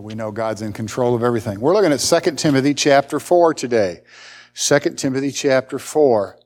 We 0.00 0.14
know 0.14 0.30
God's 0.30 0.62
in 0.62 0.72
control 0.72 1.14
of 1.14 1.22
everything. 1.22 1.60
We're 1.60 1.74
looking 1.74 1.92
at 1.92 2.00
2 2.00 2.36
Timothy 2.36 2.72
chapter 2.72 3.20
4 3.20 3.52
today. 3.52 4.00
2 4.54 4.78
Timothy 4.96 5.30
chapter 5.30 5.78
4. 5.78 6.38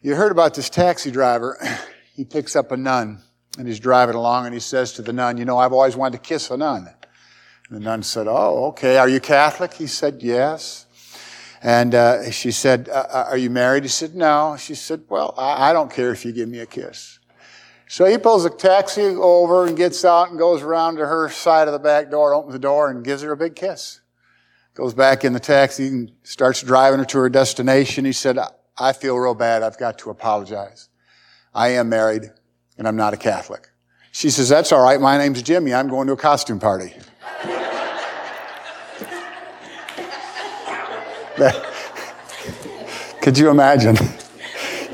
You 0.00 0.16
heard 0.16 0.32
about 0.32 0.54
this 0.54 0.68
taxi 0.68 1.10
driver. 1.10 1.58
He 2.14 2.26
picks 2.26 2.54
up 2.56 2.70
a 2.72 2.76
nun 2.76 3.22
and 3.56 3.66
he's 3.66 3.80
driving 3.80 4.14
along 4.14 4.44
and 4.44 4.52
he 4.52 4.60
says 4.60 4.92
to 4.92 5.02
the 5.02 5.14
nun, 5.14 5.38
You 5.38 5.46
know, 5.46 5.56
I've 5.56 5.72
always 5.72 5.96
wanted 5.96 6.18
to 6.18 6.22
kiss 6.22 6.50
a 6.50 6.58
nun. 6.58 6.86
And 7.70 7.76
the 7.78 7.80
nun 7.80 8.02
said, 8.02 8.26
Oh, 8.28 8.66
okay. 8.66 8.98
Are 8.98 9.08
you 9.08 9.18
Catholic? 9.18 9.72
He 9.72 9.86
said, 9.86 10.18
Yes. 10.20 10.84
And 11.62 11.94
uh, 11.94 12.30
she 12.30 12.50
said, 12.50 12.90
uh, 12.90 13.06
uh, 13.08 13.24
Are 13.30 13.38
you 13.38 13.48
married? 13.48 13.84
He 13.84 13.88
said, 13.88 14.14
No. 14.14 14.56
She 14.58 14.74
said, 14.74 15.04
Well, 15.08 15.32
I, 15.38 15.70
I 15.70 15.72
don't 15.72 15.90
care 15.90 16.12
if 16.12 16.22
you 16.26 16.32
give 16.32 16.50
me 16.50 16.58
a 16.58 16.66
kiss. 16.66 17.18
So 17.92 18.06
he 18.06 18.16
pulls 18.16 18.46
a 18.46 18.48
taxi 18.48 19.02
over 19.02 19.66
and 19.66 19.76
gets 19.76 20.02
out 20.02 20.30
and 20.30 20.38
goes 20.38 20.62
around 20.62 20.96
to 20.96 21.06
her 21.06 21.28
side 21.28 21.68
of 21.68 21.72
the 21.72 21.78
back 21.78 22.10
door, 22.10 22.32
opens 22.32 22.54
the 22.54 22.58
door, 22.58 22.88
and 22.90 23.04
gives 23.04 23.20
her 23.20 23.32
a 23.32 23.36
big 23.36 23.54
kiss. 23.54 24.00
Goes 24.72 24.94
back 24.94 25.26
in 25.26 25.34
the 25.34 25.40
taxi 25.40 25.88
and 25.88 26.10
starts 26.22 26.62
driving 26.62 27.00
her 27.00 27.04
to 27.04 27.18
her 27.18 27.28
destination. 27.28 28.06
He 28.06 28.14
said, 28.14 28.38
I 28.78 28.94
feel 28.94 29.18
real 29.18 29.34
bad. 29.34 29.62
I've 29.62 29.76
got 29.76 29.98
to 29.98 30.08
apologize. 30.08 30.88
I 31.54 31.68
am 31.68 31.90
married 31.90 32.30
and 32.78 32.88
I'm 32.88 32.96
not 32.96 33.12
a 33.12 33.18
Catholic. 33.18 33.68
She 34.10 34.30
says, 34.30 34.48
That's 34.48 34.72
all 34.72 34.82
right. 34.82 34.98
My 34.98 35.18
name's 35.18 35.42
Jimmy. 35.42 35.74
I'm 35.74 35.88
going 35.88 36.06
to 36.06 36.14
a 36.14 36.16
costume 36.16 36.60
party. 36.60 36.94
Could 43.20 43.36
you 43.36 43.50
imagine? 43.50 43.98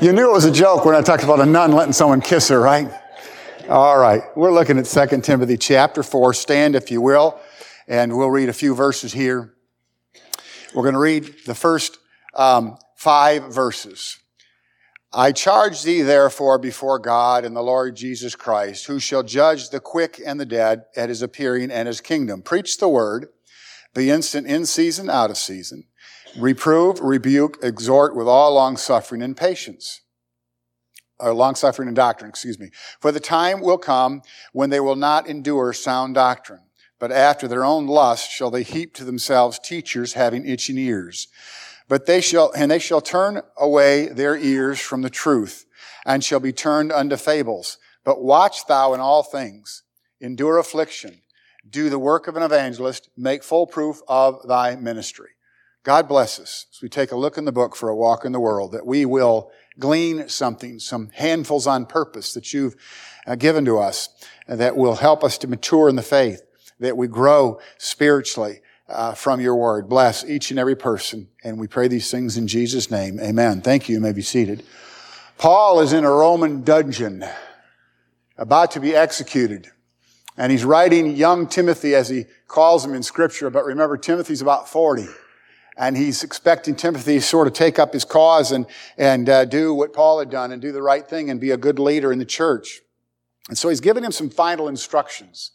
You 0.01 0.13
knew 0.13 0.29
it 0.29 0.31
was 0.31 0.45
a 0.45 0.51
joke 0.51 0.85
when 0.85 0.95
I 0.95 1.01
talked 1.01 1.25
about 1.25 1.41
a 1.41 1.45
nun 1.45 1.73
letting 1.73 1.91
someone 1.91 2.21
kiss 2.21 2.47
her, 2.47 2.61
right? 2.61 2.89
All 3.67 3.97
right. 3.97 4.21
We're 4.33 4.53
looking 4.53 4.77
at 4.77 4.85
2 4.85 5.19
Timothy 5.19 5.57
chapter 5.57 6.03
4. 6.03 6.33
Stand, 6.33 6.77
if 6.77 6.89
you 6.89 7.01
will, 7.01 7.37
and 7.85 8.15
we'll 8.15 8.31
read 8.31 8.47
a 8.47 8.53
few 8.53 8.73
verses 8.73 9.11
here. 9.11 9.55
We're 10.73 10.83
going 10.83 10.93
to 10.93 11.01
read 11.01 11.35
the 11.45 11.53
first 11.53 11.97
um, 12.33 12.77
five 12.95 13.53
verses. 13.53 14.17
I 15.11 15.33
charge 15.33 15.83
thee 15.83 16.01
therefore 16.01 16.59
before 16.59 16.97
God 16.99 17.43
and 17.43 17.53
the 17.53 17.61
Lord 17.61 17.97
Jesus 17.97 18.37
Christ, 18.37 18.85
who 18.85 19.01
shall 19.01 19.23
judge 19.23 19.69
the 19.69 19.81
quick 19.81 20.21
and 20.25 20.39
the 20.39 20.45
dead 20.45 20.85
at 20.95 21.09
his 21.09 21.21
appearing 21.21 21.71
and 21.71 21.89
his 21.89 21.99
kingdom. 21.99 22.41
Preach 22.41 22.77
the 22.77 22.87
word, 22.87 23.27
be 23.93 24.09
instant 24.09 24.47
in 24.47 24.65
season, 24.65 25.09
out 25.09 25.29
of 25.29 25.37
season. 25.37 25.88
Reprove, 26.37 26.99
rebuke, 27.01 27.59
exhort 27.63 28.15
with 28.15 28.27
all 28.27 28.53
long 28.53 28.77
suffering 28.77 29.21
and 29.21 29.35
patience. 29.35 30.01
Or 31.19 31.33
long 31.33 31.55
suffering 31.55 31.87
and 31.87 31.95
doctrine, 31.95 32.29
excuse 32.29 32.59
me. 32.59 32.69
For 32.99 33.11
the 33.11 33.19
time 33.19 33.61
will 33.61 33.77
come 33.77 34.21
when 34.53 34.69
they 34.69 34.79
will 34.79 34.95
not 34.95 35.27
endure 35.27 35.73
sound 35.73 36.15
doctrine, 36.15 36.61
but 36.97 37.11
after 37.11 37.47
their 37.47 37.65
own 37.65 37.87
lust 37.87 38.31
shall 38.31 38.51
they 38.51 38.63
heap 38.63 38.93
to 38.95 39.03
themselves 39.03 39.59
teachers 39.59 40.13
having 40.13 40.47
itching 40.47 40.77
ears. 40.77 41.27
But 41.89 42.05
they 42.05 42.21
shall, 42.21 42.51
and 42.55 42.71
they 42.71 42.79
shall 42.79 43.01
turn 43.01 43.41
away 43.57 44.07
their 44.07 44.37
ears 44.37 44.79
from 44.79 45.01
the 45.01 45.09
truth 45.09 45.65
and 46.05 46.23
shall 46.23 46.39
be 46.39 46.53
turned 46.53 46.91
unto 46.91 47.17
fables. 47.17 47.77
But 48.03 48.23
watch 48.23 48.65
thou 48.67 48.93
in 48.93 48.99
all 48.99 49.23
things, 49.23 49.83
endure 50.21 50.57
affliction, 50.57 51.21
do 51.69 51.89
the 51.89 51.99
work 51.99 52.27
of 52.27 52.37
an 52.37 52.43
evangelist, 52.43 53.09
make 53.17 53.43
full 53.43 53.67
proof 53.67 54.01
of 54.07 54.47
thy 54.47 54.75
ministry. 54.75 55.31
God 55.83 56.07
bless 56.07 56.39
us 56.39 56.65
as 56.71 56.81
we 56.81 56.89
take 56.89 57.11
a 57.11 57.15
look 57.15 57.37
in 57.37 57.45
the 57.45 57.51
book 57.51 57.75
for 57.75 57.89
a 57.89 57.95
walk 57.95 58.25
in 58.25 58.31
the 58.31 58.39
world, 58.39 58.73
that 58.73 58.85
we 58.85 59.05
will 59.05 59.51
glean 59.79 60.27
something, 60.27 60.77
some 60.77 61.09
handfuls 61.13 61.65
on 61.65 61.85
purpose 61.85 62.33
that 62.33 62.53
you've 62.53 62.75
uh, 63.25 63.35
given 63.35 63.63
to 63.65 63.79
us, 63.79 64.09
that 64.47 64.75
will 64.75 64.95
help 64.95 65.23
us 65.23 65.37
to 65.37 65.47
mature 65.47 65.87
in 65.87 65.95
the 65.95 66.01
faith, 66.01 66.41
that 66.79 66.97
we 66.97 67.07
grow 67.07 67.59
spiritually 67.77 68.59
uh, 68.89 69.13
from 69.13 69.39
your 69.39 69.55
word. 69.55 69.87
Bless 69.87 70.25
each 70.25 70.51
and 70.51 70.59
every 70.59 70.75
person, 70.75 71.29
and 71.43 71.57
we 71.57 71.67
pray 71.67 71.87
these 71.87 72.11
things 72.11 72.35
in 72.37 72.47
Jesus' 72.47 72.91
name. 72.91 73.19
Amen. 73.19 73.61
Thank 73.61 73.87
you. 73.87 73.95
You 73.95 74.01
may 74.01 74.13
be 74.13 74.21
seated. 74.21 74.63
Paul 75.37 75.79
is 75.79 75.93
in 75.93 76.03
a 76.03 76.11
Roman 76.11 76.63
dungeon, 76.63 77.23
about 78.37 78.71
to 78.71 78.81
be 78.81 78.95
executed. 78.95 79.69
And 80.35 80.51
he's 80.51 80.65
writing 80.65 81.15
young 81.15 81.47
Timothy 81.47 81.95
as 81.95 82.09
he 82.09 82.25
calls 82.47 82.83
him 82.83 82.93
in 82.93 83.03
scripture. 83.03 83.49
But 83.49 83.65
remember, 83.65 83.95
Timothy's 83.97 84.41
about 84.41 84.67
40 84.67 85.07
and 85.79 85.95
he's 85.95 86.23
expecting 86.23 86.75
Timothy 86.75 87.15
to 87.15 87.21
sort 87.21 87.47
of 87.47 87.53
take 87.53 87.79
up 87.79 87.93
his 87.93 88.03
cause 88.03 88.51
and, 88.51 88.67
and 88.97 89.29
uh, 89.29 89.45
do 89.45 89.73
what 89.73 89.93
Paul 89.93 90.19
had 90.19 90.29
done 90.29 90.51
and 90.51 90.61
do 90.61 90.73
the 90.73 90.81
right 90.81 91.07
thing 91.07 91.29
and 91.29 91.39
be 91.39 91.51
a 91.51 91.57
good 91.57 91.79
leader 91.79 92.11
in 92.11 92.19
the 92.19 92.25
church. 92.25 92.81
And 93.47 93.57
so 93.57 93.69
he's 93.69 93.79
giving 93.79 94.03
him 94.03 94.11
some 94.11 94.29
final 94.29 94.67
instructions. 94.67 95.51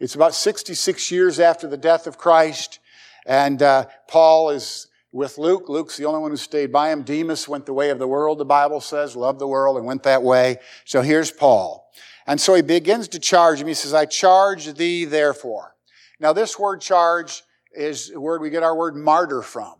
It's 0.00 0.14
about 0.14 0.34
66 0.34 1.10
years 1.10 1.40
after 1.40 1.66
the 1.66 1.78
death 1.78 2.06
of 2.06 2.18
Christ, 2.18 2.78
and 3.26 3.62
uh, 3.62 3.86
Paul 4.06 4.50
is 4.50 4.88
with 5.12 5.38
Luke. 5.38 5.68
Luke's 5.68 5.96
the 5.96 6.04
only 6.04 6.20
one 6.20 6.30
who 6.30 6.36
stayed 6.36 6.70
by 6.70 6.90
him. 6.90 7.02
Demas 7.02 7.48
went 7.48 7.64
the 7.64 7.72
way 7.72 7.88
of 7.88 7.98
the 7.98 8.08
world, 8.08 8.38
the 8.38 8.44
Bible 8.44 8.82
says, 8.82 9.16
loved 9.16 9.38
the 9.38 9.48
world 9.48 9.78
and 9.78 9.86
went 9.86 10.02
that 10.02 10.22
way. 10.22 10.58
So 10.84 11.00
here's 11.00 11.30
Paul. 11.30 11.90
And 12.26 12.38
so 12.38 12.52
he 12.54 12.62
begins 12.62 13.08
to 13.08 13.18
charge 13.18 13.60
him. 13.60 13.68
He 13.68 13.74
says, 13.74 13.94
I 13.94 14.04
charge 14.04 14.74
thee 14.74 15.06
therefore. 15.06 15.74
Now 16.20 16.34
this 16.34 16.58
word 16.58 16.82
charge 16.82 17.42
is 17.74 18.12
where 18.14 18.38
we 18.38 18.50
get 18.50 18.62
our 18.62 18.76
word 18.76 18.96
martyr 18.96 19.42
from, 19.42 19.74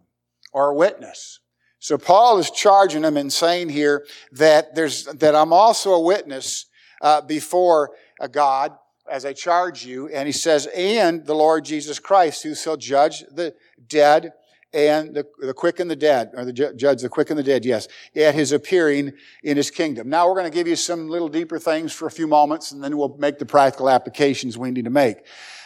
or 0.53 0.75
witness. 0.75 1.41
So 1.79 1.99
Paul 1.99 2.39
is 2.39 2.51
charging 2.51 3.05
him 3.05 3.17
and 3.17 3.33
saying 3.33 3.69
here 3.69 4.07
that 4.33 4.75
there's, 4.75 5.05
that 5.05 5.35
I'm 5.35 5.53
also 5.53 5.93
a 5.93 6.01
witness, 6.01 6.67
uh, 7.03 7.21
before 7.21 7.91
a 8.21 8.29
God 8.29 8.73
as 9.11 9.27
I 9.27 9.35
charge 9.35 9.85
you. 9.85 10.09
And 10.09 10.27
he 10.27 10.33
says, 10.33 10.67
and 10.75 11.27
the 11.27 11.35
Lord 11.35 11.65
Jesus 11.65 11.99
Christ, 11.99 12.43
who 12.43 12.55
shall 12.55 12.79
judge 12.79 13.21
the 13.31 13.55
dead 13.87 14.33
and 14.73 15.15
the, 15.15 15.27
the 15.39 15.55
quick 15.55 15.79
and 15.79 15.91
the 15.91 15.95
dead, 15.95 16.31
or 16.35 16.45
the 16.45 16.53
judge 16.53 17.03
the 17.03 17.09
quick 17.09 17.31
and 17.31 17.39
the 17.39 17.45
dead, 17.45 17.65
yes, 17.65 17.87
at 18.17 18.35
his 18.35 18.51
appearing 18.51 19.13
in 19.45 19.57
his 19.57 19.71
kingdom. 19.71 20.09
Now 20.09 20.27
we're 20.27 20.35
going 20.35 20.51
to 20.51 20.57
give 20.57 20.67
you 20.67 20.75
some 20.75 21.09
little 21.09 21.29
deeper 21.29 21.61
things 21.61 21.93
for 21.93 22.07
a 22.07 22.11
few 22.11 22.27
moments, 22.27 22.73
and 22.73 22.83
then 22.83 22.97
we'll 22.97 23.17
make 23.19 23.39
the 23.39 23.47
practical 23.47 23.89
applications 23.89 24.59
we 24.59 24.73
need 24.73 24.87
to 24.87 24.91
make. 24.91 25.19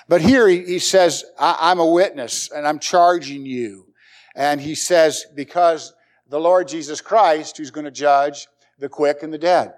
But 0.09 0.23
here 0.23 0.49
he, 0.49 0.65
he 0.65 0.79
says, 0.79 1.25
I'm 1.39 1.79
a 1.79 1.87
witness 1.87 2.51
and 2.51 2.67
I'm 2.67 2.79
charging 2.79 3.45
you. 3.45 3.87
And 4.35 4.61
he 4.61 4.75
says, 4.75 5.27
because 5.35 5.93
the 6.29 6.41
Lord 6.41 6.69
Jesus 6.69 7.01
Christ, 7.01 7.59
who's 7.59 7.71
going 7.71 7.85
to 7.85 7.91
judge 7.91 8.47
the 8.79 8.89
quick 8.89 9.23
and 9.23 9.33
the 9.33 9.39
dead. 9.39 9.75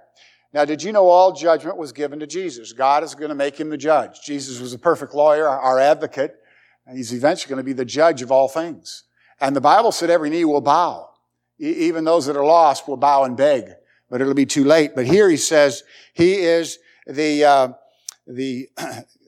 Now, 0.52 0.64
did 0.64 0.82
you 0.82 0.92
know 0.92 1.08
all 1.08 1.32
judgment 1.32 1.76
was 1.76 1.92
given 1.92 2.18
to 2.20 2.26
Jesus? 2.26 2.72
God 2.72 3.04
is 3.04 3.14
going 3.14 3.28
to 3.28 3.34
make 3.34 3.58
him 3.58 3.70
the 3.70 3.76
judge. 3.76 4.20
Jesus 4.22 4.60
was 4.60 4.72
a 4.72 4.78
perfect 4.78 5.14
lawyer, 5.14 5.48
our 5.48 5.78
advocate, 5.78 6.36
and 6.86 6.96
he's 6.96 7.12
eventually 7.12 7.48
going 7.48 7.64
to 7.64 7.64
be 7.64 7.72
the 7.72 7.84
judge 7.84 8.20
of 8.20 8.32
all 8.32 8.48
things. 8.48 9.04
And 9.40 9.54
the 9.54 9.60
Bible 9.60 9.92
said 9.92 10.10
every 10.10 10.28
knee 10.28 10.44
will 10.44 10.60
bow. 10.60 11.08
even 11.58 12.04
those 12.04 12.26
that 12.26 12.36
are 12.36 12.44
lost 12.44 12.88
will 12.88 12.96
bow 12.96 13.24
and 13.24 13.36
beg, 13.36 13.64
but 14.10 14.20
it'll 14.20 14.34
be 14.34 14.46
too 14.46 14.64
late. 14.64 14.92
But 14.94 15.06
here 15.06 15.28
he 15.28 15.36
says, 15.36 15.84
he 16.14 16.34
is 16.34 16.78
the, 17.06 17.44
uh, 17.44 17.68
the, 18.26 18.68
he 18.78 19.19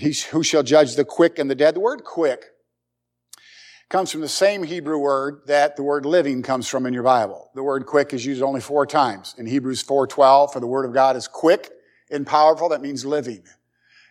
who 0.00 0.42
shall 0.42 0.62
judge 0.62 0.96
the 0.96 1.04
quick 1.04 1.38
and 1.38 1.50
the 1.50 1.54
dead. 1.54 1.74
The 1.74 1.80
word 1.80 2.04
quick 2.04 2.44
comes 3.88 4.10
from 4.10 4.22
the 4.22 4.28
same 4.28 4.62
Hebrew 4.62 4.98
word 4.98 5.42
that 5.46 5.76
the 5.76 5.82
word 5.82 6.06
living 6.06 6.42
comes 6.42 6.68
from 6.68 6.86
in 6.86 6.94
your 6.94 7.02
Bible. 7.02 7.50
The 7.54 7.62
word 7.62 7.86
quick 7.86 8.12
is 8.12 8.24
used 8.24 8.42
only 8.42 8.60
four 8.60 8.86
times. 8.86 9.34
In 9.38 9.46
Hebrews 9.46 9.84
4.12, 9.84 10.52
for 10.52 10.60
the 10.60 10.66
word 10.66 10.84
of 10.84 10.92
God 10.92 11.16
is 11.16 11.28
quick 11.28 11.70
and 12.10 12.26
powerful. 12.26 12.68
That 12.70 12.82
means 12.82 13.04
living. 13.04 13.44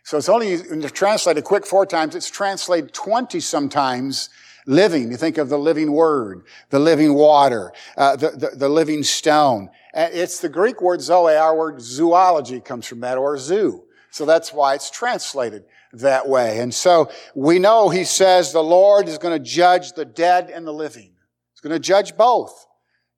So 0.03 0.17
it's 0.17 0.29
only 0.29 0.53
in 0.53 0.79
the 0.79 0.89
translated 0.89 1.43
quick 1.43 1.65
four 1.65 1.85
times. 1.85 2.15
It's 2.15 2.29
translated 2.29 2.93
20 2.93 3.39
sometimes 3.39 4.29
living. 4.65 5.11
You 5.11 5.17
think 5.17 5.37
of 5.37 5.49
the 5.49 5.57
living 5.57 5.91
word, 5.91 6.43
the 6.69 6.79
living 6.79 7.13
water, 7.13 7.73
uh, 7.97 8.15
the, 8.15 8.31
the, 8.31 8.49
the, 8.55 8.69
living 8.69 9.03
stone. 9.03 9.69
It's 9.93 10.39
the 10.39 10.49
Greek 10.49 10.81
word 10.81 11.01
zoe. 11.01 11.35
Our 11.35 11.55
word 11.55 11.81
zoology 11.81 12.59
comes 12.59 12.85
from 12.85 13.01
that, 13.01 13.17
or 13.17 13.37
zoo. 13.37 13.83
So 14.13 14.27
that's 14.27 14.53
why 14.53 14.75
it's 14.75 14.91
translated 14.91 15.65
that 15.93 16.29
way. 16.29 16.59
And 16.59 16.71
so 16.71 17.09
we 17.33 17.57
know 17.57 17.89
he 17.89 18.03
says 18.03 18.53
the 18.53 18.61
Lord 18.61 19.07
is 19.07 19.17
going 19.17 19.35
to 19.35 19.43
judge 19.43 19.93
the 19.93 20.05
dead 20.05 20.51
and 20.51 20.67
the 20.67 20.71
living. 20.71 21.15
He's 21.51 21.61
going 21.61 21.73
to 21.73 21.79
judge 21.79 22.15
both. 22.15 22.67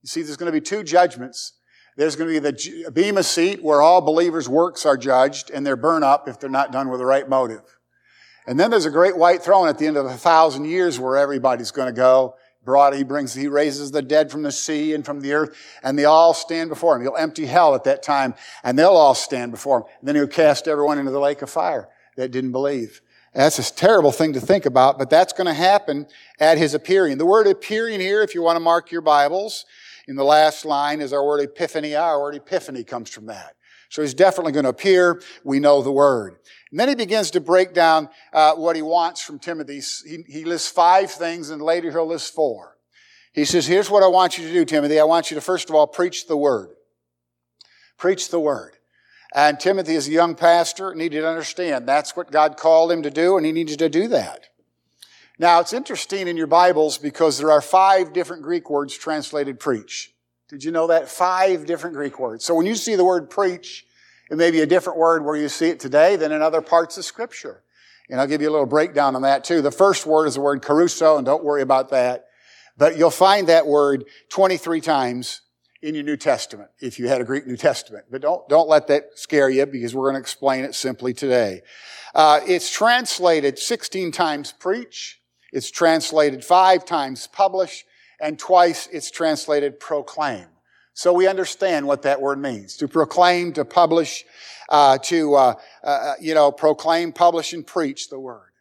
You 0.04 0.08
see, 0.08 0.22
there's 0.22 0.38
going 0.38 0.48
to 0.48 0.58
be 0.58 0.62
two 0.62 0.84
judgments. 0.84 1.52
There's 1.98 2.16
going 2.16 2.34
to 2.34 2.40
be 2.40 2.50
the 2.50 2.92
bema 2.92 3.24
seat 3.24 3.62
where 3.62 3.82
all 3.82 4.00
believers' 4.00 4.48
works 4.48 4.86
are 4.86 4.96
judged 4.96 5.50
and 5.50 5.68
they're 5.68 5.76
burned 5.76 6.06
up 6.06 6.30
if 6.30 6.40
they're 6.40 6.50
not 6.50 6.72
done 6.72 6.88
with 6.88 7.02
the 7.02 7.06
right 7.06 7.28
motive. 7.28 7.78
And 8.48 8.58
then 8.58 8.72
there's 8.72 8.86
a 8.86 8.92
great 8.92 9.18
white 9.18 9.44
throne 9.44 9.68
at 9.68 9.78
the 9.78 9.88
end 9.88 9.98
of 9.98 10.06
a 10.06 10.14
thousand 10.14 10.64
years 10.64 10.98
where 10.98 11.18
everybody's 11.18 11.72
going 11.72 11.94
to 11.94 11.94
go 11.94 12.36
brought, 12.66 12.96
he 12.96 13.04
brings, 13.04 13.34
he 13.34 13.48
raises 13.48 13.92
the 13.92 14.02
dead 14.02 14.32
from 14.32 14.42
the 14.42 14.52
sea 14.52 14.94
and 14.94 15.06
from 15.06 15.22
the 15.22 15.34
earth, 15.34 15.56
and 15.84 15.98
they 15.98 16.06
all 16.06 16.34
stand 16.34 16.70
before 16.70 16.96
him. 16.96 17.04
He'll 17.04 17.16
empty 17.16 17.46
hell 17.46 17.76
at 17.76 17.86
that 17.86 18.04
time, 18.04 18.34
and 18.64 18.78
they'll 18.78 18.90
all 18.90 19.16
stand 19.16 19.52
before 19.52 19.80
him. 19.80 19.86
And 20.00 20.08
then 20.08 20.16
he'll 20.16 20.28
cast 20.28 20.68
everyone 20.68 20.98
into 20.98 21.12
the 21.12 21.20
lake 21.20 21.42
of 21.42 21.50
fire 21.50 21.88
that 22.18 22.32
didn't 22.32 22.52
believe. 22.52 23.02
That's 23.34 23.60
a 23.60 23.74
terrible 23.74 24.12
thing 24.12 24.34
to 24.34 24.40
think 24.40 24.66
about, 24.66 24.98
but 24.98 25.10
that's 25.10 25.34
going 25.34 25.48
to 25.48 25.54
happen 25.54 26.08
at 26.40 26.58
his 26.58 26.74
appearing. 26.74 27.18
The 27.18 27.26
word 27.26 27.48
appearing 27.48 28.00
here, 28.00 28.24
if 28.24 28.34
you 28.34 28.42
want 28.42 28.56
to 28.56 28.62
mark 28.62 28.92
your 28.92 29.02
Bibles, 29.02 29.66
in 30.08 30.16
the 30.16 30.24
last 30.24 30.66
line 30.66 31.02
is 31.02 31.12
our 31.12 31.26
word 31.26 31.42
epiphany. 31.42 31.96
Ah, 31.96 32.10
our 32.10 32.22
word 32.22 32.36
epiphany 32.36 32.84
comes 32.84 33.10
from 33.10 33.26
that. 33.26 33.56
So 33.90 34.02
he's 34.02 34.14
definitely 34.14 34.54
going 34.54 34.64
to 34.64 34.70
appear. 34.70 35.22
We 35.44 35.60
know 35.60 35.82
the 35.82 35.92
word. 35.92 36.38
And 36.72 36.80
then 36.80 36.90
he 36.90 36.96
begins 36.96 37.32
to 37.32 37.40
break 37.40 37.74
down 37.74 38.10
uh, 38.34 38.56
what 38.56 38.76
he 38.76 38.82
wants 38.82 39.22
from 39.22 39.40
Timothy. 39.40 39.82
He, 40.06 40.24
he 40.28 40.46
lists 40.46 40.70
five 40.70 41.12
things, 41.12 41.50
and 41.50 41.62
later 41.62 41.92
he'll 41.92 42.08
list 42.08 42.34
four. 42.34 42.78
He 43.34 43.46
says, 43.46 43.68
Here's 43.68 43.90
what 43.90 44.04
I 44.04 44.08
want 44.08 44.38
you 44.38 44.48
to 44.48 44.54
do, 44.54 44.66
Timothy. 44.66 45.00
I 45.00 45.04
want 45.04 45.30
you 45.30 45.36
to, 45.36 45.42
first 45.42 45.70
of 45.70 45.76
all, 45.76 45.88
preach 45.88 46.28
the 46.28 46.38
word. 46.38 46.70
Preach 47.98 48.30
the 48.30 48.40
word. 48.40 48.74
And 49.34 49.60
Timothy, 49.60 49.96
as 49.96 50.08
a 50.08 50.12
young 50.12 50.36
pastor, 50.36 50.96
needed 50.96 51.22
to 51.22 51.28
understand 51.28 51.88
that's 51.88 52.16
what 52.16 52.32
God 52.32 52.58
called 52.58 52.92
him 52.92 53.04
to 53.04 53.12
do, 53.12 53.38
and 53.38 53.46
he 53.46 53.52
needed 53.52 53.80
to 53.80 53.90
do 53.90 54.08
that. 54.08 54.48
Now, 55.38 55.60
it's 55.60 55.74
interesting 55.74 56.30
in 56.30 56.38
your 56.38 56.48
Bibles 56.48 56.98
because 56.98 57.38
there 57.38 57.52
are 57.52 57.62
five 57.62 58.14
different 58.14 58.44
Greek 58.44 58.70
words 58.70 58.98
translated 58.98 59.60
preach. 59.60 60.14
Did 60.48 60.64
you 60.64 60.72
know 60.72 60.88
that? 60.88 61.10
Five 61.10 61.66
different 61.66 61.96
Greek 61.96 62.20
words. 62.20 62.46
So 62.46 62.56
when 62.56 62.66
you 62.66 62.76
see 62.76 62.96
the 62.96 63.04
word 63.04 63.30
preach, 63.30 63.85
it 64.30 64.38
may 64.38 64.52
be 64.52 64.62
a 64.62 64.66
different 64.66 64.98
word 64.98 65.24
where 65.24 65.36
you 65.36 65.50
see 65.50 65.70
it 65.70 65.80
today 65.80 66.16
than 66.16 66.32
in 66.32 66.42
other 66.42 66.62
parts 66.62 66.98
of 66.98 67.06
Scripture. 67.06 67.64
And 68.10 68.20
I'll 68.20 68.28
give 68.28 68.42
you 68.42 68.50
a 68.50 68.52
little 68.52 68.66
breakdown 68.66 69.16
on 69.16 69.24
that 69.24 69.44
too. 69.44 69.62
The 69.62 69.72
first 69.72 70.06
word 70.06 70.28
is 70.28 70.36
the 70.36 70.42
word 70.42 70.62
kerusso, 70.62 71.18
and 71.18 71.26
don't 71.26 71.44
worry 71.44 71.62
about 71.62 71.90
that. 71.90 72.26
But 72.78 72.98
you'll 72.98 73.10
find 73.10 73.48
that 73.48 73.66
word 73.66 74.06
23 74.30 74.82
times 74.82 75.42
in 75.82 75.96
your 75.96 76.04
New 76.04 76.18
Testament, 76.18 76.70
if 76.80 77.00
you 77.00 77.08
had 77.08 77.22
a 77.22 77.24
Greek 77.24 77.46
New 77.46 77.58
Testament. 77.58 78.06
But 78.10 78.22
don't, 78.22 78.48
don't 78.50 78.68
let 78.68 78.88
that 78.88 79.10
scare 79.16 79.50
you 79.50 79.66
because 79.66 79.94
we're 79.94 80.06
going 80.06 80.16
to 80.16 80.20
explain 80.20 80.64
it 80.66 80.76
simply 80.76 81.14
today. 81.14 81.62
Uh, 82.14 82.40
it's 82.48 82.72
translated 82.72 83.60
16 83.60 84.12
times 84.12 84.52
preach. 84.52 85.22
It's 85.52 85.70
translated 85.70 86.44
five 86.44 86.86
times 86.86 87.28
publish 87.28 87.86
and 88.20 88.40
twice 88.40 88.88
it's 88.92 89.12
translated 89.12 89.80
proclaim. 89.80 90.48
So 90.96 91.12
we 91.12 91.28
understand 91.28 91.86
what 91.86 92.04
that 92.04 92.22
word 92.22 92.40
means. 92.40 92.78
To 92.78 92.88
proclaim, 92.88 93.52
to 93.54 93.66
publish, 93.66 94.24
uh, 94.70 94.98
to, 95.00 95.36
uh, 95.36 95.54
uh, 95.84 96.14
you 96.22 96.34
know, 96.34 96.54
proclaim, 96.54 97.12
publish, 97.12 97.52
and 97.52 97.68
preach 97.68 98.10
the 98.10 98.18
word. 98.18 98.52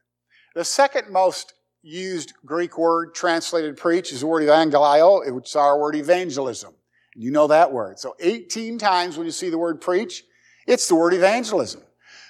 The 0.57 0.65
second 0.65 1.11
most 1.11 1.55
used 1.83 2.33
Greek 2.45 2.77
word 2.77 3.15
translated 3.15 3.77
preach 3.77 4.13
is 4.13 4.21
the 4.21 4.27
word 4.27 4.43
evangelio, 4.43 5.33
which 5.33 5.51
is 5.51 5.57
our 5.57 5.79
word 5.79 5.95
evangelism. 5.95 6.75
You 7.15 7.31
know 7.31 7.47
that 7.47 7.73
word. 7.73 8.01
So 8.01 8.17
18 8.19 8.79
times 8.79 9.17
when 9.17 9.27
you 9.27 9.33
see 9.33 9.49
the 9.49 9.59
word 9.59 9.81
preach, 9.81 10.25
it's 10.67 10.89
the 10.89 10.97
word 10.97 11.15
evangelism. 11.15 11.83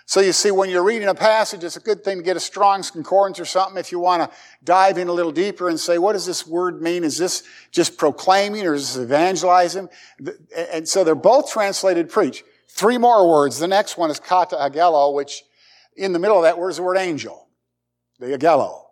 So 0.07 0.21
you 0.21 0.33
see, 0.33 0.51
when 0.51 0.69
you're 0.69 0.85
reading 0.85 1.09
a 1.09 1.15
passage, 1.15 1.65
it's 1.65 1.77
a 1.77 1.81
good 1.81 2.05
thing 2.05 2.19
to 2.19 2.23
get 2.23 2.37
a 2.37 2.41
Strong's 2.41 2.91
Concordance 2.91 3.41
or 3.41 3.47
something 3.47 3.79
if 3.79 3.91
you 3.91 3.99
want 3.99 4.23
to 4.23 4.37
dive 4.63 4.99
in 4.99 5.09
a 5.09 5.13
little 5.13 5.33
deeper 5.33 5.71
and 5.71 5.81
say, 5.81 5.97
what 5.97 6.13
does 6.13 6.27
this 6.27 6.47
word 6.47 6.83
mean? 6.83 7.05
Is 7.05 7.17
this 7.17 7.43
just 7.71 7.97
proclaiming 7.97 8.67
or 8.67 8.75
is 8.75 8.95
this 8.95 9.03
evangelizing? 9.03 9.89
And 10.75 10.87
so 10.87 11.05
they're 11.05 11.15
both 11.15 11.51
translated 11.51 12.11
preach. 12.11 12.45
Three 12.69 12.99
more 12.99 13.29
words. 13.31 13.59
The 13.59 13.69
next 13.69 13.97
one 13.97 14.11
is 14.11 14.21
kata 14.21 14.57
agelo, 14.57 15.15
which 15.15 15.43
in 15.97 16.13
the 16.13 16.19
middle 16.19 16.37
of 16.37 16.43
that 16.43 16.59
word 16.59 16.71
is 16.71 16.77
the 16.77 16.83
word 16.83 16.99
angel. 16.99 17.49
The 18.19 18.37
agelo. 18.37 18.83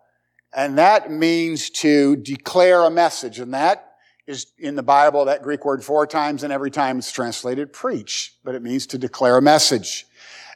And 0.55 0.77
that 0.79 1.11
means 1.11 1.69
to 1.71 2.15
declare 2.15 2.81
a 2.81 2.89
message. 2.89 3.39
And 3.39 3.53
that 3.53 3.93
is 4.25 4.47
in 4.57 4.75
the 4.75 4.83
Bible, 4.83 5.25
that 5.25 5.43
Greek 5.43 5.65
word 5.65 5.83
four 5.83 6.07
times, 6.07 6.43
and 6.43 6.53
every 6.53 6.71
time 6.71 6.97
it's 6.97 7.11
translated 7.11 7.73
preach, 7.73 8.35
but 8.43 8.55
it 8.55 8.61
means 8.61 8.87
to 8.87 8.97
declare 8.97 9.37
a 9.37 9.41
message. 9.41 10.07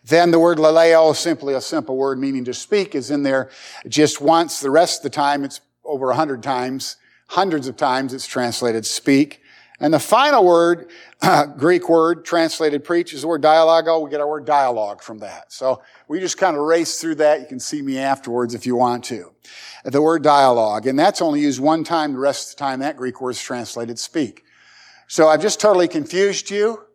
Then 0.07 0.31
the 0.31 0.39
word 0.39 0.57
laleo, 0.57 1.15
simply 1.15 1.53
a 1.53 1.61
simple 1.61 1.97
word 1.97 2.17
meaning 2.17 2.45
to 2.45 2.53
speak, 2.53 2.95
is 2.95 3.11
in 3.11 3.23
there 3.23 3.49
just 3.87 4.21
once. 4.21 4.59
The 4.59 4.71
rest 4.71 4.99
of 4.99 5.03
the 5.03 5.09
time, 5.09 5.43
it's 5.43 5.59
over 5.83 6.11
a 6.11 6.15
hundred 6.15 6.43
times, 6.43 6.95
hundreds 7.27 7.67
of 7.67 7.75
times 7.75 8.13
it's 8.13 8.25
translated 8.25 8.85
speak. 8.85 9.41
And 9.79 9.93
the 9.93 9.99
final 9.99 10.43
word, 10.43 10.89
uh, 11.21 11.45
Greek 11.45 11.87
word 11.87 12.25
translated 12.25 12.83
preach 12.83 13.13
is 13.13 13.21
the 13.21 13.27
word 13.27 13.43
dialogo. 13.43 14.03
We 14.03 14.09
get 14.09 14.21
our 14.21 14.27
word 14.27 14.45
dialogue 14.45 15.03
from 15.03 15.19
that. 15.19 15.51
So 15.51 15.83
we 16.07 16.19
just 16.19 16.37
kind 16.37 16.55
of 16.55 16.63
race 16.63 16.99
through 16.99 17.15
that. 17.15 17.41
You 17.41 17.45
can 17.45 17.59
see 17.59 17.81
me 17.81 17.99
afterwards 17.99 18.55
if 18.55 18.65
you 18.65 18.75
want 18.75 19.03
to. 19.05 19.33
The 19.83 20.01
word 20.01 20.23
dialogue. 20.23 20.87
And 20.87 20.97
that's 20.97 21.21
only 21.21 21.41
used 21.41 21.59
one 21.59 21.83
time. 21.83 22.13
The 22.13 22.19
rest 22.19 22.51
of 22.51 22.57
the 22.57 22.59
time 22.59 22.79
that 22.79 22.97
Greek 22.97 23.21
word 23.21 23.31
is 23.31 23.41
translated 23.41 23.99
speak. 23.99 24.45
So 25.07 25.27
I've 25.27 25.41
just 25.41 25.61
totally 25.61 25.87
confused 25.87 26.49
you. 26.49 26.86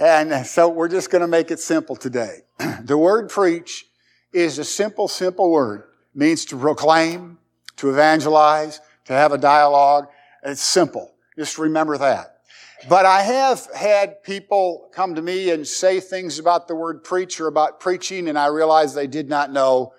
And 0.00 0.46
so 0.46 0.70
we're 0.70 0.88
just 0.88 1.10
going 1.10 1.20
to 1.20 1.28
make 1.28 1.50
it 1.50 1.60
simple 1.60 1.94
today. 1.94 2.38
the 2.82 2.96
word 2.96 3.28
preach 3.28 3.84
is 4.32 4.58
a 4.58 4.64
simple, 4.64 5.08
simple 5.08 5.50
word. 5.50 5.84
It 6.14 6.18
means 6.18 6.46
to 6.46 6.56
proclaim, 6.56 7.36
to 7.76 7.90
evangelize, 7.90 8.80
to 9.04 9.12
have 9.12 9.32
a 9.32 9.38
dialogue. 9.38 10.08
It's 10.42 10.62
simple. 10.62 11.12
Just 11.36 11.58
remember 11.58 11.98
that. 11.98 12.38
But 12.88 13.04
I 13.04 13.20
have 13.20 13.68
had 13.74 14.22
people 14.22 14.88
come 14.94 15.16
to 15.16 15.22
me 15.22 15.50
and 15.50 15.66
say 15.68 16.00
things 16.00 16.38
about 16.38 16.66
the 16.66 16.74
word 16.74 17.04
preach 17.04 17.38
or 17.38 17.46
about 17.46 17.78
preaching, 17.78 18.26
and 18.26 18.38
I 18.38 18.46
realized 18.46 18.94
they 18.94 19.06
did 19.06 19.28
not 19.28 19.52
know 19.52 19.92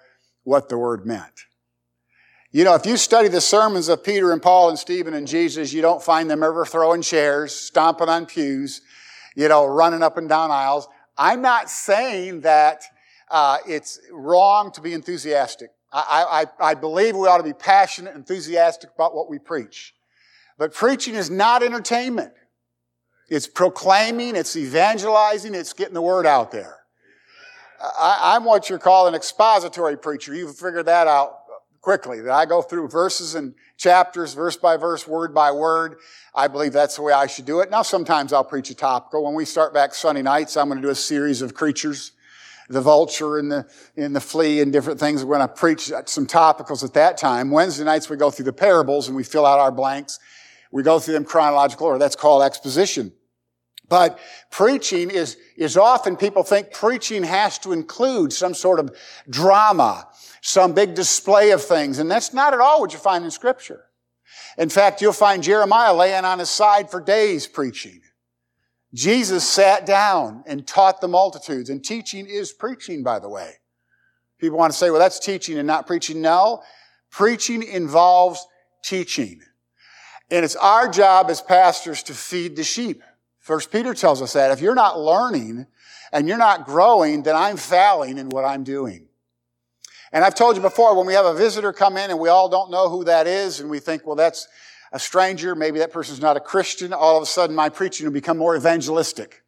what 0.43 0.67
the 0.67 0.79
word 0.79 1.05
meant. 1.05 1.45
You 2.49 2.63
know, 2.63 2.73
if 2.73 2.87
you 2.87 2.97
study 2.97 3.27
the 3.27 3.39
sermons 3.39 3.87
of 3.87 4.03
Peter 4.03 4.31
and 4.31 4.41
Paul 4.41 4.69
and 4.69 4.79
Stephen 4.79 5.13
and 5.13 5.27
Jesus, 5.27 5.71
you 5.71 5.83
don't 5.83 6.01
find 6.01 6.27
them 6.27 6.41
ever 6.41 6.65
throwing 6.65 7.03
chairs, 7.03 7.53
stomping 7.53 8.09
on 8.09 8.25
pews, 8.25 8.81
you 9.35 9.47
know, 9.47 9.65
running 9.65 10.03
up 10.03 10.17
and 10.17 10.27
down 10.27 10.51
aisles. 10.51 10.87
I'm 11.17 11.41
not 11.41 11.69
saying 11.69 12.41
that 12.41 12.83
uh, 13.29 13.57
it's 13.67 13.99
wrong 14.11 14.71
to 14.73 14.81
be 14.81 14.93
enthusiastic. 14.93 15.69
I, 15.93 16.45
I, 16.61 16.71
I 16.71 16.73
believe 16.73 17.15
we 17.15 17.27
ought 17.27 17.37
to 17.37 17.43
be 17.43 17.53
passionate, 17.53 18.15
enthusiastic 18.15 18.91
about 18.95 19.13
what 19.13 19.29
we 19.29 19.39
preach. 19.39 19.93
But 20.57 20.73
preaching 20.73 21.15
is 21.15 21.29
not 21.29 21.63
entertainment. 21.63 22.33
It's 23.29 23.47
proclaiming, 23.47 24.35
it's 24.35 24.55
evangelizing, 24.55 25.55
it's 25.55 25.73
getting 25.73 25.93
the 25.93 26.01
word 26.01 26.25
out 26.25 26.51
there. 26.51 26.77
I, 27.81 28.35
am 28.35 28.43
what 28.43 28.69
you're 28.69 28.79
called 28.79 29.07
an 29.07 29.15
expository 29.15 29.97
preacher. 29.97 30.35
You've 30.35 30.55
figured 30.55 30.85
that 30.85 31.07
out 31.07 31.40
quickly. 31.81 32.21
That 32.21 32.31
I 32.31 32.45
go 32.45 32.61
through 32.61 32.87
verses 32.87 33.35
and 33.35 33.53
chapters, 33.77 34.33
verse 34.33 34.55
by 34.55 34.77
verse, 34.77 35.07
word 35.07 35.33
by 35.33 35.51
word. 35.51 35.97
I 36.33 36.47
believe 36.47 36.73
that's 36.73 36.95
the 36.95 37.01
way 37.01 37.13
I 37.13 37.27
should 37.27 37.45
do 37.45 37.59
it. 37.59 37.69
Now, 37.69 37.81
sometimes 37.81 38.31
I'll 38.31 38.43
preach 38.43 38.69
a 38.69 38.75
topical. 38.75 39.25
When 39.25 39.33
we 39.33 39.45
start 39.45 39.73
back 39.73 39.93
Sunday 39.93 40.21
nights, 40.21 40.55
I'm 40.55 40.67
going 40.67 40.79
to 40.79 40.87
do 40.87 40.91
a 40.91 40.95
series 40.95 41.41
of 41.41 41.53
creatures, 41.53 42.11
the 42.69 42.81
vulture 42.81 43.37
and 43.37 43.51
the, 43.51 43.67
and 43.97 44.15
the 44.15 44.21
flea 44.21 44.61
and 44.61 44.71
different 44.71 44.99
things. 44.99 45.25
We're 45.25 45.37
going 45.37 45.47
to 45.47 45.53
preach 45.53 45.91
some 46.05 46.27
topicals 46.27 46.83
at 46.83 46.93
that 46.93 47.17
time. 47.17 47.51
Wednesday 47.51 47.83
nights, 47.83 48.09
we 48.09 48.15
go 48.15 48.31
through 48.31 48.45
the 48.45 48.53
parables 48.53 49.07
and 49.07 49.17
we 49.17 49.23
fill 49.23 49.45
out 49.45 49.59
our 49.59 49.71
blanks. 49.71 50.19
We 50.71 50.83
go 50.83 50.99
through 50.99 51.15
them 51.15 51.25
chronological 51.25 51.87
order. 51.87 51.99
That's 51.99 52.15
called 52.15 52.43
exposition. 52.43 53.11
But 53.91 54.19
preaching 54.51 55.11
is, 55.11 55.35
is 55.57 55.75
often 55.75 56.15
people 56.15 56.43
think 56.43 56.71
preaching 56.71 57.23
has 57.23 57.59
to 57.59 57.73
include 57.73 58.31
some 58.31 58.53
sort 58.53 58.79
of 58.79 58.95
drama, 59.29 60.07
some 60.39 60.71
big 60.71 60.93
display 60.93 61.51
of 61.51 61.61
things. 61.61 61.99
And 61.99 62.09
that's 62.09 62.33
not 62.33 62.53
at 62.53 62.61
all 62.61 62.79
what 62.79 62.93
you 62.93 62.99
find 62.99 63.25
in 63.25 63.31
scripture. 63.31 63.83
In 64.57 64.69
fact, 64.69 65.01
you'll 65.01 65.11
find 65.11 65.43
Jeremiah 65.43 65.93
laying 65.93 66.23
on 66.23 66.39
his 66.39 66.49
side 66.49 66.89
for 66.89 67.01
days 67.01 67.47
preaching. 67.47 67.99
Jesus 68.93 69.45
sat 69.45 69.85
down 69.85 70.45
and 70.47 70.65
taught 70.65 71.01
the 71.01 71.09
multitudes. 71.09 71.69
And 71.69 71.83
teaching 71.83 72.27
is 72.27 72.53
preaching, 72.53 73.03
by 73.03 73.19
the 73.19 73.27
way. 73.27 73.55
People 74.39 74.57
want 74.57 74.71
to 74.71 74.79
say, 74.79 74.89
well, 74.89 74.99
that's 74.99 75.19
teaching 75.19 75.57
and 75.57 75.67
not 75.67 75.85
preaching. 75.85 76.21
No. 76.21 76.63
Preaching 77.09 77.61
involves 77.61 78.47
teaching. 78.85 79.41
And 80.29 80.45
it's 80.45 80.55
our 80.55 80.87
job 80.87 81.29
as 81.29 81.41
pastors 81.41 82.03
to 82.03 82.13
feed 82.13 82.55
the 82.55 82.63
sheep. 82.63 83.03
First 83.51 83.69
Peter 83.69 83.93
tells 83.93 84.21
us 84.21 84.31
that. 84.31 84.51
If 84.51 84.61
you're 84.61 84.75
not 84.75 84.97
learning 84.97 85.67
and 86.13 86.25
you're 86.25 86.37
not 86.37 86.65
growing, 86.65 87.23
then 87.23 87.35
I'm 87.35 87.57
failing 87.57 88.17
in 88.17 88.29
what 88.29 88.45
I'm 88.45 88.63
doing. 88.63 89.09
And 90.13 90.23
I've 90.23 90.35
told 90.35 90.55
you 90.55 90.61
before, 90.61 90.95
when 90.95 91.05
we 91.05 91.15
have 91.15 91.25
a 91.25 91.33
visitor 91.33 91.73
come 91.73 91.97
in 91.97 92.11
and 92.11 92.17
we 92.17 92.29
all 92.29 92.47
don't 92.47 92.71
know 92.71 92.87
who 92.87 93.03
that 93.03 93.27
is, 93.27 93.59
and 93.59 93.69
we 93.69 93.79
think, 93.79 94.07
well, 94.07 94.15
that's 94.15 94.47
a 94.93 94.99
stranger, 94.99 95.53
maybe 95.53 95.79
that 95.79 95.91
person's 95.91 96.21
not 96.21 96.37
a 96.37 96.39
Christian, 96.39 96.93
all 96.93 97.17
of 97.17 97.23
a 97.23 97.25
sudden 97.25 97.53
my 97.53 97.67
preaching 97.67 98.05
will 98.05 98.13
become 98.13 98.37
more 98.37 98.55
evangelistic. 98.55 99.43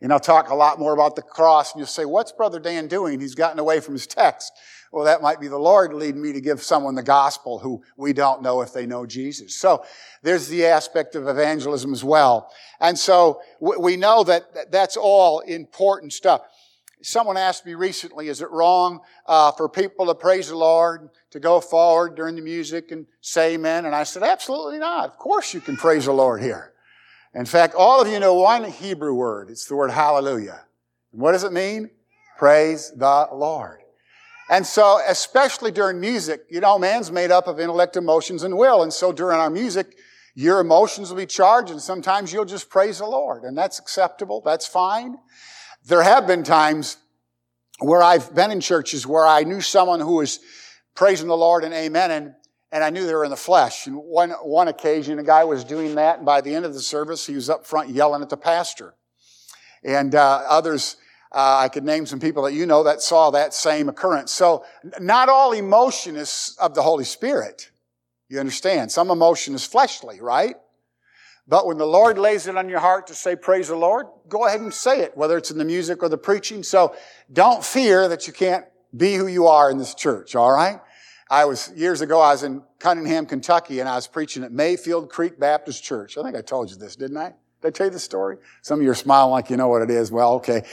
And 0.00 0.14
I'll 0.14 0.18
talk 0.18 0.48
a 0.48 0.54
lot 0.54 0.78
more 0.78 0.94
about 0.94 1.14
the 1.14 1.20
cross, 1.20 1.74
and 1.74 1.78
you'll 1.78 1.86
say, 1.88 2.06
what's 2.06 2.32
Brother 2.32 2.58
Dan 2.58 2.86
doing? 2.88 3.20
He's 3.20 3.34
gotten 3.34 3.58
away 3.58 3.80
from 3.80 3.92
his 3.92 4.06
text. 4.06 4.50
Well, 4.92 5.06
that 5.06 5.22
might 5.22 5.40
be 5.40 5.48
the 5.48 5.58
Lord 5.58 5.94
leading 5.94 6.20
me 6.20 6.34
to 6.34 6.40
give 6.40 6.62
someone 6.62 6.94
the 6.94 7.02
gospel 7.02 7.58
who 7.58 7.82
we 7.96 8.12
don't 8.12 8.42
know 8.42 8.60
if 8.60 8.74
they 8.74 8.84
know 8.84 9.06
Jesus. 9.06 9.56
So 9.56 9.84
there's 10.22 10.48
the 10.48 10.66
aspect 10.66 11.14
of 11.14 11.26
evangelism 11.26 11.94
as 11.94 12.04
well. 12.04 12.50
And 12.78 12.98
so 12.98 13.40
we 13.58 13.96
know 13.96 14.22
that 14.24 14.70
that's 14.70 14.98
all 14.98 15.40
important 15.40 16.12
stuff. 16.12 16.42
Someone 17.00 17.38
asked 17.38 17.64
me 17.64 17.74
recently, 17.74 18.28
is 18.28 18.42
it 18.42 18.50
wrong 18.50 19.00
uh, 19.26 19.50
for 19.52 19.66
people 19.66 20.06
to 20.06 20.14
praise 20.14 20.48
the 20.48 20.56
Lord, 20.56 21.08
to 21.30 21.40
go 21.40 21.58
forward 21.58 22.14
during 22.14 22.36
the 22.36 22.42
music 22.42 22.92
and 22.92 23.06
say 23.22 23.54
amen? 23.54 23.86
And 23.86 23.94
I 23.94 24.02
said, 24.02 24.22
absolutely 24.22 24.78
not. 24.78 25.06
Of 25.06 25.16
course 25.16 25.54
you 25.54 25.60
can 25.60 25.76
praise 25.76 26.04
the 26.04 26.12
Lord 26.12 26.42
here. 26.42 26.74
In 27.34 27.46
fact, 27.46 27.74
all 27.74 28.02
of 28.02 28.08
you 28.08 28.20
know 28.20 28.34
one 28.34 28.64
Hebrew 28.64 29.14
word. 29.14 29.48
It's 29.48 29.64
the 29.64 29.74
word 29.74 29.90
hallelujah. 29.90 30.60
And 31.12 31.20
what 31.22 31.32
does 31.32 31.44
it 31.44 31.52
mean? 31.52 31.90
Praise 32.36 32.92
the 32.94 33.28
Lord. 33.32 33.81
And 34.50 34.66
so, 34.66 35.00
especially 35.06 35.70
during 35.70 36.00
music, 36.00 36.42
you 36.50 36.60
know, 36.60 36.78
man's 36.78 37.10
made 37.10 37.30
up 37.30 37.46
of 37.46 37.60
intellect, 37.60 37.96
emotions, 37.96 38.42
and 38.42 38.56
will. 38.56 38.82
And 38.82 38.92
so 38.92 39.12
during 39.12 39.38
our 39.38 39.50
music, 39.50 39.96
your 40.34 40.60
emotions 40.60 41.10
will 41.10 41.16
be 41.16 41.26
charged 41.26 41.70
and 41.70 41.80
sometimes 41.80 42.32
you'll 42.32 42.44
just 42.44 42.70
praise 42.70 42.98
the 42.98 43.06
Lord. 43.06 43.44
And 43.44 43.56
that's 43.56 43.78
acceptable. 43.78 44.42
That's 44.44 44.66
fine. 44.66 45.16
There 45.84 46.02
have 46.02 46.26
been 46.26 46.42
times 46.42 46.96
where 47.78 48.02
I've 48.02 48.34
been 48.34 48.50
in 48.50 48.60
churches 48.60 49.06
where 49.06 49.26
I 49.26 49.42
knew 49.42 49.60
someone 49.60 50.00
who 50.00 50.16
was 50.16 50.40
praising 50.94 51.28
the 51.28 51.36
Lord 51.36 51.64
and 51.64 51.74
amen, 51.74 52.10
and, 52.10 52.34
and 52.70 52.84
I 52.84 52.90
knew 52.90 53.06
they 53.06 53.14
were 53.14 53.24
in 53.24 53.30
the 53.30 53.36
flesh. 53.36 53.86
And 53.86 53.96
one, 53.96 54.30
one 54.30 54.68
occasion, 54.68 55.18
a 55.18 55.24
guy 55.24 55.44
was 55.44 55.64
doing 55.64 55.94
that, 55.96 56.18
and 56.18 56.26
by 56.26 56.40
the 56.40 56.54
end 56.54 56.64
of 56.64 56.74
the 56.74 56.80
service, 56.80 57.26
he 57.26 57.34
was 57.34 57.50
up 57.50 57.66
front 57.66 57.90
yelling 57.90 58.22
at 58.22 58.28
the 58.28 58.36
pastor. 58.36 58.94
And 59.82 60.14
uh, 60.14 60.44
others, 60.48 60.96
uh, 61.34 61.58
I 61.60 61.68
could 61.68 61.84
name 61.84 62.04
some 62.04 62.20
people 62.20 62.42
that 62.44 62.52
you 62.52 62.66
know 62.66 62.82
that 62.84 63.00
saw 63.00 63.30
that 63.30 63.54
same 63.54 63.88
occurrence. 63.88 64.32
So, 64.32 64.64
not 65.00 65.28
all 65.28 65.52
emotion 65.52 66.16
is 66.16 66.56
of 66.60 66.74
the 66.74 66.82
Holy 66.82 67.04
Spirit. 67.04 67.70
You 68.28 68.38
understand? 68.38 68.92
Some 68.92 69.10
emotion 69.10 69.54
is 69.54 69.66
fleshly, 69.66 70.20
right? 70.20 70.56
But 71.48 71.66
when 71.66 71.76
the 71.76 71.86
Lord 71.86 72.18
lays 72.18 72.46
it 72.46 72.56
on 72.56 72.68
your 72.68 72.78
heart 72.78 73.08
to 73.08 73.14
say, 73.14 73.34
praise 73.34 73.68
the 73.68 73.76
Lord, 73.76 74.06
go 74.28 74.46
ahead 74.46 74.60
and 74.60 74.72
say 74.72 75.00
it, 75.00 75.16
whether 75.16 75.36
it's 75.36 75.50
in 75.50 75.58
the 75.58 75.64
music 75.64 76.02
or 76.02 76.08
the 76.08 76.18
preaching. 76.18 76.62
So 76.62 76.94
don't 77.32 77.64
fear 77.64 78.08
that 78.08 78.26
you 78.26 78.32
can't 78.32 78.64
be 78.96 79.14
who 79.14 79.26
you 79.26 79.48
are 79.48 79.70
in 79.70 79.78
this 79.78 79.94
church, 79.94 80.36
all 80.36 80.52
right? 80.52 80.80
I 81.28 81.46
was, 81.46 81.72
years 81.74 82.00
ago, 82.00 82.20
I 82.20 82.32
was 82.32 82.42
in 82.42 82.62
Cunningham, 82.78 83.26
Kentucky, 83.26 83.80
and 83.80 83.88
I 83.88 83.96
was 83.96 84.06
preaching 84.06 84.44
at 84.44 84.52
Mayfield 84.52 85.08
Creek 85.08 85.40
Baptist 85.40 85.82
Church. 85.82 86.16
I 86.18 86.22
think 86.22 86.36
I 86.36 86.42
told 86.42 86.70
you 86.70 86.76
this, 86.76 86.94
didn't 86.94 87.16
I? 87.16 87.34
Did 87.62 87.68
I 87.68 87.70
tell 87.70 87.86
you 87.86 87.92
the 87.92 87.98
story? 87.98 88.38
Some 88.60 88.80
of 88.80 88.84
you 88.84 88.90
are 88.90 88.94
smiling 88.94 89.30
like 89.30 89.48
you 89.48 89.56
know 89.56 89.68
what 89.68 89.82
it 89.82 89.90
is. 89.90 90.10
Well, 90.10 90.34
okay. 90.34 90.64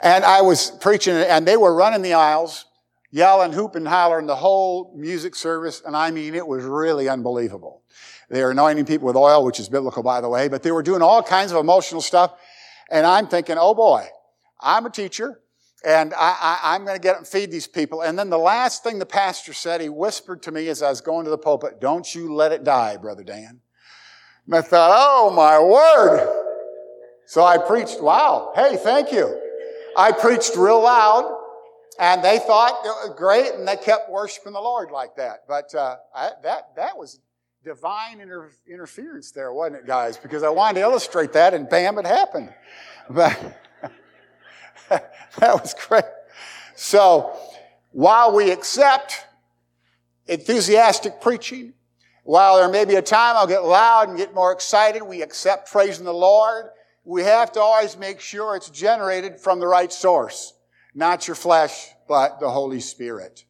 And 0.00 0.24
I 0.24 0.40
was 0.42 0.70
preaching, 0.70 1.14
and 1.14 1.46
they 1.46 1.56
were 1.56 1.74
running 1.74 2.02
the 2.02 2.14
aisles, 2.14 2.66
yelling, 3.10 3.52
hooping, 3.52 3.84
hollering 3.84 4.26
the 4.26 4.36
whole 4.36 4.94
music 4.96 5.34
service, 5.34 5.82
and 5.84 5.96
I 5.96 6.10
mean, 6.10 6.34
it 6.34 6.46
was 6.46 6.64
really 6.64 7.08
unbelievable. 7.08 7.82
They 8.28 8.42
were 8.42 8.52
anointing 8.52 8.86
people 8.86 9.06
with 9.06 9.16
oil, 9.16 9.44
which 9.44 9.60
is 9.60 9.68
biblical, 9.68 10.02
by 10.02 10.20
the 10.20 10.28
way, 10.28 10.48
but 10.48 10.62
they 10.62 10.72
were 10.72 10.82
doing 10.82 11.02
all 11.02 11.22
kinds 11.22 11.52
of 11.52 11.58
emotional 11.58 12.00
stuff. 12.00 12.34
And 12.90 13.06
I'm 13.06 13.26
thinking, 13.26 13.56
oh 13.58 13.74
boy, 13.74 14.06
I'm 14.60 14.86
a 14.86 14.90
teacher 14.90 15.40
and 15.84 16.12
I, 16.14 16.74
am 16.74 16.84
going 16.84 16.96
to 16.96 17.02
get 17.02 17.16
and 17.16 17.26
feed 17.26 17.50
these 17.50 17.68
people. 17.68 18.02
And 18.02 18.18
then 18.18 18.30
the 18.30 18.38
last 18.38 18.82
thing 18.82 18.98
the 18.98 19.06
pastor 19.06 19.52
said, 19.52 19.80
he 19.80 19.88
whispered 19.88 20.42
to 20.42 20.50
me 20.50 20.68
as 20.68 20.82
I 20.82 20.90
was 20.90 21.00
going 21.00 21.24
to 21.24 21.30
the 21.30 21.38
pulpit, 21.38 21.80
don't 21.80 22.12
you 22.14 22.34
let 22.34 22.50
it 22.50 22.64
die, 22.64 22.96
Brother 22.96 23.22
Dan. 23.22 23.60
And 24.46 24.54
I 24.54 24.62
thought, 24.62 24.90
oh 24.92 25.30
my 25.30 25.60
word. 25.60 26.35
So 27.26 27.44
I 27.44 27.58
preached, 27.58 28.00
wow, 28.00 28.52
hey, 28.54 28.76
thank 28.76 29.12
you. 29.12 29.40
I 29.96 30.12
preached 30.12 30.56
real 30.56 30.82
loud 30.82 31.36
and 31.98 32.22
they 32.22 32.38
thought 32.38 32.84
it 32.84 32.88
was 32.88 33.14
great 33.16 33.52
and 33.52 33.66
they 33.66 33.76
kept 33.76 34.10
worshiping 34.10 34.52
the 34.52 34.60
Lord 34.60 34.90
like 34.90 35.16
that. 35.16 35.40
But 35.48 35.74
uh, 35.74 35.96
I, 36.14 36.30
that, 36.42 36.76
that 36.76 36.96
was 36.96 37.18
divine 37.64 38.20
inter- 38.20 38.52
interference 38.68 39.32
there, 39.32 39.52
wasn't 39.52 39.76
it, 39.76 39.86
guys? 39.86 40.16
Because 40.16 40.44
I 40.44 40.50
wanted 40.50 40.80
to 40.80 40.80
illustrate 40.82 41.32
that, 41.32 41.52
and 41.52 41.68
bam, 41.68 41.98
it 41.98 42.06
happened. 42.06 42.54
But 43.10 43.36
that 44.88 45.12
was 45.40 45.74
great. 45.88 46.04
So, 46.76 47.36
while 47.90 48.34
we 48.34 48.52
accept 48.52 49.24
enthusiastic 50.28 51.20
preaching, 51.20 51.72
while 52.22 52.56
there 52.56 52.68
may 52.68 52.84
be 52.84 52.94
a 52.94 53.02
time 53.02 53.36
I'll 53.36 53.46
get 53.46 53.64
loud 53.64 54.08
and 54.08 54.16
get 54.16 54.34
more 54.34 54.52
excited, 54.52 55.02
we 55.02 55.22
accept 55.22 55.70
praising 55.70 56.04
the 56.04 56.12
Lord. 56.12 56.66
We 57.06 57.22
have 57.22 57.52
to 57.52 57.60
always 57.60 57.96
make 57.96 58.18
sure 58.18 58.56
it's 58.56 58.68
generated 58.68 59.38
from 59.38 59.60
the 59.60 59.66
right 59.68 59.92
source, 59.92 60.52
not 60.92 61.28
your 61.28 61.36
flesh, 61.36 61.88
but 62.08 62.40
the 62.40 62.50
Holy 62.50 62.80
Spirit. 62.80 63.44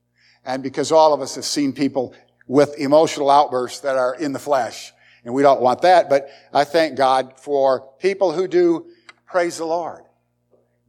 And 0.45 0.63
because 0.63 0.93
all 0.93 1.15
of 1.15 1.23
us 1.23 1.37
have 1.37 1.47
seen 1.47 1.73
people 1.73 2.15
with 2.47 2.79
emotional 2.79 3.31
outbursts 3.31 3.81
that 3.81 3.97
are 3.97 4.15
in 4.15 4.35
the 4.35 4.39
flesh. 4.39 4.93
And 5.25 5.33
we 5.33 5.43
don't 5.43 5.63
want 5.63 5.81
that, 5.83 6.11
but 6.11 6.29
I 6.53 6.65
thank 6.65 6.99
God 6.99 7.41
for 7.41 7.89
people 7.99 8.31
who 8.31 8.47
do 8.47 8.89
praise 9.25 9.57
the 9.57 9.65
Lord. 9.65 10.03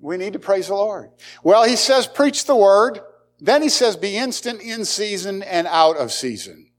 We 0.02 0.18
need 0.18 0.34
to 0.34 0.40
praise 0.40 0.68
the 0.68 0.76
Lord. 0.76 1.10
Well, 1.44 1.64
he 1.64 1.78
says, 1.78 2.06
preach 2.06 2.46
the 2.46 2.56
word. 2.56 3.00
Then 3.40 3.62
he 3.62 3.70
says, 3.70 3.96
be 3.96 4.18
instant 4.18 4.62
in 4.62 4.84
season 4.84 5.42
and 5.42 5.68
out 5.68 5.96
of 5.96 6.12
season. 6.12 6.70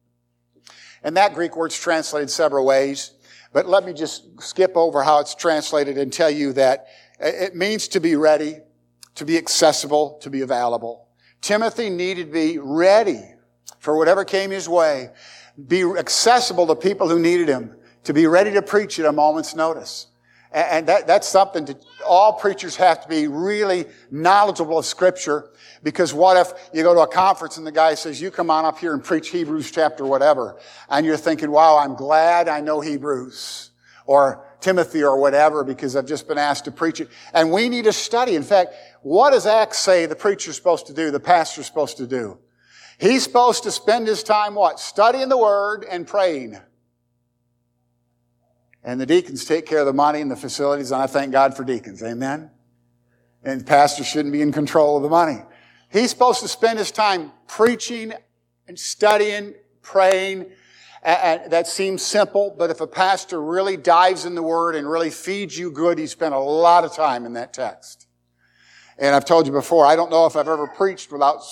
And 1.02 1.16
that 1.16 1.34
Greek 1.34 1.56
word's 1.56 1.78
translated 1.80 2.28
several 2.28 2.66
ways, 2.66 3.12
but 3.52 3.68
let 3.68 3.84
me 3.84 3.92
just 3.92 4.40
skip 4.40 4.76
over 4.76 5.02
how 5.02 5.20
it's 5.20 5.34
translated 5.34 5.98
and 5.98 6.12
tell 6.12 6.30
you 6.30 6.52
that 6.54 6.86
it 7.20 7.56
means 7.56 7.88
to 7.88 8.00
be 8.00 8.16
ready, 8.16 8.58
to 9.14 9.24
be 9.24 9.36
accessible, 9.36 10.18
to 10.22 10.30
be 10.30 10.42
available. 10.42 11.08
Timothy 11.40 11.90
needed 11.90 12.26
to 12.26 12.32
be 12.32 12.58
ready 12.58 13.22
for 13.78 13.96
whatever 13.96 14.24
came 14.24 14.50
his 14.50 14.68
way, 14.68 15.10
be 15.66 15.82
accessible 15.82 16.66
to 16.66 16.74
people 16.74 17.08
who 17.08 17.18
needed 17.18 17.48
him, 17.48 17.74
to 18.04 18.12
be 18.12 18.26
ready 18.26 18.52
to 18.52 18.62
preach 18.62 18.98
at 18.98 19.06
a 19.06 19.12
moment's 19.12 19.54
notice. 19.54 20.06
And 20.50 20.86
that, 20.88 21.06
that's 21.06 21.28
something 21.28 21.66
that 21.66 21.84
all 22.06 22.32
preachers 22.32 22.76
have 22.76 23.02
to 23.02 23.08
be 23.08 23.28
really 23.28 23.84
knowledgeable 24.10 24.78
of 24.78 24.86
scripture. 24.86 25.50
Because 25.82 26.14
what 26.14 26.36
if 26.38 26.70
you 26.72 26.82
go 26.82 26.94
to 26.94 27.00
a 27.00 27.06
conference 27.06 27.58
and 27.58 27.66
the 27.66 27.72
guy 27.72 27.94
says, 27.94 28.20
you 28.20 28.30
come 28.30 28.50
on 28.50 28.64
up 28.64 28.78
here 28.78 28.94
and 28.94 29.04
preach 29.04 29.28
Hebrews 29.28 29.70
chapter 29.70 30.06
whatever. 30.06 30.58
And 30.88 31.04
you're 31.04 31.18
thinking, 31.18 31.50
wow, 31.50 31.78
I'm 31.78 31.94
glad 31.94 32.48
I 32.48 32.60
know 32.60 32.80
Hebrews 32.80 33.70
or 34.06 34.44
Timothy 34.60 35.04
or 35.04 35.20
whatever 35.20 35.64
because 35.64 35.94
I've 35.94 36.06
just 36.06 36.26
been 36.26 36.38
asked 36.38 36.64
to 36.64 36.72
preach 36.72 37.00
it. 37.00 37.08
And 37.34 37.52
we 37.52 37.68
need 37.68 37.84
to 37.84 37.92
study. 37.92 38.34
In 38.34 38.42
fact, 38.42 38.74
what 39.02 39.30
does 39.30 39.46
Acts 39.46 39.78
say 39.78 40.06
the 40.06 40.16
preacher's 40.16 40.56
supposed 40.56 40.86
to 40.86 40.94
do, 40.94 41.10
the 41.10 41.20
pastor's 41.20 41.66
supposed 41.66 41.98
to 41.98 42.06
do? 42.06 42.38
He's 42.98 43.22
supposed 43.22 43.62
to 43.62 43.70
spend 43.70 44.08
his 44.08 44.22
time 44.22 44.54
what? 44.54 44.80
Studying 44.80 45.28
the 45.28 45.38
Word 45.38 45.84
and 45.88 46.06
praying. 46.06 46.58
And 48.88 48.98
the 48.98 49.04
deacons 49.04 49.44
take 49.44 49.66
care 49.66 49.80
of 49.80 49.86
the 49.86 49.92
money 49.92 50.22
and 50.22 50.30
the 50.30 50.36
facilities, 50.36 50.92
and 50.92 51.02
I 51.02 51.06
thank 51.06 51.30
God 51.30 51.54
for 51.54 51.62
deacons. 51.62 52.02
Amen? 52.02 52.50
And 53.44 53.66
pastors 53.66 54.06
shouldn't 54.06 54.32
be 54.32 54.40
in 54.40 54.50
control 54.50 54.96
of 54.96 55.02
the 55.02 55.10
money. 55.10 55.42
He's 55.92 56.08
supposed 56.08 56.40
to 56.40 56.48
spend 56.48 56.78
his 56.78 56.90
time 56.90 57.32
preaching 57.46 58.14
and 58.66 58.78
studying, 58.78 59.52
praying. 59.82 60.46
And 61.02 61.52
that 61.52 61.66
seems 61.66 62.00
simple, 62.00 62.56
but 62.58 62.70
if 62.70 62.80
a 62.80 62.86
pastor 62.86 63.42
really 63.42 63.76
dives 63.76 64.24
in 64.24 64.34
the 64.34 64.42
Word 64.42 64.74
and 64.74 64.90
really 64.90 65.10
feeds 65.10 65.58
you 65.58 65.70
good, 65.70 65.98
he 65.98 66.06
spent 66.06 66.32
a 66.32 66.38
lot 66.38 66.82
of 66.84 66.94
time 66.94 67.26
in 67.26 67.34
that 67.34 67.52
text. 67.52 68.06
And 68.96 69.14
I've 69.14 69.26
told 69.26 69.46
you 69.46 69.52
before, 69.52 69.84
I 69.84 69.96
don't 69.96 70.10
know 70.10 70.24
if 70.24 70.34
I've 70.34 70.48
ever 70.48 70.66
preached 70.66 71.12
without 71.12 71.42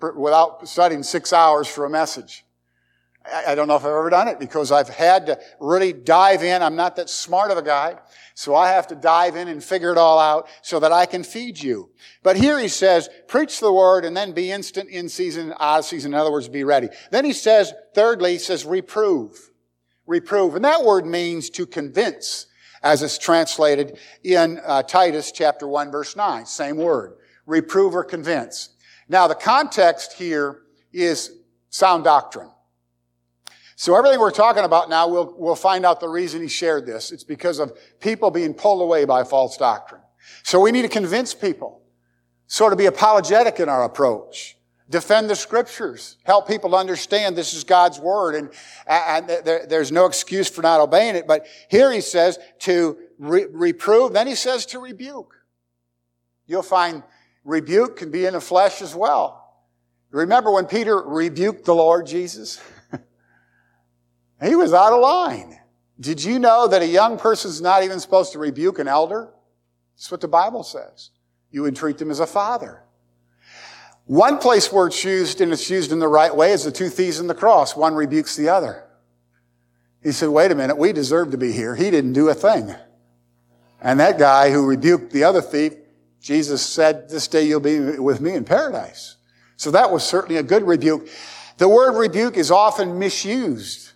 without 0.00 0.66
studying 0.66 1.02
six 1.02 1.34
hours 1.34 1.68
for 1.68 1.84
a 1.84 1.90
message. 1.90 2.45
I 3.32 3.54
don't 3.54 3.68
know 3.68 3.76
if 3.76 3.82
I've 3.84 3.90
ever 3.90 4.10
done 4.10 4.28
it 4.28 4.38
because 4.38 4.70
I've 4.70 4.88
had 4.88 5.26
to 5.26 5.40
really 5.60 5.92
dive 5.92 6.42
in. 6.42 6.62
I'm 6.62 6.76
not 6.76 6.96
that 6.96 7.10
smart 7.10 7.50
of 7.50 7.58
a 7.58 7.62
guy. 7.62 7.96
So 8.34 8.54
I 8.54 8.68
have 8.68 8.86
to 8.88 8.94
dive 8.94 9.34
in 9.34 9.48
and 9.48 9.64
figure 9.64 9.90
it 9.90 9.98
all 9.98 10.18
out 10.18 10.48
so 10.62 10.78
that 10.80 10.92
I 10.92 11.06
can 11.06 11.24
feed 11.24 11.60
you. 11.60 11.90
But 12.22 12.36
here 12.36 12.58
he 12.58 12.68
says, 12.68 13.08
preach 13.28 13.60
the 13.60 13.72
word 13.72 14.04
and 14.04 14.16
then 14.16 14.32
be 14.32 14.52
instant 14.52 14.90
in 14.90 15.08
season, 15.08 15.54
out 15.58 15.80
of 15.80 15.84
season. 15.86 16.12
In 16.12 16.20
other 16.20 16.30
words, 16.30 16.48
be 16.48 16.62
ready. 16.62 16.88
Then 17.10 17.24
he 17.24 17.32
says, 17.32 17.72
thirdly, 17.94 18.32
he 18.32 18.38
says, 18.38 18.64
reprove. 18.64 19.50
Reprove. 20.06 20.54
And 20.54 20.64
that 20.64 20.84
word 20.84 21.06
means 21.06 21.48
to 21.50 21.66
convince 21.66 22.46
as 22.82 23.02
it's 23.02 23.18
translated 23.18 23.98
in 24.22 24.60
uh, 24.64 24.82
Titus 24.82 25.32
chapter 25.32 25.66
1 25.66 25.90
verse 25.90 26.14
9. 26.14 26.46
Same 26.46 26.76
word. 26.76 27.14
Reprove 27.46 27.94
or 27.94 28.04
convince. 28.04 28.70
Now, 29.08 29.28
the 29.28 29.34
context 29.34 30.12
here 30.12 30.62
is 30.92 31.32
sound 31.70 32.04
doctrine. 32.04 32.50
So 33.78 33.94
everything 33.94 34.18
we're 34.18 34.30
talking 34.30 34.64
about 34.64 34.88
now, 34.88 35.06
we'll, 35.06 35.34
we'll 35.36 35.54
find 35.54 35.84
out 35.84 36.00
the 36.00 36.08
reason 36.08 36.40
he 36.40 36.48
shared 36.48 36.86
this. 36.86 37.12
It's 37.12 37.24
because 37.24 37.58
of 37.58 37.78
people 38.00 38.30
being 38.30 38.54
pulled 38.54 38.80
away 38.80 39.04
by 39.04 39.22
false 39.22 39.58
doctrine. 39.58 40.00
So 40.42 40.60
we 40.60 40.72
need 40.72 40.82
to 40.82 40.88
convince 40.88 41.34
people, 41.34 41.82
sort 42.46 42.72
of 42.72 42.78
be 42.78 42.86
apologetic 42.86 43.60
in 43.60 43.68
our 43.68 43.84
approach, 43.84 44.56
defend 44.88 45.28
the 45.28 45.36
scriptures, 45.36 46.16
help 46.24 46.48
people 46.48 46.74
understand 46.74 47.36
this 47.36 47.52
is 47.52 47.64
God's 47.64 48.00
word, 48.00 48.34
and, 48.34 48.50
and 48.88 49.28
there, 49.28 49.66
there's 49.66 49.92
no 49.92 50.06
excuse 50.06 50.48
for 50.48 50.62
not 50.62 50.80
obeying 50.80 51.14
it. 51.14 51.26
But 51.26 51.46
here 51.68 51.92
he 51.92 52.00
says 52.00 52.38
to 52.60 52.96
re- 53.18 53.46
reprove, 53.52 54.14
then 54.14 54.26
he 54.26 54.36
says 54.36 54.64
to 54.66 54.78
rebuke. 54.78 55.34
You'll 56.46 56.62
find 56.62 57.02
rebuke 57.44 57.98
can 57.98 58.10
be 58.10 58.24
in 58.24 58.32
the 58.32 58.40
flesh 58.40 58.80
as 58.80 58.94
well. 58.94 59.66
Remember 60.12 60.50
when 60.50 60.64
Peter 60.64 60.98
rebuked 61.02 61.66
the 61.66 61.74
Lord 61.74 62.06
Jesus? 62.06 62.58
He 64.42 64.54
was 64.54 64.72
out 64.72 64.92
of 64.92 65.00
line. 65.00 65.58
Did 65.98 66.22
you 66.22 66.38
know 66.38 66.68
that 66.68 66.82
a 66.82 66.86
young 66.86 67.18
person's 67.18 67.60
not 67.60 67.82
even 67.82 68.00
supposed 68.00 68.32
to 68.32 68.38
rebuke 68.38 68.78
an 68.78 68.88
elder? 68.88 69.30
That's 69.94 70.10
what 70.10 70.20
the 70.20 70.28
Bible 70.28 70.62
says. 70.62 71.10
You 71.50 71.62
would 71.62 71.76
treat 71.76 71.98
them 71.98 72.10
as 72.10 72.20
a 72.20 72.26
father. 72.26 72.82
One 74.04 74.38
place 74.38 74.72
where 74.72 74.86
it's 74.86 75.02
used 75.02 75.40
and 75.40 75.52
it's 75.52 75.70
used 75.70 75.90
in 75.90 75.98
the 75.98 76.08
right 76.08 76.34
way 76.34 76.52
is 76.52 76.64
the 76.64 76.70
two 76.70 76.88
thieves 76.88 77.18
on 77.18 77.26
the 77.26 77.34
cross. 77.34 77.74
One 77.74 77.94
rebukes 77.94 78.36
the 78.36 78.50
other. 78.50 78.84
He 80.02 80.12
said, 80.12 80.28
wait 80.28 80.52
a 80.52 80.54
minute, 80.54 80.76
we 80.76 80.92
deserve 80.92 81.30
to 81.30 81.38
be 81.38 81.50
here. 81.50 81.74
He 81.74 81.90
didn't 81.90 82.12
do 82.12 82.28
a 82.28 82.34
thing. 82.34 82.74
And 83.80 83.98
that 83.98 84.18
guy 84.18 84.50
who 84.50 84.66
rebuked 84.66 85.12
the 85.12 85.24
other 85.24 85.40
thief 85.40 85.72
Jesus 86.26 86.60
said, 86.60 87.08
this 87.08 87.28
day 87.28 87.46
you'll 87.46 87.60
be 87.60 87.78
with 87.78 88.20
me 88.20 88.34
in 88.34 88.44
paradise. 88.44 89.14
So 89.56 89.70
that 89.70 89.92
was 89.92 90.02
certainly 90.02 90.38
a 90.38 90.42
good 90.42 90.64
rebuke. 90.64 91.08
The 91.56 91.68
word 91.68 91.92
rebuke 91.96 92.36
is 92.36 92.50
often 92.50 92.98
misused. 92.98 93.92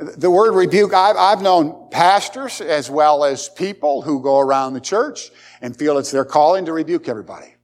The 0.00 0.30
word 0.30 0.54
rebuke, 0.54 0.94
I've, 0.94 1.16
I've 1.16 1.42
known 1.42 1.88
pastors 1.90 2.62
as 2.62 2.90
well 2.90 3.22
as 3.22 3.50
people 3.50 4.00
who 4.00 4.22
go 4.22 4.38
around 4.38 4.72
the 4.72 4.80
church 4.80 5.30
and 5.60 5.76
feel 5.76 5.98
it's 5.98 6.10
their 6.10 6.24
calling 6.24 6.64
to 6.64 6.72
rebuke 6.72 7.06
everybody. 7.06 7.54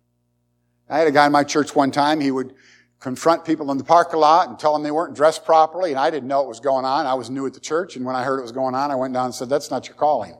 I 0.90 0.98
had 0.98 1.08
a 1.08 1.12
guy 1.12 1.24
in 1.24 1.32
my 1.32 1.44
church 1.44 1.74
one 1.74 1.90
time, 1.90 2.20
he 2.20 2.30
would 2.30 2.54
confront 3.00 3.46
people 3.46 3.70
in 3.70 3.78
the 3.78 3.84
parking 3.84 4.20
lot 4.20 4.50
and 4.50 4.58
tell 4.58 4.74
them 4.74 4.82
they 4.82 4.90
weren't 4.90 5.16
dressed 5.16 5.46
properly, 5.46 5.92
and 5.92 5.98
I 5.98 6.10
didn't 6.10 6.28
know 6.28 6.40
what 6.40 6.48
was 6.48 6.60
going 6.60 6.84
on. 6.84 7.06
I 7.06 7.14
was 7.14 7.30
new 7.30 7.46
at 7.46 7.54
the 7.54 7.60
church, 7.60 7.96
and 7.96 8.04
when 8.04 8.14
I 8.14 8.22
heard 8.22 8.38
it 8.38 8.42
was 8.42 8.52
going 8.52 8.74
on, 8.74 8.90
I 8.90 8.96
went 8.96 9.14
down 9.14 9.26
and 9.26 9.34
said, 9.34 9.48
that's 9.48 9.70
not 9.70 9.88
your 9.88 9.96
calling. 9.96 10.36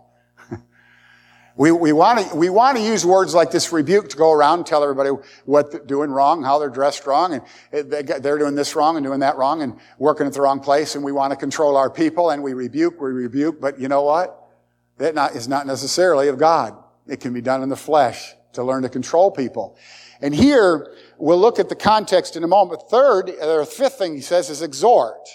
We, 1.57 1.73
we 1.73 1.93
want 1.93 2.19
to, 2.19 2.37
we 2.37 2.51
want 2.51 2.77
to 2.77 2.83
use 2.83 3.05
words 3.07 3.35
like 3.35 3.51
this 3.51 3.73
rebuke 3.73 4.11
to 4.11 4.17
go 4.17 4.33
around 4.33 4.59
and 4.59 4.67
tell 4.67 4.83
everybody 4.83 5.11
what 5.47 5.73
they're 5.73 5.81
doing 5.81 6.11
wrong, 6.11 6.43
how 6.43 6.59
they're 6.59 6.69
dressed 6.69 7.07
wrong, 7.07 7.41
and 7.73 7.91
they're 7.91 8.39
doing 8.39 8.55
this 8.55 8.77
wrong 8.77 8.97
and 8.97 9.05
doing 9.05 9.21
that 9.21 9.37
wrong 9.37 9.63
and 9.63 9.79
working 9.99 10.27
at 10.27 10.35
the 10.35 10.41
wrong 10.41 10.61
place, 10.61 10.95
and 10.95 11.05
we 11.05 11.13
want 11.13 11.31
to 11.33 11.37
control 11.37 11.77
our 11.77 11.89
people, 11.89 12.31
and 12.31 12.43
we 12.43 12.53
rebuke, 12.53 13.01
we 13.01 13.11
rebuke, 13.11 13.61
but 13.61 13.81
you 13.81 13.89
know 13.89 14.03
what? 14.03 14.49
That 14.99 15.15
not, 15.15 15.35
is 15.35 15.49
not 15.49 15.67
necessarily 15.67 16.29
of 16.29 16.39
God. 16.39 16.77
It 17.07 17.21
can 17.21 17.33
be 17.33 17.41
done 17.41 17.63
in 17.63 17.69
the 17.69 17.77
flesh 17.77 18.35
to 18.53 18.63
learn 18.63 18.83
to 18.83 18.89
control 18.89 19.31
people. 19.31 19.77
And 20.21 20.35
here, 20.35 20.95
we'll 21.19 21.39
look 21.39 21.59
at 21.59 21.69
the 21.69 21.75
context 21.75 22.37
in 22.37 22.45
a 22.45 22.49
moment. 22.49 22.83
Third, 22.91 23.31
or 23.31 23.65
fifth 23.65 23.95
thing 23.95 24.15
he 24.15 24.21
says 24.21 24.51
is 24.51 24.63
exhort. 24.63 25.29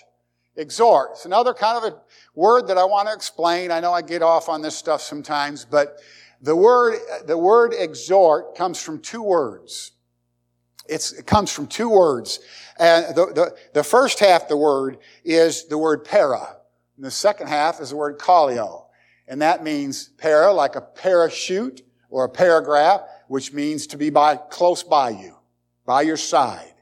Exhort. 0.55 1.11
It's 1.11 1.25
another 1.25 1.53
kind 1.53 1.77
of 1.77 1.93
a 1.93 1.97
word 2.33 2.67
that 2.67 2.77
I 2.77 2.85
want 2.85 3.07
to 3.07 3.13
explain. 3.13 3.71
I 3.71 3.79
know 3.79 3.93
I 3.93 4.01
get 4.01 4.21
off 4.21 4.49
on 4.49 4.61
this 4.61 4.75
stuff 4.75 5.01
sometimes, 5.01 5.65
but 5.65 5.97
the 6.41 6.55
word, 6.55 6.99
the 7.25 7.37
word 7.37 7.73
exhort 7.77 8.55
comes 8.55 8.81
from 8.81 8.99
two 8.99 9.21
words. 9.21 9.91
It's, 10.87 11.13
it 11.13 11.27
comes 11.27 11.51
from 11.51 11.67
two 11.67 11.89
words. 11.89 12.39
And 12.79 13.15
the, 13.15 13.25
the, 13.27 13.55
the 13.73 13.83
first 13.83 14.19
half 14.19 14.47
the 14.47 14.57
word 14.57 14.97
is 15.23 15.67
the 15.67 15.77
word 15.77 16.03
para. 16.03 16.57
And 16.95 17.05
the 17.05 17.11
second 17.11 17.47
half 17.47 17.79
is 17.79 17.91
the 17.91 17.95
word 17.95 18.17
kallio. 18.17 18.85
And 19.27 19.41
that 19.41 19.63
means 19.63 20.09
para, 20.17 20.51
like 20.51 20.75
a 20.75 20.81
parachute 20.81 21.81
or 22.09 22.25
a 22.25 22.29
paragraph, 22.29 23.01
which 23.27 23.53
means 23.53 23.87
to 23.87 23.97
be 23.97 24.09
by, 24.09 24.35
close 24.35 24.83
by 24.83 25.11
you, 25.11 25.35
by 25.85 26.01
your 26.01 26.17
side. 26.17 26.73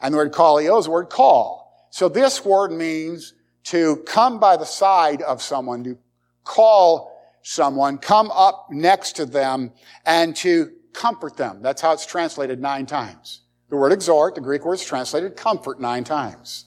And 0.00 0.12
the 0.12 0.18
word 0.18 0.32
kallio 0.32 0.78
is 0.78 0.86
the 0.86 0.90
word 0.90 1.10
call. 1.10 1.88
So 1.90 2.08
this 2.08 2.44
word 2.44 2.72
means 2.72 3.34
to 3.66 3.96
come 4.06 4.38
by 4.38 4.56
the 4.56 4.64
side 4.64 5.22
of 5.22 5.42
someone, 5.42 5.82
to 5.82 5.98
call 6.44 7.20
someone, 7.42 7.98
come 7.98 8.30
up 8.30 8.68
next 8.70 9.16
to 9.16 9.26
them, 9.26 9.72
and 10.04 10.36
to 10.36 10.70
comfort 10.92 11.36
them. 11.36 11.62
That's 11.62 11.82
how 11.82 11.92
it's 11.92 12.06
translated 12.06 12.60
nine 12.60 12.86
times. 12.86 13.42
The 13.68 13.76
word 13.76 13.92
exhort, 13.92 14.36
the 14.36 14.40
Greek 14.40 14.64
word 14.64 14.74
is 14.74 14.84
translated 14.84 15.36
comfort 15.36 15.80
nine 15.80 16.04
times. 16.04 16.66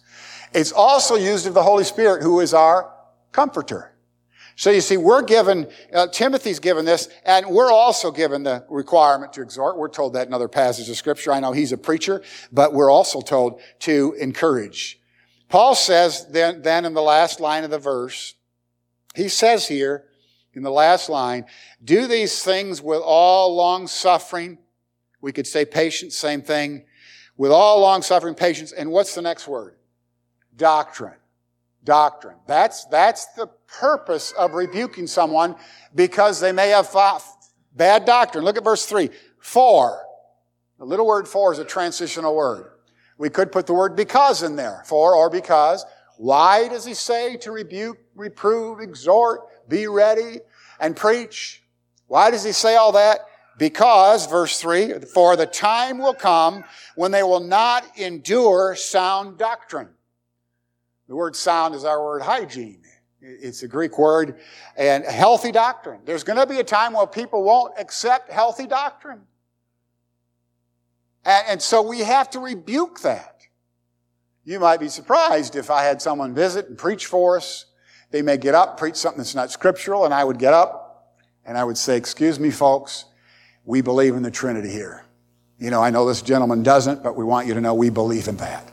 It's 0.54 0.74
also 0.74 1.16
used 1.16 1.48
of 1.48 1.54
the 1.54 1.64
Holy 1.64 1.86
Spirit, 1.86 2.22
who 2.22 2.42
is 2.42 2.54
our 2.54 2.92
comforter. 3.32 3.96
So 4.58 4.70
you 4.70 4.82
see, 4.82 4.98
we're 4.98 5.22
given, 5.22 5.70
uh, 5.94 6.08
Timothy's 6.08 6.60
given 6.60 6.84
this, 6.84 7.08
and 7.24 7.48
we're 7.48 7.72
also 7.72 8.12
given 8.12 8.44
the 8.44 8.66
requirement 8.68 9.32
to 9.34 9.42
exhort. 9.42 9.78
We're 9.78 9.88
told 9.88 10.14
that 10.16 10.28
in 10.28 10.34
other 10.34 10.50
passages 10.50 10.90
of 10.90 10.98
scripture. 10.98 11.32
I 11.32 11.40
know 11.40 11.54
he's 11.54 11.72
a 11.72 11.78
preacher, 11.78 12.22
but 12.52 12.74
we're 12.74 12.92
also 12.92 13.22
told 13.22 13.62
to 13.80 14.18
encourage. 14.20 14.99
Paul 15.50 15.76
says 15.76 16.28
then, 16.28 16.62
then 16.62 16.86
in 16.86 16.94
the 16.94 17.02
last 17.02 17.40
line 17.40 17.64
of 17.64 17.72
the 17.72 17.80
verse, 17.80 18.36
he 19.16 19.28
says 19.28 19.68
here, 19.68 20.06
in 20.54 20.64
the 20.64 20.72
last 20.72 21.10
line, 21.10 21.46
do 21.84 22.08
these 22.08 22.44
things 22.44 22.82
with 22.82 23.02
all 23.04 23.56
long 23.56 23.88
suffering. 23.88 24.58
We 25.22 25.32
could 25.32 25.48
say 25.48 25.66
patience, 25.66 26.16
same 26.16 26.42
thing. 26.42 26.86
With 27.38 27.52
all 27.52 27.82
long 27.82 28.02
suffering, 28.02 28.36
patience. 28.36 28.72
And 28.72 28.92
what's 28.92 29.16
the 29.16 29.22
next 29.22 29.48
word? 29.48 29.76
Doctrine 30.56 31.16
doctrine. 31.84 32.38
That's, 32.46 32.86
that's 32.86 33.26
the 33.34 33.48
purpose 33.68 34.32
of 34.34 34.54
rebuking 34.54 35.08
someone 35.08 35.56
because 35.96 36.40
they 36.40 36.52
may 36.52 36.70
have 36.70 36.96
bad 37.76 38.06
doctrine. 38.06 38.44
Look 38.44 38.58
at 38.58 38.64
verse 38.64 38.86
three. 38.86 39.10
For. 39.40 40.06
The 40.78 40.86
little 40.86 41.06
word 41.06 41.28
for 41.28 41.52
is 41.52 41.60
a 41.60 41.66
transitional 41.66 42.36
word. 42.36 42.72
We 43.20 43.30
could 43.30 43.52
put 43.52 43.68
the 43.68 43.74
word 43.74 43.96
because 43.98 44.42
in 44.42 44.56
there. 44.56 44.82
For 44.86 45.14
or 45.14 45.30
because. 45.30 45.86
Why 46.18 46.70
does 46.70 46.86
he 46.86 46.94
say 46.94 47.36
to 47.38 47.52
rebuke, 47.52 48.00
reprove, 48.16 48.80
exhort, 48.80 49.42
be 49.68 49.88
ready, 49.88 50.40
and 50.80 50.96
preach? 50.96 51.62
Why 52.08 52.32
does 52.32 52.44
he 52.44 52.54
say 52.54 52.78
all 52.78 52.94
that? 52.94 53.20
Because, 53.58 54.26
verse 54.26 54.60
3, 54.60 55.02
for 55.14 55.36
the 55.36 55.46
time 55.46 55.98
will 55.98 56.14
come 56.14 56.64
when 56.96 57.12
they 57.12 57.24
will 57.24 57.42
not 57.42 57.86
endure 57.98 58.74
sound 58.76 59.38
doctrine. 59.38 59.90
The 61.10 61.16
word 61.16 61.36
sound 61.36 61.76
is 61.76 61.84
our 61.84 62.02
word 62.02 62.22
hygiene. 62.22 62.84
It's 63.22 63.64
a 63.64 63.68
Greek 63.68 64.00
word 64.00 64.40
and 64.78 65.04
healthy 65.04 65.52
doctrine. 65.52 66.00
There's 66.06 66.24
going 66.24 66.40
to 66.40 66.46
be 66.46 66.60
a 66.60 66.64
time 66.64 66.94
where 66.94 67.06
people 67.06 67.44
won't 67.44 67.74
accept 67.78 68.32
healthy 68.32 68.66
doctrine. 68.66 69.22
And, 71.30 71.48
and, 71.48 71.62
so 71.62 71.84
we 71.84 72.00
have 72.00 72.32
to 72.32 72.40
rebuke 72.40 73.02
that. 73.02 73.44
You 74.46 74.60
might 74.60 74.80
be 74.80 74.90
surprised 74.90 75.56
if 75.56 75.70
I 75.70 75.84
had 75.84 76.02
someone 76.02 76.34
visit 76.34 76.70
and 76.70 76.76
preach 76.76 77.06
for 77.06 77.38
us. 77.38 77.66
They 78.10 78.24
may 78.24 78.38
get 78.38 78.56
up, 78.56 78.80
preach 78.80 78.96
something 78.96 79.20
that's 79.20 79.36
not 79.36 79.52
scriptural, 79.52 80.06
and 80.06 80.14
I 80.14 80.24
would 80.24 80.40
get 80.40 80.56
up 80.56 81.20
and 81.46 81.56
I 81.56 81.64
would 81.64 81.78
say, 81.78 81.98
excuse 81.98 82.40
me, 82.40 82.50
folks, 82.50 83.06
we 83.64 83.82
believe 83.82 84.16
in 84.16 84.24
the 84.24 84.32
Trinity 84.32 84.70
here. 84.70 85.06
You 85.60 85.70
know, 85.70 85.84
I 85.84 85.92
know 85.92 86.08
this 86.08 86.24
gentleman 86.24 86.64
doesn't, 86.64 87.04
but 87.04 87.16
we 87.16 87.24
want 87.24 87.46
you 87.46 87.54
to 87.54 87.62
know 87.62 87.76
we 87.76 87.92
believe 87.92 88.28
in 88.28 88.38
that. 88.38 88.68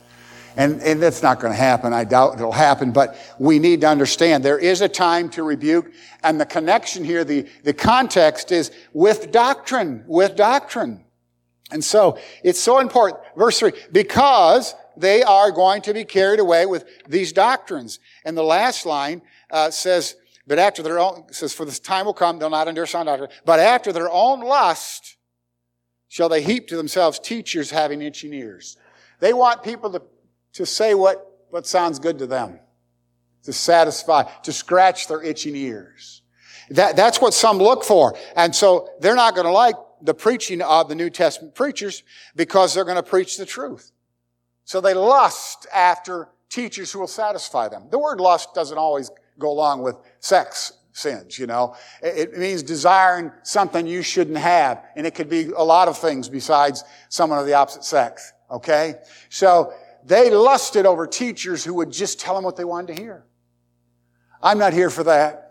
And, 0.55 0.81
and 0.81 0.99
that's 0.99 1.21
not 1.21 1.39
going 1.39 1.53
to 1.53 1.59
happen. 1.59 1.93
I 1.93 2.05
doubt 2.05 2.39
it'll 2.39 2.51
happen, 2.51 2.91
but 2.91 3.15
we 3.37 3.59
need 3.59 3.81
to 3.81 3.87
understand 3.87 4.43
there 4.43 4.57
is 4.57 4.81
a 4.81 4.89
time 4.89 5.29
to 5.31 5.43
rebuke. 5.43 5.91
And 6.23 6.41
the 6.41 6.45
connection 6.47 7.03
here, 7.03 7.23
the, 7.23 7.45
the 7.63 7.73
context 7.73 8.51
is 8.51 8.71
with 8.93 9.31
doctrine, 9.31 10.03
with 10.07 10.35
doctrine. 10.35 11.03
And 11.71 11.83
so 11.83 12.17
it's 12.43 12.59
so 12.59 12.79
important. 12.79 13.21
Verse 13.35 13.59
three, 13.59 13.73
because 13.91 14.75
they 14.95 15.23
are 15.23 15.51
going 15.51 15.81
to 15.83 15.93
be 15.93 16.03
carried 16.03 16.39
away 16.39 16.65
with 16.65 16.85
these 17.07 17.33
doctrines. 17.33 17.99
And 18.25 18.37
the 18.37 18.43
last 18.43 18.85
line 18.85 19.21
uh, 19.51 19.69
says, 19.71 20.15
but 20.47 20.59
after 20.59 20.81
their 20.81 20.99
own, 20.99 21.25
says, 21.31 21.53
for 21.53 21.65
this 21.65 21.79
time 21.79 22.05
will 22.05 22.13
come, 22.13 22.39
they'll 22.39 22.49
not 22.49 22.67
endure 22.67 22.85
sound 22.85 23.07
doctrine, 23.07 23.29
but 23.45 23.59
after 23.59 23.91
their 23.91 24.09
own 24.09 24.39
lust 24.41 25.17
shall 26.07 26.29
they 26.29 26.41
heap 26.41 26.67
to 26.69 26.77
themselves 26.77 27.19
teachers 27.19 27.69
having 27.71 28.01
itching 28.01 28.33
ears. 28.33 28.77
They 29.19 29.33
want 29.33 29.63
people 29.63 29.91
to 29.91 30.01
to 30.53 30.65
say 30.65 30.95
what, 30.95 31.45
what 31.51 31.67
sounds 31.67 31.99
good 31.99 32.17
to 32.17 32.25
them, 32.25 32.59
to 33.43 33.53
satisfy, 33.53 34.23
to 34.41 34.51
scratch 34.51 35.07
their 35.07 35.21
itching 35.21 35.55
ears. 35.55 36.23
That, 36.71 36.95
that's 36.95 37.21
what 37.21 37.35
some 37.35 37.59
look 37.59 37.83
for. 37.83 38.17
And 38.35 38.55
so 38.55 38.89
they're 38.99 39.15
not 39.15 39.35
going 39.35 39.45
to 39.45 39.51
like 39.51 39.75
the 40.01 40.13
preaching 40.13 40.61
of 40.61 40.89
the 40.89 40.95
New 40.95 41.09
Testament 41.09 41.55
preachers 41.55 42.03
because 42.35 42.73
they're 42.73 42.83
going 42.83 42.97
to 42.97 43.03
preach 43.03 43.37
the 43.37 43.45
truth. 43.45 43.91
So 44.65 44.81
they 44.81 44.93
lust 44.93 45.67
after 45.73 46.29
teachers 46.49 46.91
who 46.91 46.99
will 46.99 47.07
satisfy 47.07 47.69
them. 47.69 47.87
The 47.89 47.99
word 47.99 48.19
lust 48.19 48.53
doesn't 48.53 48.77
always 48.77 49.11
go 49.39 49.49
along 49.49 49.81
with 49.81 49.95
sex 50.19 50.73
sins, 50.91 51.37
you 51.37 51.47
know. 51.47 51.75
It 52.01 52.37
means 52.37 52.63
desiring 52.63 53.31
something 53.43 53.85
you 53.85 54.01
shouldn't 54.01 54.37
have. 54.37 54.83
And 54.95 55.05
it 55.05 55.15
could 55.15 55.29
be 55.29 55.51
a 55.55 55.63
lot 55.63 55.87
of 55.87 55.97
things 55.97 56.27
besides 56.27 56.83
someone 57.09 57.39
of 57.39 57.45
the 57.45 57.53
opposite 57.53 57.83
sex. 57.83 58.33
Okay? 58.49 58.95
So 59.29 59.73
they 60.03 60.29
lusted 60.29 60.85
over 60.85 61.05
teachers 61.05 61.63
who 61.63 61.73
would 61.75 61.91
just 61.91 62.19
tell 62.19 62.35
them 62.35 62.43
what 62.43 62.55
they 62.55 62.65
wanted 62.65 62.95
to 62.95 63.01
hear. 63.01 63.25
I'm 64.41 64.57
not 64.57 64.73
here 64.73 64.89
for 64.89 65.03
that. 65.03 65.46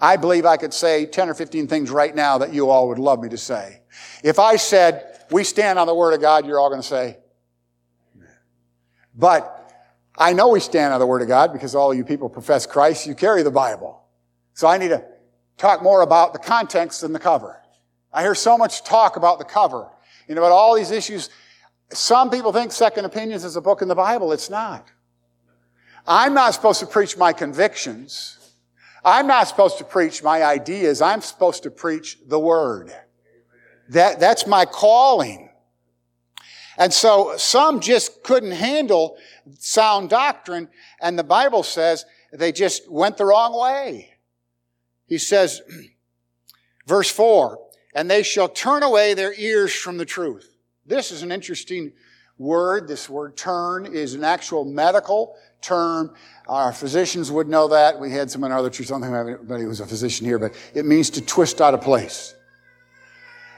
I 0.00 0.16
believe 0.16 0.44
I 0.44 0.56
could 0.56 0.74
say 0.74 1.06
10 1.06 1.30
or 1.30 1.34
15 1.34 1.68
things 1.68 1.90
right 1.90 2.14
now 2.14 2.38
that 2.38 2.52
you 2.52 2.68
all 2.68 2.88
would 2.88 2.98
love 2.98 3.22
me 3.22 3.28
to 3.30 3.38
say. 3.38 3.80
If 4.22 4.38
I 4.38 4.56
said, 4.56 5.24
we 5.30 5.42
stand 5.42 5.78
on 5.78 5.86
the 5.86 5.94
Word 5.94 6.12
of 6.12 6.20
God, 6.20 6.46
you're 6.46 6.60
all 6.60 6.68
going 6.68 6.82
to 6.82 6.86
say, 6.86 7.18
but 9.14 9.52
I 10.18 10.32
know 10.32 10.48
we 10.48 10.60
stand 10.60 10.92
on 10.92 11.00
the 11.00 11.06
Word 11.06 11.22
of 11.22 11.28
God 11.28 11.52
because 11.52 11.74
all 11.74 11.94
you 11.94 12.04
people 12.04 12.28
profess 12.28 12.66
Christ, 12.66 13.06
you 13.06 13.14
carry 13.14 13.42
the 13.42 13.50
Bible. 13.50 14.02
So 14.52 14.68
I 14.68 14.78
need 14.78 14.88
to 14.88 15.04
talk 15.56 15.82
more 15.82 16.02
about 16.02 16.32
the 16.32 16.38
context 16.38 17.00
than 17.00 17.12
the 17.12 17.18
cover. 17.18 17.62
I 18.12 18.22
hear 18.22 18.34
so 18.34 18.58
much 18.58 18.84
talk 18.84 19.16
about 19.16 19.38
the 19.38 19.44
cover, 19.44 19.90
you 20.28 20.34
know, 20.34 20.42
about 20.42 20.52
all 20.52 20.74
these 20.74 20.90
issues 20.90 21.30
some 21.92 22.30
people 22.30 22.52
think 22.52 22.72
Second 22.72 23.04
Opinions 23.04 23.44
is 23.44 23.56
a 23.56 23.60
book 23.60 23.82
in 23.82 23.88
the 23.88 23.94
Bible. 23.94 24.32
It's 24.32 24.50
not. 24.50 24.90
I'm 26.06 26.34
not 26.34 26.54
supposed 26.54 26.80
to 26.80 26.86
preach 26.86 27.16
my 27.16 27.32
convictions. 27.32 28.35
I'm 29.06 29.28
not 29.28 29.46
supposed 29.46 29.78
to 29.78 29.84
preach 29.84 30.24
my 30.24 30.42
ideas. 30.42 31.00
I'm 31.00 31.20
supposed 31.20 31.62
to 31.62 31.70
preach 31.70 32.18
the 32.26 32.40
Word. 32.40 32.92
That, 33.90 34.18
that's 34.18 34.48
my 34.48 34.66
calling. 34.66 35.48
And 36.76 36.92
so 36.92 37.36
some 37.36 37.78
just 37.78 38.24
couldn't 38.24 38.50
handle 38.50 39.16
sound 39.60 40.10
doctrine, 40.10 40.68
and 41.00 41.16
the 41.16 41.24
Bible 41.24 41.62
says 41.62 42.04
they 42.32 42.50
just 42.50 42.90
went 42.90 43.16
the 43.16 43.26
wrong 43.26 43.56
way. 43.56 44.10
He 45.06 45.18
says, 45.18 45.62
verse 46.86 47.08
4, 47.08 47.60
and 47.94 48.10
they 48.10 48.24
shall 48.24 48.48
turn 48.48 48.82
away 48.82 49.14
their 49.14 49.32
ears 49.34 49.72
from 49.72 49.98
the 49.98 50.04
truth. 50.04 50.56
This 50.84 51.12
is 51.12 51.22
an 51.22 51.30
interesting 51.30 51.92
word. 52.38 52.88
This 52.88 53.08
word 53.08 53.36
turn 53.36 53.86
is 53.86 54.14
an 54.14 54.24
actual 54.24 54.64
medical 54.64 55.36
term. 55.66 56.14
Our 56.48 56.72
physicians 56.72 57.30
would 57.30 57.48
know 57.48 57.68
that. 57.68 57.98
We 57.98 58.10
had 58.12 58.30
some 58.30 58.44
in 58.44 58.52
our 58.52 58.58
other 58.58 58.70
church. 58.70 58.86
I 58.90 58.98
don't 58.98 59.02
think 59.02 59.14
anybody 59.14 59.64
who's 59.64 59.80
a 59.80 59.86
physician 59.86 60.26
here, 60.26 60.38
but 60.38 60.54
it 60.74 60.86
means 60.86 61.10
to 61.10 61.20
twist 61.20 61.60
out 61.60 61.74
of 61.74 61.80
place. 61.80 62.34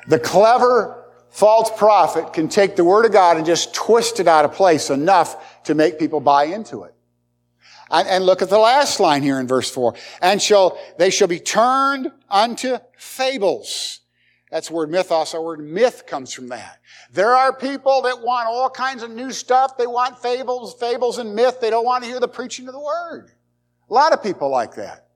The 0.09 0.18
clever 0.18 1.05
false 1.31 1.71
prophet 1.77 2.33
can 2.33 2.49
take 2.49 2.77
the 2.77 2.85
word 2.85 3.05
of 3.05 3.12
God 3.12 3.37
and 3.37 3.44
just 3.44 3.75
twist 3.75 4.21
it 4.21 4.27
out 4.27 4.47
of 4.47 4.55
place 4.55 4.88
enough 4.88 5.62
to 5.64 5.75
make 5.75 5.99
people 5.99 6.21
buy 6.21 6.44
into 6.44 6.85
it. 6.85 6.94
And, 7.90 8.09
and 8.09 8.25
look 8.25 8.40
at 8.42 8.49
the 8.49 8.59
last 8.59 9.01
line 9.01 9.23
here 9.23 9.38
in 9.38 9.47
verse 9.47 9.71
four. 9.71 9.94
And 10.23 10.40
shall, 10.40 10.79
they 10.99 11.11
shall 11.11 11.29
be 11.29 11.40
turned 11.40 12.11
unto 12.31 12.79
fables. 12.97 14.01
That's 14.51 14.69
the 14.69 14.75
word 14.75 14.91
mythos. 14.91 15.35
Our 15.35 15.43
word 15.43 15.61
myth 15.61 16.05
comes 16.07 16.33
from 16.33 16.49
that. 16.49 16.81
There 17.13 17.35
are 17.35 17.53
people 17.53 18.03
that 18.03 18.23
want 18.23 18.49
all 18.49 18.71
kinds 18.71 19.03
of 19.03 19.11
new 19.11 19.31
stuff. 19.31 19.77
They 19.77 19.87
want 19.87 20.19
fables, 20.21 20.75
fables 20.75 21.19
and 21.19 21.35
myth. 21.35 21.61
They 21.61 21.71
don't 21.71 21.85
want 21.85 22.05
to 22.05 22.11
hear 22.11 22.21
the 22.21 22.29
preaching 22.29 22.67
of 22.67 22.75
the 22.75 22.81
word. 22.81 23.31
A 23.91 23.95
lot 23.95 24.13
of 24.13 24.23
people 24.23 24.51
like 24.51 24.75
that. 24.77 25.07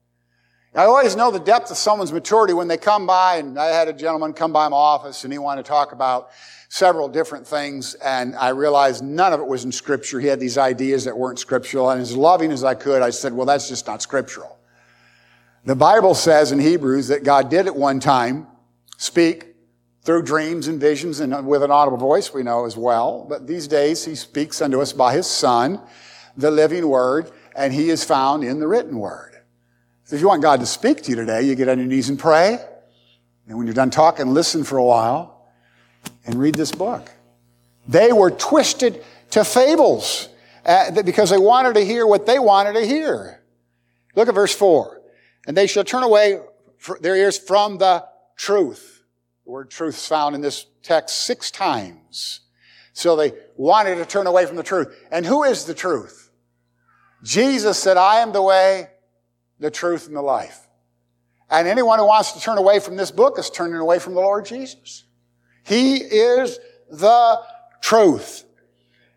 I 0.75 0.85
always 0.85 1.17
know 1.17 1.31
the 1.31 1.39
depth 1.39 1.71
of 1.71 1.77
someone's 1.77 2.13
maturity 2.13 2.55
when 2.55 2.67
they 2.67 2.79
come 2.79 3.07
by, 3.07 3.37
and 3.37 3.59
I 3.59 3.67
had 3.67 3.89
a 3.89 3.93
gentleman 3.93 4.33
come 4.33 4.55
by 4.55 4.69
my 4.69 4.77
office 4.77 5.25
and 5.25 5.33
he 5.33 5.39
wanted 5.39 5.65
to 5.65 5.69
talk 5.69 5.93
about 5.93 6.31
several 6.71 7.07
different 7.07 7.47
things, 7.47 7.93
and 7.97 8.35
I 8.35 8.49
realized 8.49 9.05
none 9.05 9.35
of 9.35 9.41
it 9.41 9.47
was 9.47 9.67
in 9.67 9.73
Scripture. 9.73 10.19
He 10.19 10.29
had 10.29 10.41
these 10.41 10.57
ideas 10.57 11.05
that 11.05 11.15
weren't 11.15 11.39
scriptural, 11.39 11.91
and 11.91 12.01
as 12.01 12.17
loving 12.17 12.51
as 12.51 12.65
I 12.65 12.75
could, 12.75 13.03
I 13.03 13.11
said, 13.11 13.35
well, 13.35 13.45
that's 13.45 13.69
just 13.69 13.87
not 13.87 14.01
scriptural. 14.01 14.59
The 15.67 15.77
Bible 15.77 16.15
says 16.15 16.51
in 16.51 16.59
Hebrews 16.59 17.09
that 17.09 17.25
God 17.25 17.51
did 17.51 17.67
at 17.67 17.77
one 17.77 18.01
time 18.01 18.47
speak 18.97 19.53
through 20.05 20.23
dreams 20.23 20.69
and 20.69 20.81
visions 20.81 21.21
and 21.21 21.47
with 21.47 21.63
an 21.63 21.71
audible 21.71 21.99
voice, 21.99 22.35
we 22.35 22.43
know 22.43 22.65
as 22.65 22.77
well. 22.77 23.25
But 23.29 23.47
these 23.47 23.69
days, 23.69 24.05
He 24.05 24.15
speaks 24.15 24.61
unto 24.61 24.81
us 24.81 24.93
by 24.93 25.15
His 25.15 25.27
Son, 25.27 25.81
the 26.37 26.51
living 26.51 26.89
Word, 26.89 27.31
and 27.55 27.73
He 27.73 27.91
is 27.91 28.05
found 28.05 28.43
in 28.43 28.59
the 28.59 28.67
written 28.67 28.99
Word. 28.99 29.41
So 30.05 30.17
if 30.17 30.23
you 30.23 30.29
want 30.29 30.43
God 30.43 30.61
to 30.61 30.67
speak 30.67 31.03
to 31.03 31.11
you 31.11 31.17
today, 31.17 31.43
you 31.43 31.55
get 31.55 31.69
on 31.69 31.79
your 31.79 31.87
knees 31.87 32.09
and 32.09 32.19
pray. 32.19 32.59
And 33.47 33.57
when 33.57 33.67
you're 33.67 33.75
done 33.75 33.91
talking, 33.91 34.29
listen 34.29 34.65
for 34.65 34.77
a 34.77 34.85
while 34.85 35.49
and 36.27 36.35
read 36.35 36.55
this 36.55 36.73
book. 36.73 37.11
They 37.87 38.13
were 38.13 38.31
twisted 38.31 39.05
to 39.31 39.45
fables 39.45 40.29
uh, 40.65 41.03
because 41.03 41.31
they 41.31 41.39
wanted 41.39 41.75
to 41.75 41.85
hear 41.85 42.07
what 42.07 42.27
they 42.27 42.39
wanted 42.39 42.75
to 42.75 42.87
hear. 42.87 43.43
Look 44.15 44.29
at 44.29 44.35
verse 44.35 44.55
4. 44.55 45.01
And 45.47 45.57
they 45.57 45.67
shall 45.67 45.85
turn 45.85 46.03
away 46.03 46.41
their 47.01 47.17
ears 47.17 47.39
from 47.39 47.79
the 47.79 48.05
truth. 48.43 49.05
The 49.45 49.53
word 49.53 49.71
truth 49.71 49.95
is 49.95 50.07
found 50.07 50.35
in 50.35 50.41
this 50.41 50.67
text 50.83 51.23
six 51.23 51.51
times. 51.51 52.41
So 52.93 53.15
they 53.15 53.33
wanted 53.57 53.97
to 53.97 54.05
turn 54.05 54.27
away 54.27 54.47
from 54.47 54.57
the 54.57 54.63
truth. 54.63 54.95
And 55.11 55.25
who 55.25 55.45
is 55.45 55.65
the 55.65 55.75
truth? 55.75 56.31
Jesus 57.23 57.79
said, 57.79 57.97
I 57.97 58.17
am 58.17 58.33
the 58.33 58.43
way, 58.43 58.89
the 59.61 59.71
truth, 59.71 60.09
and 60.09 60.17
the 60.17 60.23
life. 60.23 60.59
And 61.49 61.69
anyone 61.69 62.01
who 62.01 62.07
wants 62.07 62.33
to 62.33 62.41
turn 62.41 62.59
away 62.59 62.81
from 62.81 62.97
this 62.97 63.13
book 63.13 63.39
is 63.39 63.49
turning 63.49 63.77
away 63.77 64.01
from 64.01 64.15
the 64.15 64.21
Lord 64.21 64.45
Jesus. 64.45 65.05
He 65.65 65.99
is 65.99 66.59
the 66.91 67.41
truth. 67.81 68.45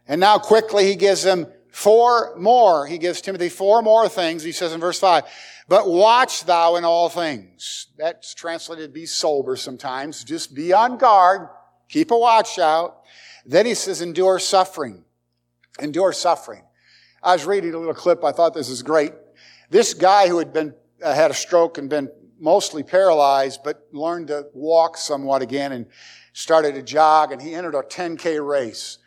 And 0.07 0.21
now 0.21 0.37
quickly 0.37 0.85
he 0.85 0.95
gives 0.95 1.23
them 1.23 1.47
four 1.71 2.35
more. 2.37 2.85
He 2.85 2.99
gives 2.99 3.21
Timothy 3.21 3.49
four 3.49 3.81
more 3.81 4.07
things. 4.07 4.43
He 4.43 4.51
says 4.51 4.71
in 4.71 4.79
verse 4.79 4.99
five, 4.99 5.23
but 5.67 5.89
watch 5.89 6.45
thou 6.45 6.75
in 6.75 6.85
all 6.85 7.09
things. 7.09 7.87
That's 7.97 8.33
translated 8.33 8.93
be 8.93 9.05
sober 9.05 9.55
sometimes. 9.55 10.23
Just 10.23 10.53
be 10.53 10.73
on 10.73 10.97
guard. 10.97 11.49
Keep 11.89 12.11
a 12.11 12.17
watch 12.17 12.59
out. 12.59 13.01
Then 13.45 13.65
he 13.65 13.73
says 13.73 14.01
endure 14.01 14.39
suffering. 14.39 15.03
Endure 15.79 16.13
suffering. 16.13 16.63
I 17.21 17.33
was 17.33 17.45
reading 17.45 17.73
a 17.73 17.77
little 17.77 17.93
clip. 17.93 18.23
I 18.23 18.31
thought 18.31 18.53
this 18.53 18.69
is 18.69 18.83
great. 18.83 19.13
This 19.69 19.93
guy 19.93 20.27
who 20.27 20.37
had 20.37 20.53
been, 20.53 20.75
uh, 21.03 21.13
had 21.13 21.31
a 21.31 21.33
stroke 21.33 21.77
and 21.77 21.89
been 21.89 22.09
mostly 22.39 22.83
paralyzed, 22.83 23.61
but 23.63 23.87
learned 23.91 24.27
to 24.27 24.47
walk 24.53 24.97
somewhat 24.97 25.41
again 25.41 25.71
and 25.71 25.87
started 26.33 26.75
to 26.75 26.83
jog 26.83 27.31
and 27.31 27.41
he 27.41 27.55
entered 27.55 27.75
a 27.75 27.81
10K 27.81 28.45
race. 28.45 28.99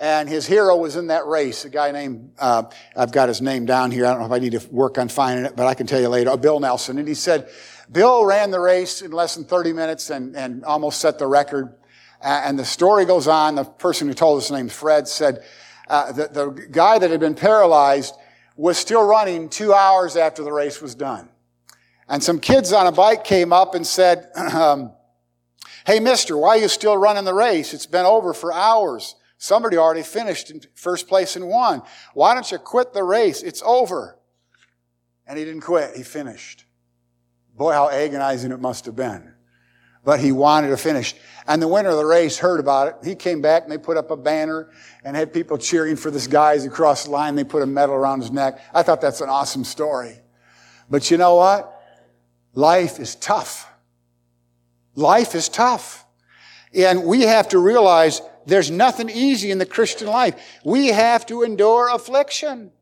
And 0.00 0.28
his 0.28 0.46
hero 0.46 0.76
was 0.76 0.94
in 0.94 1.08
that 1.08 1.26
race, 1.26 1.64
a 1.64 1.70
guy 1.70 1.90
named, 1.90 2.30
uh, 2.38 2.64
I've 2.96 3.10
got 3.10 3.28
his 3.28 3.42
name 3.42 3.66
down 3.66 3.90
here. 3.90 4.06
I 4.06 4.10
don't 4.10 4.20
know 4.20 4.26
if 4.26 4.32
I 4.32 4.38
need 4.38 4.52
to 4.52 4.64
work 4.70 4.96
on 4.96 5.08
finding 5.08 5.44
it, 5.44 5.56
but 5.56 5.66
I 5.66 5.74
can 5.74 5.88
tell 5.88 6.00
you 6.00 6.08
later. 6.08 6.36
Bill 6.36 6.60
Nelson. 6.60 6.98
And 6.98 7.08
he 7.08 7.14
said, 7.14 7.50
Bill 7.90 8.24
ran 8.24 8.52
the 8.52 8.60
race 8.60 9.02
in 9.02 9.10
less 9.10 9.34
than 9.34 9.44
30 9.44 9.72
minutes 9.72 10.10
and, 10.10 10.36
and 10.36 10.64
almost 10.64 11.00
set 11.00 11.18
the 11.18 11.26
record. 11.26 11.74
and 12.22 12.56
the 12.56 12.64
story 12.64 13.06
goes 13.06 13.26
on. 13.26 13.56
The 13.56 13.64
person 13.64 14.06
who 14.06 14.14
told 14.14 14.38
us, 14.38 14.50
name 14.52 14.68
Fred, 14.68 15.08
said, 15.08 15.44
uh, 15.88 16.12
the, 16.12 16.28
the 16.28 16.68
guy 16.70 16.98
that 16.98 17.10
had 17.10 17.18
been 17.18 17.34
paralyzed 17.34 18.14
was 18.56 18.78
still 18.78 19.02
running 19.02 19.48
two 19.48 19.72
hours 19.72 20.16
after 20.16 20.44
the 20.44 20.52
race 20.52 20.80
was 20.80 20.94
done. 20.94 21.28
And 22.08 22.22
some 22.22 22.38
kids 22.38 22.72
on 22.72 22.86
a 22.86 22.92
bike 22.92 23.24
came 23.24 23.52
up 23.52 23.74
and 23.74 23.86
said, 23.86 24.30
um, 24.36 24.92
Hey, 25.86 26.00
mister, 26.00 26.36
why 26.36 26.50
are 26.50 26.58
you 26.58 26.68
still 26.68 26.98
running 26.98 27.24
the 27.24 27.32
race? 27.32 27.72
It's 27.72 27.86
been 27.86 28.04
over 28.04 28.34
for 28.34 28.52
hours. 28.52 29.14
Somebody 29.38 29.76
already 29.76 30.02
finished 30.02 30.50
in 30.50 30.60
first 30.74 31.06
place 31.06 31.36
and 31.36 31.48
won. 31.48 31.82
Why 32.12 32.34
don't 32.34 32.50
you 32.50 32.58
quit 32.58 32.92
the 32.92 33.04
race? 33.04 33.42
It's 33.42 33.62
over. 33.64 34.18
And 35.26 35.38
he 35.38 35.44
didn't 35.44 35.60
quit. 35.60 35.96
He 35.96 36.02
finished. 36.02 36.64
Boy, 37.54 37.72
how 37.72 37.88
agonizing 37.88 38.50
it 38.50 38.60
must 38.60 38.84
have 38.86 38.96
been. 38.96 39.32
But 40.04 40.18
he 40.18 40.32
wanted 40.32 40.68
to 40.68 40.76
finish. 40.76 41.14
And 41.46 41.62
the 41.62 41.68
winner 41.68 41.90
of 41.90 41.96
the 41.96 42.04
race 42.04 42.36
heard 42.38 42.58
about 42.58 42.88
it. 42.88 43.06
He 43.06 43.14
came 43.14 43.40
back 43.40 43.62
and 43.62 43.70
they 43.70 43.78
put 43.78 43.96
up 43.96 44.10
a 44.10 44.16
banner 44.16 44.70
and 45.04 45.14
had 45.14 45.32
people 45.32 45.56
cheering 45.56 45.94
for 45.94 46.10
this 46.10 46.26
guy 46.26 46.54
as 46.54 46.64
he 46.64 46.68
crossed 46.68 47.04
the 47.04 47.12
line. 47.12 47.36
They 47.36 47.44
put 47.44 47.62
a 47.62 47.66
medal 47.66 47.94
around 47.94 48.20
his 48.20 48.32
neck. 48.32 48.60
I 48.74 48.82
thought 48.82 49.00
that's 49.00 49.20
an 49.20 49.28
awesome 49.28 49.64
story. 49.64 50.18
But 50.90 51.10
you 51.10 51.16
know 51.16 51.36
what? 51.36 51.80
Life 52.54 52.98
is 52.98 53.14
tough. 53.14 53.70
Life 54.94 55.36
is 55.36 55.48
tough. 55.48 56.04
And 56.74 57.04
we 57.04 57.22
have 57.22 57.48
to 57.50 57.58
realize 57.58 58.20
there's 58.48 58.70
nothing 58.70 59.10
easy 59.10 59.50
in 59.50 59.58
the 59.58 59.66
Christian 59.66 60.08
life. 60.08 60.34
We 60.64 60.88
have 60.88 61.26
to 61.26 61.42
endure 61.42 61.90
affliction. 61.94 62.72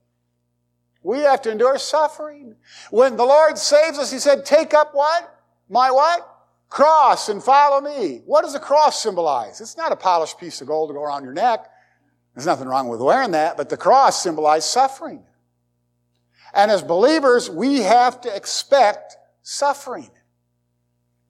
We 1.03 1.19
have 1.19 1.43
to 1.43 1.51
endure 1.51 1.79
suffering. 1.79 2.57
When 2.91 3.17
the 3.17 3.25
Lord 3.25 3.59
saves 3.59 3.99
us, 3.99 4.13
He 4.13 4.19
said, 4.19 4.45
take 4.45 4.75
up 4.75 4.95
what? 4.95 5.39
My 5.69 5.91
what? 5.91 6.33
Cross 6.69 7.29
and 7.29 7.43
follow 7.43 7.81
me. 7.81 8.23
What 8.27 8.43
does 8.43 8.55
a 8.55 8.61
cross 8.61 9.03
symbolize? 9.03 9.61
It's 9.61 9.77
not 9.77 9.93
a 9.93 9.97
polished 9.97 10.39
piece 10.39 10.61
of 10.61 10.67
gold 10.67 10.91
to 10.91 10.95
go 10.95 11.03
around 11.03 11.25
your 11.25 11.33
neck. 11.33 11.69
There's 12.35 12.47
nothing 12.47 12.69
wrong 12.69 12.89
with 12.89 13.01
wearing 13.01 13.33
that, 13.33 13.57
but 13.57 13.69
the 13.69 13.77
cross 13.77 14.23
symbolizes 14.23 14.71
suffering. 14.71 15.25
And 16.55 16.71
as 16.71 16.83
believers, 16.83 17.51
we 17.51 17.81
have 17.81 18.21
to 18.23 18.35
expect 18.35 19.17
suffering. 19.43 20.11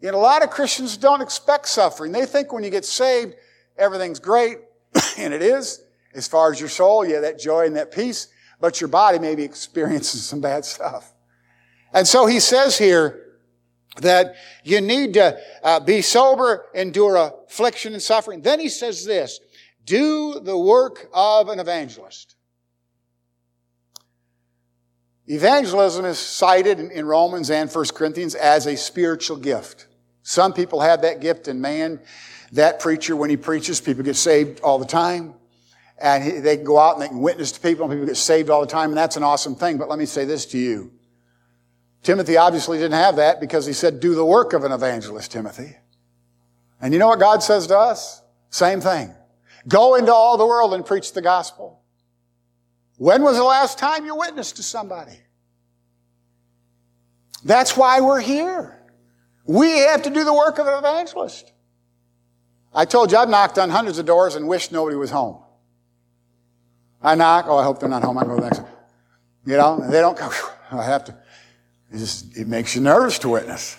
And 0.02 0.14
a 0.14 0.18
lot 0.18 0.42
of 0.42 0.50
Christians 0.50 0.96
don't 0.96 1.22
expect 1.22 1.68
suffering. 1.68 2.12
They 2.12 2.26
think 2.26 2.52
when 2.52 2.64
you 2.64 2.70
get 2.70 2.84
saved, 2.84 3.34
everything's 3.78 4.18
great, 4.18 4.58
and 5.18 5.32
it 5.32 5.42
is, 5.42 5.82
as 6.14 6.26
far 6.28 6.50
as 6.50 6.60
your 6.60 6.68
soul, 6.68 7.06
yeah, 7.06 7.20
that 7.20 7.38
joy 7.38 7.66
and 7.66 7.76
that 7.76 7.92
peace, 7.92 8.28
but 8.60 8.80
your 8.80 8.88
body 8.88 9.18
may 9.18 9.34
be 9.34 9.44
experiencing 9.44 10.20
some 10.20 10.40
bad 10.40 10.64
stuff. 10.64 11.12
And 11.92 12.06
so 12.06 12.26
he 12.26 12.40
says 12.40 12.78
here 12.78 13.22
that 14.00 14.34
you 14.64 14.80
need 14.80 15.14
to 15.14 15.38
uh, 15.62 15.80
be 15.80 16.02
sober, 16.02 16.66
endure 16.74 17.16
affliction 17.16 17.92
and 17.92 18.02
suffering. 18.02 18.42
Then 18.42 18.60
he 18.60 18.68
says 18.68 19.04
this, 19.04 19.40
do 19.84 20.40
the 20.40 20.58
work 20.58 21.08
of 21.14 21.48
an 21.48 21.60
evangelist. 21.60 22.34
Evangelism 25.28 26.04
is 26.04 26.18
cited 26.18 26.78
in 26.78 27.04
Romans 27.04 27.50
and 27.50 27.70
1 27.70 27.84
Corinthians 27.94 28.34
as 28.34 28.66
a 28.66 28.76
spiritual 28.76 29.36
gift. 29.36 29.86
Some 30.22 30.52
people 30.52 30.80
have 30.80 31.02
that 31.02 31.20
gift 31.20 31.48
in 31.48 31.60
man. 31.60 32.00
That 32.52 32.80
preacher, 32.80 33.16
when 33.16 33.30
he 33.30 33.36
preaches, 33.36 33.80
people 33.80 34.04
get 34.04 34.16
saved 34.16 34.60
all 34.60 34.78
the 34.78 34.86
time. 34.86 35.34
And 35.98 36.44
they 36.44 36.56
can 36.56 36.64
go 36.64 36.78
out 36.78 36.94
and 36.94 37.02
they 37.02 37.08
can 37.08 37.20
witness 37.20 37.52
to 37.52 37.60
people 37.60 37.84
and 37.84 37.92
people 37.92 38.06
get 38.06 38.16
saved 38.16 38.50
all 38.50 38.60
the 38.60 38.66
time. 38.66 38.90
And 38.90 38.98
that's 38.98 39.16
an 39.16 39.22
awesome 39.22 39.54
thing. 39.54 39.78
But 39.78 39.88
let 39.88 39.98
me 39.98 40.06
say 40.06 40.24
this 40.24 40.46
to 40.46 40.58
you. 40.58 40.92
Timothy 42.02 42.36
obviously 42.36 42.78
didn't 42.78 42.92
have 42.92 43.16
that 43.16 43.40
because 43.40 43.66
he 43.66 43.72
said, 43.72 43.98
do 43.98 44.14
the 44.14 44.24
work 44.24 44.52
of 44.52 44.62
an 44.62 44.72
evangelist, 44.72 45.32
Timothy. 45.32 45.76
And 46.80 46.92
you 46.92 46.98
know 46.98 47.08
what 47.08 47.18
God 47.18 47.42
says 47.42 47.66
to 47.68 47.78
us? 47.78 48.22
Same 48.50 48.80
thing. 48.80 49.12
Go 49.66 49.96
into 49.96 50.12
all 50.12 50.36
the 50.36 50.46
world 50.46 50.74
and 50.74 50.84
preach 50.84 51.12
the 51.12 51.22
gospel. 51.22 51.82
When 52.98 53.22
was 53.22 53.36
the 53.36 53.44
last 53.44 53.78
time 53.78 54.04
you 54.04 54.14
witnessed 54.14 54.56
to 54.56 54.62
somebody? 54.62 55.18
That's 57.44 57.76
why 57.76 58.00
we're 58.00 58.20
here. 58.20 58.80
We 59.44 59.78
have 59.78 60.02
to 60.02 60.10
do 60.10 60.24
the 60.24 60.34
work 60.34 60.58
of 60.58 60.66
an 60.66 60.74
evangelist. 60.74 61.52
I 62.76 62.84
told 62.84 63.10
you 63.10 63.16
I've 63.16 63.30
knocked 63.30 63.58
on 63.58 63.70
hundreds 63.70 63.98
of 63.98 64.04
doors 64.04 64.34
and 64.34 64.46
wished 64.46 64.70
nobody 64.70 64.96
was 64.96 65.10
home. 65.10 65.42
I 67.02 67.14
knock, 67.14 67.46
oh, 67.48 67.56
I 67.56 67.64
hope 67.64 67.80
they're 67.80 67.88
not 67.88 68.02
home. 68.02 68.18
I 68.18 68.24
go 68.24 68.36
next. 68.36 68.60
You 69.46 69.56
know, 69.56 69.80
they 69.90 70.00
don't 70.00 70.16
come. 70.16 70.32
I 70.70 70.84
have 70.84 71.04
to. 71.04 71.16
It 71.90 71.98
just 71.98 72.36
it 72.36 72.46
makes 72.46 72.74
you 72.74 72.82
nervous 72.82 73.18
to 73.20 73.30
witness. 73.30 73.78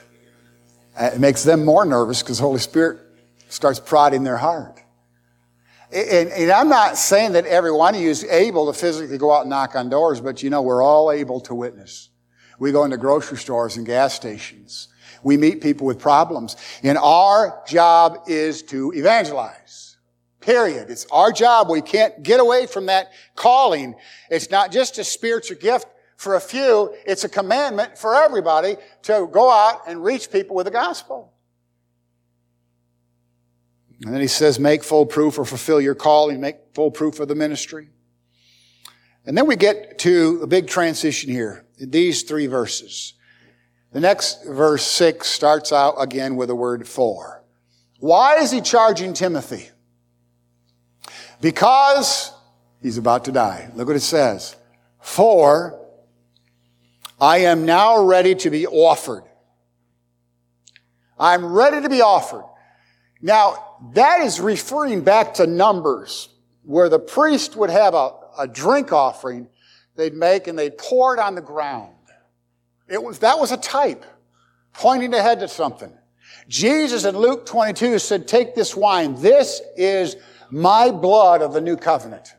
Uh, 0.98 1.12
it 1.14 1.20
makes 1.20 1.44
them 1.44 1.64
more 1.64 1.86
nervous 1.86 2.24
because 2.24 2.38
the 2.38 2.44
Holy 2.44 2.60
Spirit 2.60 3.00
starts 3.50 3.80
prodding 3.80 4.24
their 4.24 4.38
heart. 4.38 4.82
And, 5.92 6.30
and, 6.30 6.52
I'm 6.52 6.68
not 6.68 6.98
saying 6.98 7.34
that 7.34 7.46
every 7.46 7.72
one 7.72 7.96
of 7.96 8.02
you 8.02 8.10
is 8.10 8.26
able 8.26 8.72
to 8.72 8.78
physically 8.78 9.18
go 9.18 9.32
out 9.32 9.42
and 9.42 9.50
knock 9.50 9.74
on 9.76 9.90
doors, 9.90 10.20
but 10.20 10.44
you 10.44 10.50
know, 10.50 10.62
we're 10.62 10.84
all 10.84 11.12
able 11.12 11.40
to 11.42 11.56
witness. 11.56 12.10
We 12.60 12.74
go 12.74 12.84
into 12.84 12.98
grocery 12.98 13.38
stores 13.38 13.78
and 13.78 13.86
gas 13.86 14.14
stations. 14.14 14.90
We 15.24 15.38
meet 15.38 15.62
people 15.62 15.88
with 15.88 16.00
problems. 16.00 16.56
And 16.84 16.98
our 16.98 17.62
job 17.68 18.20
is 18.28 18.64
to 18.64 18.92
evangelize. 18.94 19.98
Period. 20.40 20.90
It's 20.90 21.06
our 21.12 21.32
job. 21.32 21.70
We 21.70 21.82
can't 21.82 22.24
get 22.24 22.40
away 22.40 22.68
from 22.68 22.86
that 22.86 23.12
calling. 23.36 23.96
It's 24.30 24.50
not 24.50 24.72
just 24.72 24.98
a 24.98 25.04
spiritual 25.04 25.58
gift 25.58 25.88
for 26.16 26.36
a 26.36 26.40
few. 26.40 26.96
It's 27.06 27.24
a 27.24 27.30
commandment 27.30 27.98
for 27.98 28.16
everybody 28.16 28.78
to 29.04 29.28
go 29.32 29.52
out 29.52 29.82
and 29.88 30.04
reach 30.04 30.32
people 30.32 30.56
with 30.56 30.66
the 30.66 30.72
gospel. 30.72 31.34
And 34.04 34.14
then 34.14 34.22
he 34.22 34.28
says, 34.28 34.60
make 34.60 34.84
full 34.84 35.06
proof 35.06 35.40
or 35.40 35.46
fulfill 35.46 35.82
your 35.82 35.96
calling, 35.96 36.40
make 36.40 36.58
full 36.74 36.92
proof 36.92 37.20
of 37.20 37.28
the 37.28 37.36
ministry. 37.36 37.90
And 39.26 39.38
then 39.38 39.48
we 39.48 39.56
get 39.56 40.00
to 40.00 40.40
a 40.42 40.48
big 40.48 40.68
transition 40.68 41.32
here 41.32 41.66
in 41.78 41.90
these 41.90 42.24
three 42.24 42.48
verses. 42.48 43.14
The 43.98 44.02
next 44.02 44.46
verse 44.46 44.86
six 44.86 45.28
starts 45.28 45.74
out 45.74 45.96
again 45.98 46.36
with 46.36 46.50
the 46.50 46.56
word 46.56 46.88
for. 46.88 47.44
Why 47.98 48.36
is 48.36 48.52
he 48.52 48.62
charging 48.62 49.16
Timothy? 49.16 49.72
Because 51.42 52.32
he's 52.80 53.00
about 53.00 53.26
to 53.26 53.32
die. 53.32 53.72
Look 53.74 53.88
what 53.88 53.96
it 53.96 54.02
says. 54.02 54.56
For 55.02 55.84
I 57.20 57.40
am 57.40 57.66
now 57.66 58.04
ready 58.04 58.36
to 58.36 58.52
be 58.52 58.68
offered. 58.68 59.24
I'm 61.18 61.44
ready 61.44 61.82
to 61.82 61.90
be 61.90 62.02
offered. 62.02 62.46
Now, 63.24 63.78
that 63.96 64.22
is 64.22 64.40
referring 64.40 65.02
back 65.06 65.34
to 65.34 65.48
Numbers, 65.48 66.30
where 66.62 66.88
the 66.88 67.00
priest 67.00 67.56
would 67.56 67.72
have 67.72 67.96
a, 67.96 68.12
a 68.38 68.48
drink 68.48 68.94
offering 68.94 69.50
they'd 69.96 70.14
make 70.14 70.46
and 70.46 70.60
they'd 70.60 70.78
pour 70.78 71.16
it 71.16 71.20
on 71.20 71.34
the 71.34 71.42
ground. 71.42 71.97
It 72.88 73.02
was, 73.02 73.20
that 73.20 73.40
was 73.40 73.52
a 73.52 73.58
type 73.58 74.06
pointing 74.74 75.14
ahead 75.14 75.40
to 75.40 75.48
something. 75.48 75.92
Jesus 76.48 77.06
in 77.06 77.18
Luke 77.18 77.46
22 77.46 78.00
said, 78.00 78.28
take 78.28 78.56
this 78.56 78.76
wine. 78.76 79.16
This 79.22 79.62
is 79.76 80.16
my 80.50 80.92
blood 80.92 81.42
of 81.42 81.54
the 81.54 81.62
new 81.62 81.76
covenant. 81.76 82.36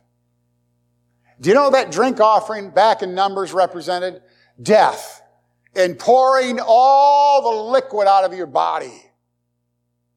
Do 1.40 1.50
you 1.50 1.54
know 1.54 1.70
that 1.70 1.92
drink 1.92 2.20
offering 2.20 2.70
back 2.70 3.02
in 3.02 3.14
Numbers 3.14 3.52
represented? 3.52 4.22
Death. 4.60 5.22
And 5.74 5.98
pouring 5.98 6.58
all 6.60 7.42
the 7.42 7.70
liquid 7.70 8.08
out 8.08 8.24
of 8.24 8.32
your 8.32 8.46
body. 8.46 9.02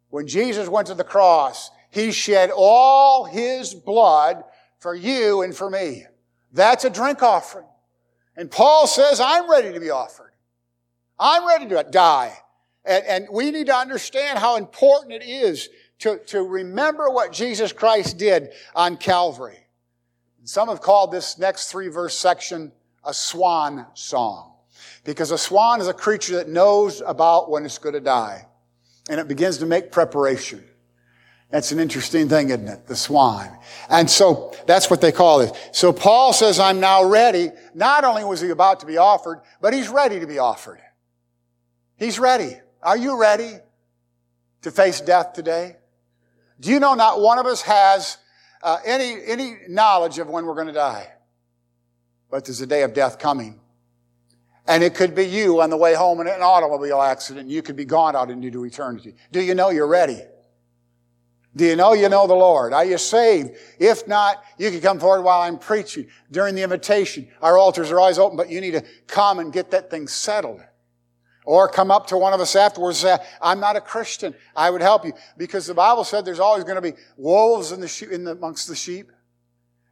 When 0.10 0.28
Jesus 0.28 0.68
went 0.68 0.88
to 0.88 0.96
the 0.96 1.04
cross, 1.04 1.70
He 1.90 2.12
shed 2.12 2.50
all 2.56 3.26
His 3.26 3.74
blood 3.74 4.44
for 4.80 4.96
you 4.96 5.42
and 5.42 5.56
for 5.56 5.70
me. 5.70 6.06
That's 6.52 6.86
a 6.86 6.90
drink 6.90 7.22
offering. 7.22 7.68
And 8.36 8.50
Paul 8.50 8.88
says, 8.88 9.20
I'm 9.20 9.50
ready 9.50 9.74
to 9.74 9.80
be 9.80 9.90
offered. 9.90 10.32
I'm 11.20 11.48
ready 11.48 11.68
to 11.68 11.86
die. 11.90 12.38
And, 12.86 13.06
and 13.06 13.28
we 13.32 13.52
need 13.52 13.68
to 13.68 13.76
understand 13.76 14.40
how 14.40 14.58
important 14.58 15.14
it 15.14 15.24
is 15.24 15.70
to, 16.00 16.18
to 16.28 16.42
remember 16.42 17.10
what 17.10 17.32
Jesus 17.32 17.72
Christ 17.72 18.18
did 18.18 18.50
on 18.76 18.98
Calvary. 18.98 19.60
Some 20.44 20.70
have 20.70 20.82
called 20.82 21.12
this 21.12 21.38
next 21.38 21.70
three 21.70 21.90
verse 21.90 22.18
section 22.18 22.72
a 23.04 23.14
swan 23.14 23.86
song. 23.94 24.54
Because 25.04 25.32
a 25.32 25.38
swan 25.38 25.82
is 25.82 25.88
a 25.88 25.94
creature 25.94 26.36
that 26.38 26.48
knows 26.48 27.02
about 27.06 27.50
when 27.50 27.66
it's 27.66 27.78
going 27.78 27.94
to 27.94 28.00
die 28.00 28.48
and 29.10 29.20
it 29.20 29.28
begins 29.28 29.58
to 29.60 29.66
make 29.66 29.92
preparation. 29.92 30.64
That's 31.52 31.74
an 31.74 31.80
interesting 31.80 32.30
thing, 32.30 32.50
isn't 32.50 32.68
it? 32.68 32.88
The 32.88 32.96
swine. 32.96 33.52
And 33.90 34.10
so 34.10 34.56
that's 34.68 34.90
what 34.90 35.02
they 35.02 35.12
call 35.12 35.42
it. 35.42 35.52
So 35.74 35.92
Paul 35.92 36.32
says, 36.32 36.60
I'm 36.60 36.80
now 36.80 37.04
ready. 37.04 37.52
Not 37.76 38.06
only 38.06 38.24
was 38.24 38.40
he 38.40 38.50
about 38.50 38.80
to 38.80 38.86
be 38.86 38.98
offered, 38.98 39.42
but 39.60 39.74
he's 39.74 39.90
ready 39.90 40.22
to 40.22 40.26
be 40.26 40.40
offered. 40.40 40.80
He's 41.98 42.20
ready. 42.20 42.54
Are 42.82 42.98
you 42.98 43.20
ready 43.20 43.58
to 44.62 44.72
face 44.72 45.02
death 45.02 45.34
today? 45.34 45.76
Do 46.62 46.70
you 46.70 46.80
know 46.80 46.94
not 46.94 47.20
one 47.20 47.38
of 47.38 47.46
us 47.46 47.62
has 47.64 48.18
uh, 48.64 48.78
any, 48.86 49.18
any 49.26 49.58
knowledge 49.68 50.20
of 50.20 50.30
when 50.30 50.46
we're 50.46 50.56
going 50.56 50.68
to 50.68 50.74
die? 50.74 51.12
But 52.30 52.46
there's 52.46 52.62
a 52.62 52.68
day 52.68 52.84
of 52.84 52.94
death 52.94 53.20
coming. 53.20 53.60
And 54.68 54.84
it 54.84 54.96
could 54.96 55.14
be 55.16 55.26
you 55.26 55.60
on 55.60 55.70
the 55.70 55.76
way 55.76 55.96
home 55.96 56.22
in 56.22 56.28
an 56.28 56.42
automobile 56.42 57.02
accident. 57.02 57.50
You 57.50 57.62
could 57.62 57.76
be 57.76 57.84
gone 57.84 58.16
out 58.16 58.30
into 58.30 58.64
eternity. 58.64 59.16
Do 59.34 59.42
you 59.42 59.54
know 59.54 59.70
you're 59.70 59.88
ready? 59.88 60.22
Do 61.56 61.66
you 61.66 61.76
know 61.76 61.94
you 61.94 62.08
know 62.08 62.28
the 62.28 62.34
Lord? 62.34 62.72
Are 62.72 62.86
you 62.86 62.98
saved? 62.98 63.58
If 63.78 64.08
not, 64.08 64.42
you 64.58 64.72
can 64.72 64.80
come 64.80 65.00
forward 65.00 65.24
while 65.24 65.42
I'm 65.42 65.60
preaching 65.60 66.08
during 66.32 66.56
the 66.56 66.64
invitation. 66.64 67.28
Our 67.42 67.58
altars 67.58 67.92
are 67.92 68.00
always 68.00 68.18
open, 68.18 68.38
but 68.38 68.50
you 68.50 68.62
need 68.62 68.72
to 68.72 68.86
come 69.08 69.40
and 69.40 69.52
get 69.52 69.72
that 69.72 69.90
thing 69.90 70.08
settled. 70.08 70.62
Or 71.44 71.68
come 71.68 71.92
up 71.92 72.08
to 72.08 72.18
one 72.18 72.34
of 72.34 72.40
us 72.40 72.56
afterwards 72.56 73.04
and 73.04 73.20
say, 73.20 73.26
I'm 73.42 73.60
not 73.60 73.76
a 73.76 73.82
Christian. 73.82 74.34
I 74.56 74.70
would 74.70 74.82
help 74.82 75.04
you. 75.06 75.14
Because 75.38 75.66
the 75.66 75.74
Bible 75.74 76.04
said 76.04 76.24
there's 76.24 76.40
always 76.40 76.64
going 76.64 76.76
to 76.76 76.82
be 76.82 76.94
wolves 77.18 77.72
in 77.72 77.82
the 77.82 78.08
in 78.12 78.24
the, 78.24 78.32
amongst 78.32 78.68
the 78.68 78.76
sheep. 78.76 79.12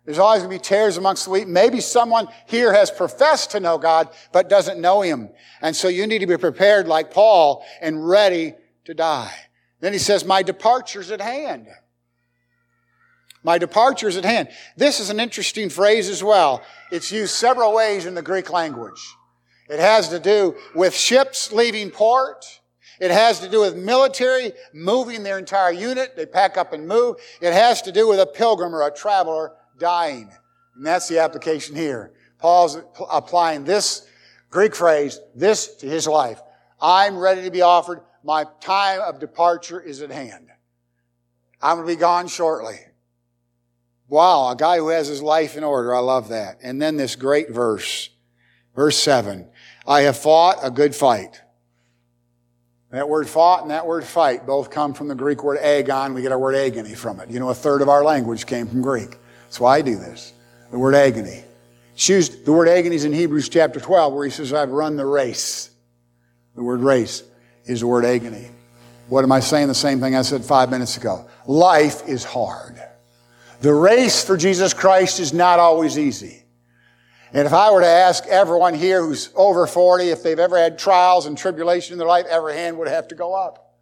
There's 0.05 0.19
always 0.19 0.41
going 0.41 0.51
to 0.51 0.63
be 0.63 0.63
tares 0.63 0.97
amongst 0.97 1.25
the 1.25 1.31
wheat. 1.31 1.47
Maybe 1.47 1.81
someone 1.81 2.27
here 2.47 2.71
has 2.71 2.89
professed 2.89 3.51
to 3.51 3.59
know 3.59 3.77
God, 3.77 4.09
but 4.31 4.47
doesn't 4.47 4.79
know 4.79 5.01
Him. 5.01 5.29
And 5.61 5.75
so 5.75 5.87
you 5.87 6.07
need 6.07 6.19
to 6.19 6.27
be 6.27 6.37
prepared 6.37 6.87
like 6.87 7.11
Paul 7.11 7.65
and 7.81 8.07
ready 8.07 8.55
to 8.85 8.93
die. 8.93 9.33
Then 9.79 9.93
he 9.93 9.99
says, 9.99 10.25
my 10.25 10.43
departure's 10.43 11.11
at 11.11 11.21
hand. 11.21 11.67
My 13.43 13.57
departure's 13.57 14.17
at 14.17 14.25
hand. 14.25 14.49
This 14.75 14.99
is 14.99 15.09
an 15.09 15.19
interesting 15.19 15.69
phrase 15.69 16.09
as 16.09 16.23
well. 16.23 16.61
It's 16.91 17.11
used 17.11 17.33
several 17.33 17.73
ways 17.73 18.05
in 18.05 18.13
the 18.13 18.21
Greek 18.21 18.51
language. 18.51 19.01
It 19.69 19.79
has 19.79 20.09
to 20.09 20.19
do 20.19 20.55
with 20.75 20.93
ships 20.93 21.51
leaving 21.51 21.91
port. 21.91 22.45
It 22.99 23.11
has 23.11 23.39
to 23.39 23.49
do 23.49 23.61
with 23.61 23.77
military 23.77 24.51
moving 24.73 25.23
their 25.23 25.39
entire 25.39 25.71
unit. 25.71 26.17
They 26.17 26.25
pack 26.25 26.57
up 26.57 26.73
and 26.73 26.85
move. 26.85 27.15
It 27.39 27.53
has 27.53 27.81
to 27.83 27.93
do 27.93 28.07
with 28.07 28.19
a 28.19 28.25
pilgrim 28.25 28.75
or 28.75 28.85
a 28.85 28.91
traveler 28.91 29.53
dying. 29.77 30.29
And 30.75 30.85
that's 30.85 31.07
the 31.07 31.19
application 31.19 31.75
here. 31.75 32.11
Paul's 32.39 32.77
applying 33.09 33.63
this 33.63 34.05
Greek 34.49 34.75
phrase, 34.75 35.19
this 35.35 35.75
to 35.77 35.87
his 35.87 36.07
life. 36.07 36.41
I'm 36.81 37.17
ready 37.17 37.43
to 37.43 37.51
be 37.51 37.61
offered. 37.61 38.01
My 38.23 38.45
time 38.62 39.01
of 39.01 39.19
departure 39.19 39.79
is 39.79 40.01
at 40.01 40.12
hand. 40.12 40.47
I'm 41.62 41.77
going 41.77 41.88
to 41.88 41.93
be 41.93 41.99
gone 41.99 42.27
shortly. 42.27 42.79
Wow, 44.08 44.49
a 44.49 44.55
guy 44.55 44.77
who 44.77 44.89
has 44.89 45.08
his 45.08 45.21
life 45.21 45.55
in 45.55 45.63
order. 45.63 45.93
I 45.93 45.99
love 45.99 46.29
that. 46.29 46.60
And 46.63 46.82
then 46.82 46.97
this 46.97 47.15
great 47.15 47.51
verse, 47.51 48.10
verse 48.75 48.97
seven. 48.97 49.47
I 49.86 50.01
have 50.01 50.17
fought 50.17 50.58
a 50.63 50.71
good 50.71 50.95
fight. 50.95 51.41
That 52.91 53.08
word 53.08 53.29
fought 53.29 53.62
and 53.62 53.71
that 53.71 53.86
word 53.86 54.03
fight 54.03 54.47
both 54.47 54.71
come 54.71 54.95
from 54.95 55.08
the 55.08 55.15
Greek 55.15 55.43
word 55.43 55.60
agon. 55.60 56.15
We 56.15 56.23
get 56.23 56.32
our 56.32 56.39
word 56.39 56.55
agony 56.55 56.95
from 56.95 57.19
it. 57.19 57.29
You 57.29 57.39
know, 57.39 57.49
a 57.49 57.53
third 57.53 57.84
of 57.84 57.89
our 57.89 58.03
language 58.03 58.47
came 58.47 58.67
from 58.67 58.82
Greek. 58.82 59.17
That's 59.43 59.60
why 59.60 59.77
I 59.77 59.82
do 59.82 59.95
this. 59.95 60.34
The 60.71 60.79
word 60.79 60.95
agony. 60.95 61.43
Choose 61.95 62.29
the 62.29 62.51
word 62.51 62.67
agony 62.67 62.95
is 62.95 63.05
in 63.05 63.13
Hebrews 63.13 63.49
chapter 63.49 63.79
12 63.79 64.13
where 64.13 64.25
he 64.25 64.32
says, 64.32 64.53
I've 64.53 64.71
run 64.71 64.95
the 64.95 65.05
race. 65.05 65.69
The 66.55 66.63
word 66.63 66.82
race 66.82 67.23
is 67.69 67.82
the 67.82 67.88
word 67.88 68.05
agony. 68.05 68.49
What 69.08 69.23
am 69.23 69.32
I 69.32 69.39
saying? 69.39 69.67
The 69.67 69.75
same 69.75 69.99
thing 69.99 70.15
I 70.15 70.21
said 70.21 70.43
five 70.43 70.69
minutes 70.69 70.97
ago. 70.97 71.27
Life 71.45 72.08
is 72.08 72.23
hard. 72.23 72.82
The 73.62 73.73
race 73.73 74.23
for 74.23 74.38
Jesus 74.38 74.73
Christ 74.73 75.19
is 75.19 75.34
not 75.34 75.60
always 75.60 75.97
easy. 75.97 76.43
And 77.34 77.45
if 77.45 77.53
I 77.53 77.71
were 77.71 77.82
to 77.82 77.88
ask 77.88 78.25
everyone 78.27 78.73
here 78.73 79.03
who's 79.03 79.29
over 79.36 79.67
40 79.67 80.10
if 80.10 80.23
they've 80.23 80.39
ever 80.39 80.58
had 80.58 80.79
trials 80.79 81.25
and 81.25 81.38
tribulation 81.38 81.93
in 81.93 81.99
their 81.99 82.08
life, 82.08 82.25
every 82.27 82.55
hand 82.55 82.77
would 82.77 82.88
have 82.88 83.08
to 83.10 83.15
go 83.15 83.34
up. 83.34 83.75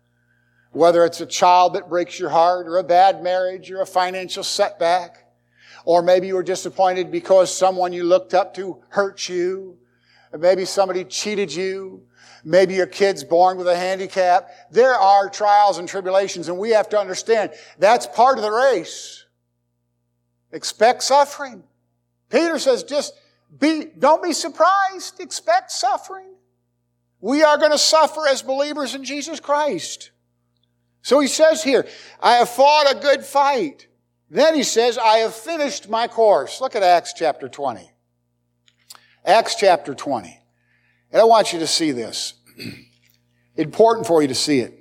Whether 0.71 1.05
it's 1.05 1.21
a 1.21 1.25
child 1.25 1.73
that 1.75 1.89
breaks 1.89 2.19
your 2.19 2.29
heart 2.29 2.67
or 2.67 2.77
a 2.77 2.83
bad 2.83 3.23
marriage 3.23 3.71
or 3.71 3.81
a 3.81 3.85
financial 3.85 4.43
setback 4.43 5.27
or 5.87 6.01
maybe 6.01 6.27
you 6.27 6.35
were 6.35 6.43
disappointed 6.43 7.13
because 7.13 7.55
someone 7.55 7.93
you 7.93 8.03
looked 8.03 8.33
up 8.33 8.53
to 8.55 8.83
hurt 8.89 9.29
you. 9.29 9.77
Or 10.33 10.37
maybe 10.37 10.65
somebody 10.65 11.05
cheated 11.05 11.53
you. 11.53 12.01
Maybe 12.43 12.75
your 12.75 12.87
kid's 12.87 13.23
born 13.23 13.57
with 13.57 13.67
a 13.67 13.75
handicap. 13.75 14.49
There 14.71 14.93
are 14.93 15.29
trials 15.29 15.77
and 15.77 15.87
tribulations, 15.87 16.49
and 16.49 16.57
we 16.57 16.71
have 16.71 16.89
to 16.89 16.99
understand 16.99 17.51
that's 17.79 18.07
part 18.07 18.37
of 18.37 18.43
the 18.43 18.51
race. 18.51 19.25
Expect 20.51 21.03
suffering. 21.03 21.63
Peter 22.29 22.59
says, 22.59 22.83
just 22.83 23.13
be, 23.59 23.85
don't 23.97 24.23
be 24.23 24.33
surprised. 24.33 25.19
Expect 25.19 25.71
suffering. 25.71 26.33
We 27.19 27.43
are 27.43 27.57
going 27.57 27.71
to 27.71 27.77
suffer 27.77 28.27
as 28.27 28.41
believers 28.41 28.95
in 28.95 29.03
Jesus 29.03 29.39
Christ. 29.39 30.11
So 31.01 31.19
he 31.19 31.27
says 31.27 31.63
here, 31.63 31.87
I 32.21 32.35
have 32.35 32.49
fought 32.49 32.91
a 32.91 32.99
good 32.99 33.23
fight. 33.23 33.87
Then 34.29 34.55
he 34.55 34.63
says, 34.63 34.97
I 34.97 35.19
have 35.19 35.33
finished 35.33 35.89
my 35.89 36.07
course. 36.07 36.59
Look 36.59 36.75
at 36.75 36.83
Acts 36.83 37.13
chapter 37.13 37.47
20. 37.47 37.89
Acts 39.25 39.55
chapter 39.55 39.95
20. 39.95 40.39
And 41.11 41.21
I 41.21 41.25
want 41.25 41.53
you 41.53 41.59
to 41.59 41.67
see 41.67 41.91
this. 41.91 42.33
Important 43.55 44.05
for 44.05 44.21
you 44.21 44.27
to 44.27 44.35
see 44.35 44.59
it. 44.59 44.73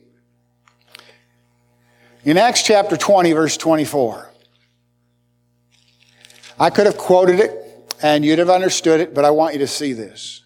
In 2.24 2.36
Acts 2.36 2.62
chapter 2.62 2.96
20, 2.96 3.32
verse 3.32 3.56
24. 3.56 4.30
I 6.58 6.70
could 6.70 6.86
have 6.86 6.96
quoted 6.96 7.40
it 7.40 7.94
and 8.02 8.24
you'd 8.24 8.38
have 8.38 8.50
understood 8.50 9.00
it, 9.00 9.14
but 9.14 9.24
I 9.24 9.30
want 9.30 9.54
you 9.54 9.60
to 9.60 9.66
see 9.66 9.92
this. 9.92 10.42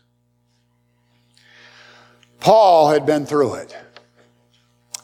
Paul 2.38 2.90
had 2.90 3.06
been 3.06 3.26
through 3.26 3.54
it. 3.54 3.76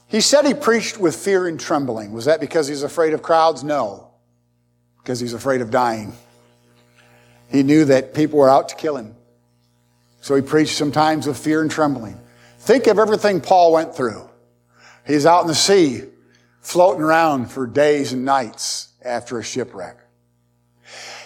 He 0.09 0.21
said 0.21 0.47
he 0.47 0.55
preached 0.55 0.99
with 0.99 1.17
fear 1.17 1.49
and 1.49 1.59
trembling. 1.59 2.13
Was 2.13 2.27
that 2.27 2.41
because 2.41 2.69
he's 2.69 2.83
afraid 2.83 3.13
of 3.13 3.23
crowds? 3.23 3.65
No, 3.65 4.13
because 4.99 5.19
he's 5.19 5.35
afraid 5.35 5.61
of 5.61 5.71
dying. 5.71 6.13
He 7.51 7.63
knew 7.63 7.85
that 7.87 8.15
people 8.15 8.39
were 8.39 8.49
out 8.49 8.69
to 8.69 8.77
kill 8.77 8.97
him. 8.97 9.16
So 10.27 10.35
he 10.35 10.43
preached 10.43 10.75
sometimes 10.75 11.29
with 11.29 11.39
fear 11.39 11.63
and 11.63 11.71
trembling. 11.71 12.21
Think 12.59 12.89
of 12.89 12.99
everything 12.99 13.41
Paul 13.41 13.73
went 13.73 13.95
through. 13.95 14.29
He's 15.07 15.25
out 15.25 15.43
in 15.43 15.47
the 15.47 15.55
sea, 15.55 16.03
floating 16.61 17.01
around 17.01 17.53
for 17.53 17.65
days 17.65 18.13
and 18.13 18.25
nights 18.25 18.89
after 19.05 19.39
a 19.39 19.45
shipwreck. 19.45 19.97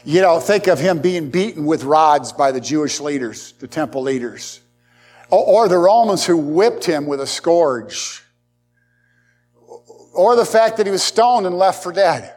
You 0.04 0.20
know, 0.20 0.38
think 0.38 0.66
of 0.66 0.78
him 0.78 0.98
being 0.98 1.30
beaten 1.30 1.64
with 1.64 1.84
rods 1.84 2.32
by 2.32 2.52
the 2.52 2.60
Jewish 2.60 3.00
leaders, 3.00 3.52
the 3.52 3.66
temple 3.66 4.02
leaders, 4.02 4.60
or 5.30 5.66
the 5.66 5.78
Romans 5.78 6.26
who 6.26 6.36
whipped 6.36 6.84
him 6.84 7.06
with 7.06 7.22
a 7.22 7.26
scourge, 7.26 8.22
or 10.12 10.36
the 10.36 10.44
fact 10.44 10.76
that 10.76 10.84
he 10.84 10.92
was 10.92 11.02
stoned 11.02 11.46
and 11.46 11.56
left 11.56 11.82
for 11.82 11.90
dead. 11.90 12.34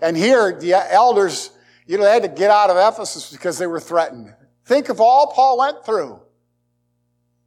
And 0.00 0.16
here, 0.16 0.58
the 0.58 0.72
elders, 0.90 1.50
you 1.86 1.98
know, 1.98 2.04
they 2.04 2.14
had 2.14 2.22
to 2.22 2.28
get 2.28 2.50
out 2.50 2.70
of 2.70 2.78
Ephesus 2.78 3.30
because 3.30 3.58
they 3.58 3.66
were 3.66 3.80
threatened. 3.80 4.32
Think 4.68 4.90
of 4.90 5.00
all 5.00 5.32
Paul 5.32 5.56
went 5.56 5.86
through. 5.86 6.20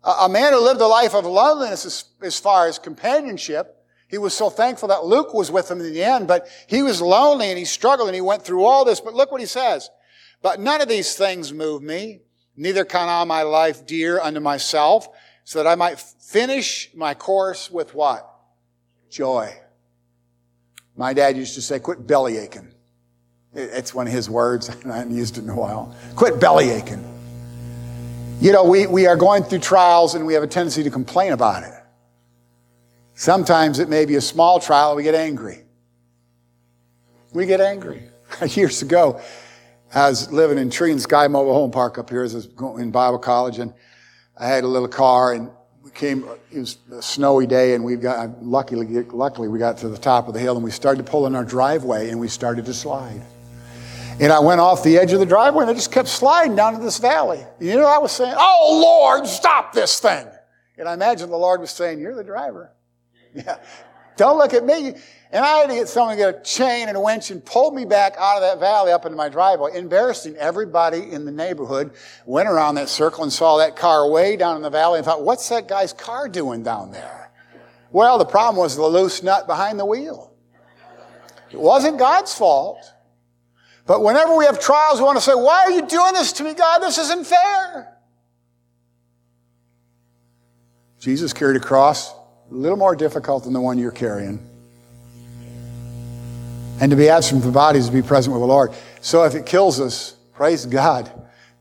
A 0.03 0.27
man 0.27 0.53
who 0.53 0.59
lived 0.59 0.81
a 0.81 0.87
life 0.87 1.13
of 1.13 1.23
loneliness 1.23 1.85
as, 1.85 2.05
as 2.19 2.39
far 2.39 2.65
as 2.65 2.79
companionship, 2.79 3.77
he 4.07 4.17
was 4.17 4.33
so 4.33 4.49
thankful 4.49 4.89
that 4.89 5.05
Luke 5.05 5.31
was 5.31 5.51
with 5.51 5.69
him 5.69 5.79
in 5.79 5.93
the 5.93 6.03
end, 6.03 6.27
but 6.27 6.47
he 6.65 6.81
was 6.81 6.99
lonely 6.99 7.49
and 7.49 7.59
he 7.59 7.65
struggled 7.65 8.07
and 8.07 8.15
he 8.15 8.21
went 8.21 8.41
through 8.41 8.65
all 8.65 8.83
this. 8.85 8.99
But 8.99 9.13
look 9.13 9.31
what 9.31 9.39
he 9.39 9.45
says. 9.45 9.91
But 10.41 10.59
none 10.59 10.81
of 10.81 10.89
these 10.89 11.13
things 11.13 11.53
move 11.53 11.83
me, 11.83 12.21
neither 12.57 12.83
count 12.83 13.11
I 13.11 13.23
my 13.25 13.43
life 13.43 13.85
dear 13.85 14.19
unto 14.19 14.39
myself, 14.39 15.07
so 15.43 15.61
that 15.61 15.69
I 15.69 15.75
might 15.75 15.99
finish 15.99 16.89
my 16.95 17.13
course 17.13 17.69
with 17.69 17.93
what? 17.93 18.27
Joy. 19.11 19.55
My 20.97 21.13
dad 21.13 21.37
used 21.37 21.53
to 21.53 21.61
say, 21.61 21.77
quit 21.77 22.07
belly 22.07 22.39
aching. 22.39 22.73
It's 23.53 23.93
one 23.93 24.07
of 24.07 24.13
his 24.13 24.27
words. 24.27 24.69
And 24.69 24.91
I 24.91 24.97
haven't 24.97 25.15
used 25.15 25.37
it 25.37 25.43
in 25.43 25.51
a 25.51 25.55
while. 25.55 25.95
Quit 26.15 26.39
belly 26.39 26.71
aching. 26.71 27.10
You 28.41 28.51
know, 28.51 28.63
we, 28.63 28.87
we 28.87 29.05
are 29.05 29.15
going 29.15 29.43
through 29.43 29.59
trials 29.59 30.15
and 30.15 30.25
we 30.25 30.33
have 30.33 30.41
a 30.41 30.47
tendency 30.47 30.81
to 30.81 30.89
complain 30.89 31.31
about 31.31 31.61
it. 31.61 31.75
Sometimes 33.13 33.77
it 33.77 33.87
may 33.87 34.05
be 34.05 34.15
a 34.15 34.21
small 34.21 34.59
trial 34.59 34.89
and 34.89 34.97
we 34.97 35.03
get 35.03 35.13
angry. 35.13 35.61
We 37.33 37.45
get 37.45 37.61
angry. 37.61 38.09
Years 38.47 38.81
ago, 38.81 39.21
I 39.93 40.09
was 40.09 40.31
living 40.31 40.57
in 40.57 40.71
Tree 40.71 40.91
and 40.91 40.99
Sky 40.99 41.27
Mobile 41.27 41.53
Home 41.53 41.69
Park 41.69 41.99
up 41.99 42.09
here 42.09 42.23
in 42.23 42.89
Bible 42.89 43.19
college, 43.19 43.59
and 43.59 43.75
I 44.35 44.47
had 44.47 44.63
a 44.63 44.67
little 44.67 44.87
car, 44.87 45.33
and 45.33 45.51
we 45.83 45.91
came. 45.91 46.25
It 46.51 46.59
was 46.59 46.77
a 46.91 47.01
snowy 47.01 47.45
day, 47.45 47.75
and 47.75 47.83
we 47.83 47.95
got 47.95 48.41
luckily, 48.43 48.87
luckily 49.03 49.49
we 49.49 49.59
got 49.59 49.77
to 49.79 49.89
the 49.89 49.97
top 49.97 50.27
of 50.27 50.33
the 50.33 50.39
hill, 50.39 50.55
and 50.55 50.63
we 50.63 50.71
started 50.71 51.05
to 51.05 51.11
pull 51.11 51.27
in 51.27 51.35
our 51.35 51.45
driveway, 51.45 52.09
and 52.09 52.19
we 52.19 52.27
started 52.27 52.65
to 52.65 52.73
slide. 52.73 53.21
And 54.19 54.31
I 54.31 54.39
went 54.39 54.61
off 54.61 54.83
the 54.83 54.97
edge 54.97 55.13
of 55.13 55.19
the 55.19 55.25
driveway, 55.25 55.63
and 55.63 55.71
I 55.71 55.73
just 55.73 55.91
kept 55.91 56.07
sliding 56.07 56.55
down 56.55 56.73
to 56.73 56.79
this 56.79 56.97
valley. 56.97 57.43
You 57.59 57.75
know, 57.75 57.85
I 57.85 57.97
was 57.97 58.11
saying, 58.11 58.33
"Oh 58.37 58.81
Lord, 58.83 59.27
stop 59.27 59.73
this 59.73 59.99
thing!" 59.99 60.27
And 60.77 60.87
I 60.87 60.93
imagine 60.93 61.29
the 61.29 61.37
Lord 61.37 61.61
was 61.61 61.71
saying, 61.71 61.99
"You're 61.99 62.15
the 62.15 62.23
driver." 62.23 62.71
Yeah. 63.33 63.59
Don't 64.17 64.37
look 64.37 64.53
at 64.53 64.65
me. 64.65 64.93
And 65.31 65.45
I 65.45 65.59
had 65.59 65.69
to 65.69 65.75
get 65.75 65.87
someone 65.87 66.17
to 66.17 66.17
get 66.17 66.35
a 66.35 66.43
chain 66.43 66.89
and 66.89 66.97
a 66.97 66.99
winch 66.99 67.31
and 67.31 67.43
pull 67.43 67.71
me 67.71 67.85
back 67.85 68.15
out 68.17 68.35
of 68.35 68.41
that 68.41 68.59
valley 68.59 68.91
up 68.91 69.05
into 69.05 69.17
my 69.17 69.29
driveway, 69.29 69.77
embarrassing 69.77 70.35
everybody 70.35 71.11
in 71.11 71.23
the 71.23 71.31
neighborhood. 71.31 71.93
Went 72.25 72.49
around 72.49 72.75
that 72.75 72.89
circle 72.89 73.23
and 73.23 73.31
saw 73.31 73.57
that 73.57 73.77
car 73.77 74.09
way 74.09 74.35
down 74.35 74.57
in 74.57 74.61
the 74.61 74.69
valley 74.69 74.97
and 74.97 75.05
thought, 75.05 75.23
what's 75.23 75.47
that 75.49 75.69
guy's 75.69 75.93
car 75.93 76.27
doing 76.27 76.63
down 76.63 76.91
there? 76.91 77.31
Well, 77.91 78.17
the 78.17 78.25
problem 78.25 78.57
was 78.57 78.75
the 78.75 78.85
loose 78.85 79.23
nut 79.23 79.47
behind 79.47 79.79
the 79.79 79.85
wheel. 79.85 80.33
It 81.49 81.59
wasn't 81.59 81.97
God's 81.97 82.33
fault. 82.33 82.93
But 83.85 84.03
whenever 84.03 84.35
we 84.35 84.45
have 84.45 84.59
trials, 84.59 84.99
we 84.99 85.05
want 85.05 85.17
to 85.17 85.23
say, 85.23 85.33
why 85.33 85.63
are 85.65 85.71
you 85.71 85.87
doing 85.87 86.13
this 86.13 86.33
to 86.33 86.43
me, 86.43 86.53
God? 86.53 86.79
This 86.79 86.97
isn't 86.97 87.25
fair. 87.25 87.97
Jesus 90.99 91.33
carried 91.33 91.57
a 91.57 91.59
cross 91.59 92.11
a 92.13 92.53
little 92.53 92.77
more 92.77 92.95
difficult 92.95 93.43
than 93.43 93.53
the 93.53 93.61
one 93.61 93.77
you're 93.77 93.91
carrying. 93.91 94.39
And 96.79 96.89
to 96.89 96.95
be 96.95 97.09
absent 97.09 97.41
from 97.41 97.51
the 97.51 97.55
body 97.55 97.79
is 97.79 97.87
to 97.87 97.91
be 97.91 98.01
present 98.01 98.33
with 98.33 98.41
the 98.41 98.47
Lord. 98.47 98.71
So 99.01 99.23
if 99.23 99.35
it 99.35 99.45
kills 99.45 99.79
us, 99.79 100.15
praise 100.33 100.65
God. 100.65 101.11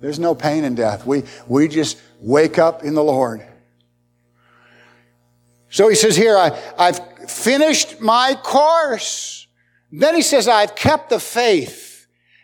There's 0.01 0.19
no 0.19 0.35
pain 0.35 0.65
in 0.65 0.75
death. 0.75 1.07
We, 1.07 1.25
we 1.47 1.69
just 1.69 2.01
wake 2.21 2.59
up 2.59 2.85
in 2.85 2.95
the 2.95 3.05
Lord. 3.05 3.47
So 5.69 5.89
he 5.89 5.95
says 5.95 6.17
here, 6.17 6.37
I, 6.37 6.59
I've 6.79 7.31
finished 7.31 8.01
my 8.01 8.35
course. 8.43 9.47
Then 9.93 10.15
he 10.15 10.23
says, 10.23 10.49
I've 10.49 10.75
kept 10.75 11.11
the 11.11 11.21
faith. 11.21 11.90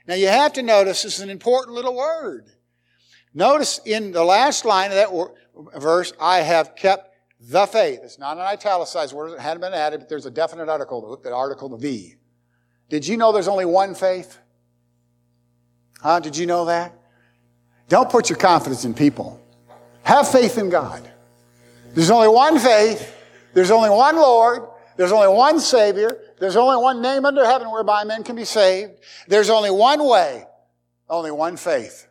Now 0.06 0.14
you 0.14 0.28
have 0.28 0.52
to 0.54 0.62
notice 0.62 1.02
this 1.02 1.16
is 1.16 1.20
an 1.20 1.30
important 1.30 1.74
little 1.74 1.96
word. 1.96 2.46
Notice 3.34 3.80
in 3.84 4.12
the 4.12 4.24
last 4.24 4.64
line 4.64 4.90
of 4.92 4.96
that 4.96 5.80
verse, 5.80 6.12
I 6.20 6.38
have 6.38 6.76
kept 6.76 7.14
the 7.40 7.66
faith. 7.66 8.00
It's 8.02 8.18
not 8.18 8.38
an 8.38 8.44
italicized 8.44 9.12
word. 9.12 9.32
It 9.32 9.40
hadn't 9.40 9.60
been 9.60 9.74
added, 9.74 10.00
but 10.00 10.08
there's 10.08 10.26
a 10.26 10.30
definite 10.30 10.68
article, 10.68 11.20
the 11.22 11.34
article, 11.34 11.68
the 11.68 11.76
V. 11.76 12.14
Did 12.88 13.06
you 13.06 13.16
know 13.16 13.32
there's 13.32 13.48
only 13.48 13.64
one 13.64 13.94
faith? 13.94 14.38
Huh? 16.00 16.20
Did 16.20 16.36
you 16.36 16.46
know 16.46 16.66
that? 16.66 16.94
Don't 17.88 18.08
put 18.08 18.30
your 18.30 18.38
confidence 18.38 18.84
in 18.84 18.94
people. 18.94 19.40
Have 20.02 20.28
faith 20.28 20.56
in 20.56 20.70
God. 20.70 21.08
There's 21.94 22.10
only 22.10 22.28
one 22.28 22.58
faith. 22.58 23.14
There's 23.54 23.70
only 23.70 23.90
one 23.90 24.16
Lord. 24.16 24.62
There's 24.96 25.12
only 25.12 25.28
one 25.28 25.60
Savior. 25.60 26.20
There's 26.38 26.56
only 26.56 26.82
one 26.82 27.02
name 27.02 27.24
under 27.24 27.44
heaven 27.44 27.70
whereby 27.70 28.04
men 28.04 28.24
can 28.24 28.36
be 28.36 28.44
saved. 28.44 28.92
There's 29.28 29.50
only 29.50 29.70
one 29.70 30.06
way. 30.06 30.44
Only 31.08 31.30
one 31.30 31.56
faith. 31.56 32.08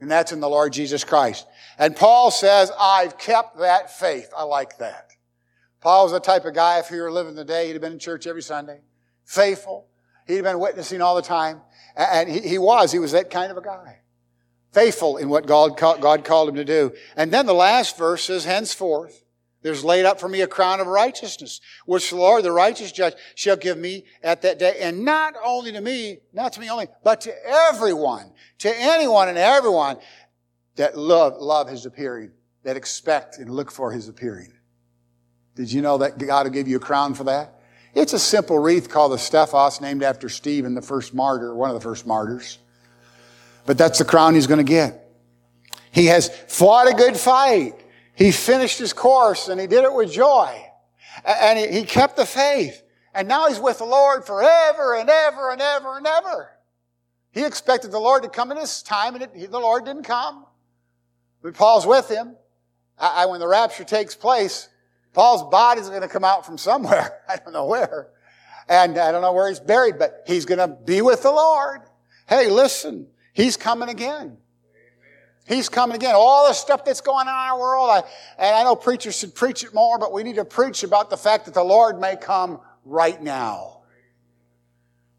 And 0.00 0.10
that's 0.10 0.32
in 0.32 0.40
the 0.40 0.48
Lord 0.48 0.72
Jesus 0.72 1.04
Christ. 1.04 1.46
And 1.78 1.96
Paul 1.96 2.30
says, 2.30 2.70
I've 2.78 3.18
kept 3.18 3.58
that 3.58 3.90
faith. 3.98 4.30
I 4.36 4.44
like 4.44 4.78
that. 4.78 5.10
Paul 5.80 6.04
was 6.04 6.12
the 6.12 6.20
type 6.20 6.44
of 6.44 6.54
guy, 6.54 6.78
if 6.78 6.88
he 6.88 6.96
were 6.96 7.10
living 7.10 7.36
today, 7.36 7.66
he'd 7.66 7.74
have 7.74 7.82
been 7.82 7.92
in 7.92 7.98
church 7.98 8.26
every 8.26 8.42
Sunday. 8.42 8.80
Faithful. 9.24 9.86
He'd 10.26 10.36
have 10.36 10.44
been 10.44 10.58
witnessing 10.58 11.00
all 11.00 11.14
the 11.14 11.22
time. 11.22 11.60
And 11.96 12.28
he, 12.28 12.58
was. 12.58 12.92
He 12.92 12.98
was 12.98 13.12
that 13.12 13.30
kind 13.30 13.50
of 13.50 13.58
a 13.58 13.62
guy. 13.62 14.00
Faithful 14.72 15.16
in 15.16 15.28
what 15.28 15.46
God, 15.46 15.76
God 15.78 16.24
called 16.24 16.48
him 16.48 16.56
to 16.56 16.64
do. 16.64 16.92
And 17.16 17.32
then 17.32 17.46
the 17.46 17.54
last 17.54 17.96
verse 17.96 18.24
says, 18.24 18.44
henceforth, 18.44 19.24
there's 19.62 19.84
laid 19.84 20.04
up 20.04 20.20
for 20.20 20.28
me 20.28 20.40
a 20.40 20.46
crown 20.46 20.80
of 20.80 20.86
righteousness, 20.86 21.60
which 21.84 22.10
the 22.10 22.16
Lord, 22.16 22.44
the 22.44 22.52
righteous 22.52 22.92
judge, 22.92 23.14
shall 23.34 23.56
give 23.56 23.76
me 23.76 24.04
at 24.22 24.42
that 24.42 24.58
day. 24.58 24.78
And 24.80 25.04
not 25.04 25.34
only 25.44 25.72
to 25.72 25.80
me, 25.80 26.18
not 26.32 26.52
to 26.52 26.60
me 26.60 26.70
only, 26.70 26.86
but 27.02 27.20
to 27.22 27.34
everyone, 27.44 28.32
to 28.58 28.72
anyone 28.76 29.28
and 29.28 29.36
everyone 29.36 29.96
that 30.76 30.96
love, 30.96 31.38
love 31.38 31.68
his 31.68 31.86
appearing, 31.86 32.30
that 32.62 32.76
expect 32.76 33.38
and 33.38 33.50
look 33.50 33.70
for 33.70 33.90
his 33.90 34.08
appearing. 34.08 34.52
Did 35.56 35.72
you 35.72 35.82
know 35.82 35.98
that 35.98 36.18
God 36.18 36.46
will 36.46 36.52
give 36.52 36.68
you 36.68 36.76
a 36.76 36.80
crown 36.80 37.14
for 37.14 37.24
that? 37.24 37.60
It's 37.94 38.12
a 38.12 38.18
simple 38.18 38.60
wreath 38.60 38.88
called 38.88 39.10
the 39.10 39.18
Stephanos, 39.18 39.80
named 39.80 40.04
after 40.04 40.28
Stephen, 40.28 40.74
the 40.74 40.82
first 40.82 41.14
martyr, 41.14 41.52
one 41.52 41.68
of 41.68 41.74
the 41.74 41.80
first 41.80 42.06
martyrs. 42.06 42.58
But 43.66 43.76
that's 43.76 43.98
the 43.98 44.04
crown 44.04 44.34
he's 44.34 44.46
going 44.46 44.64
to 44.64 44.64
get. 44.64 45.10
He 45.90 46.06
has 46.06 46.28
fought 46.46 46.88
a 46.88 46.94
good 46.94 47.16
fight. 47.16 47.74
He 48.18 48.32
finished 48.32 48.80
his 48.80 48.92
course 48.92 49.46
and 49.48 49.60
he 49.60 49.68
did 49.68 49.84
it 49.84 49.94
with 49.94 50.10
joy. 50.10 50.60
And 51.24 51.72
he 51.72 51.84
kept 51.84 52.16
the 52.16 52.26
faith. 52.26 52.82
And 53.14 53.28
now 53.28 53.46
he's 53.46 53.60
with 53.60 53.78
the 53.78 53.84
Lord 53.84 54.24
forever 54.24 54.96
and 54.96 55.08
ever 55.08 55.52
and 55.52 55.60
ever 55.60 55.96
and 55.96 56.04
ever. 56.04 56.50
He 57.30 57.44
expected 57.44 57.92
the 57.92 58.00
Lord 58.00 58.24
to 58.24 58.28
come 58.28 58.50
in 58.50 58.56
his 58.56 58.82
time 58.82 59.14
and 59.14 59.22
it, 59.22 59.50
the 59.52 59.60
Lord 59.60 59.84
didn't 59.84 60.02
come. 60.02 60.44
But 61.42 61.54
Paul's 61.54 61.86
with 61.86 62.08
him. 62.08 62.34
I, 62.98 63.26
when 63.26 63.38
the 63.38 63.46
rapture 63.46 63.84
takes 63.84 64.16
place, 64.16 64.68
Paul's 65.12 65.48
body's 65.48 65.88
going 65.88 66.02
to 66.02 66.08
come 66.08 66.24
out 66.24 66.44
from 66.44 66.58
somewhere. 66.58 67.20
I 67.28 67.36
don't 67.36 67.52
know 67.52 67.66
where. 67.66 68.08
And 68.68 68.98
I 68.98 69.12
don't 69.12 69.22
know 69.22 69.32
where 69.32 69.48
he's 69.48 69.60
buried, 69.60 69.96
but 69.96 70.24
he's 70.26 70.44
going 70.44 70.58
to 70.58 70.66
be 70.66 71.02
with 71.02 71.22
the 71.22 71.30
Lord. 71.30 71.82
Hey, 72.28 72.48
listen, 72.50 73.06
he's 73.32 73.56
coming 73.56 73.88
again. 73.88 74.38
He's 75.48 75.70
coming 75.70 75.96
again. 75.96 76.14
All 76.14 76.46
the 76.46 76.52
stuff 76.52 76.84
that's 76.84 77.00
going 77.00 77.26
on 77.26 77.32
in 77.32 77.50
our 77.50 77.58
world, 77.58 77.88
I, 77.90 78.02
and 78.38 78.54
I 78.54 78.64
know 78.64 78.76
preachers 78.76 79.18
should 79.18 79.34
preach 79.34 79.64
it 79.64 79.72
more, 79.72 79.98
but 79.98 80.12
we 80.12 80.22
need 80.22 80.36
to 80.36 80.44
preach 80.44 80.82
about 80.82 81.08
the 81.08 81.16
fact 81.16 81.46
that 81.46 81.54
the 81.54 81.64
Lord 81.64 81.98
may 81.98 82.16
come 82.16 82.60
right 82.84 83.20
now. 83.22 83.80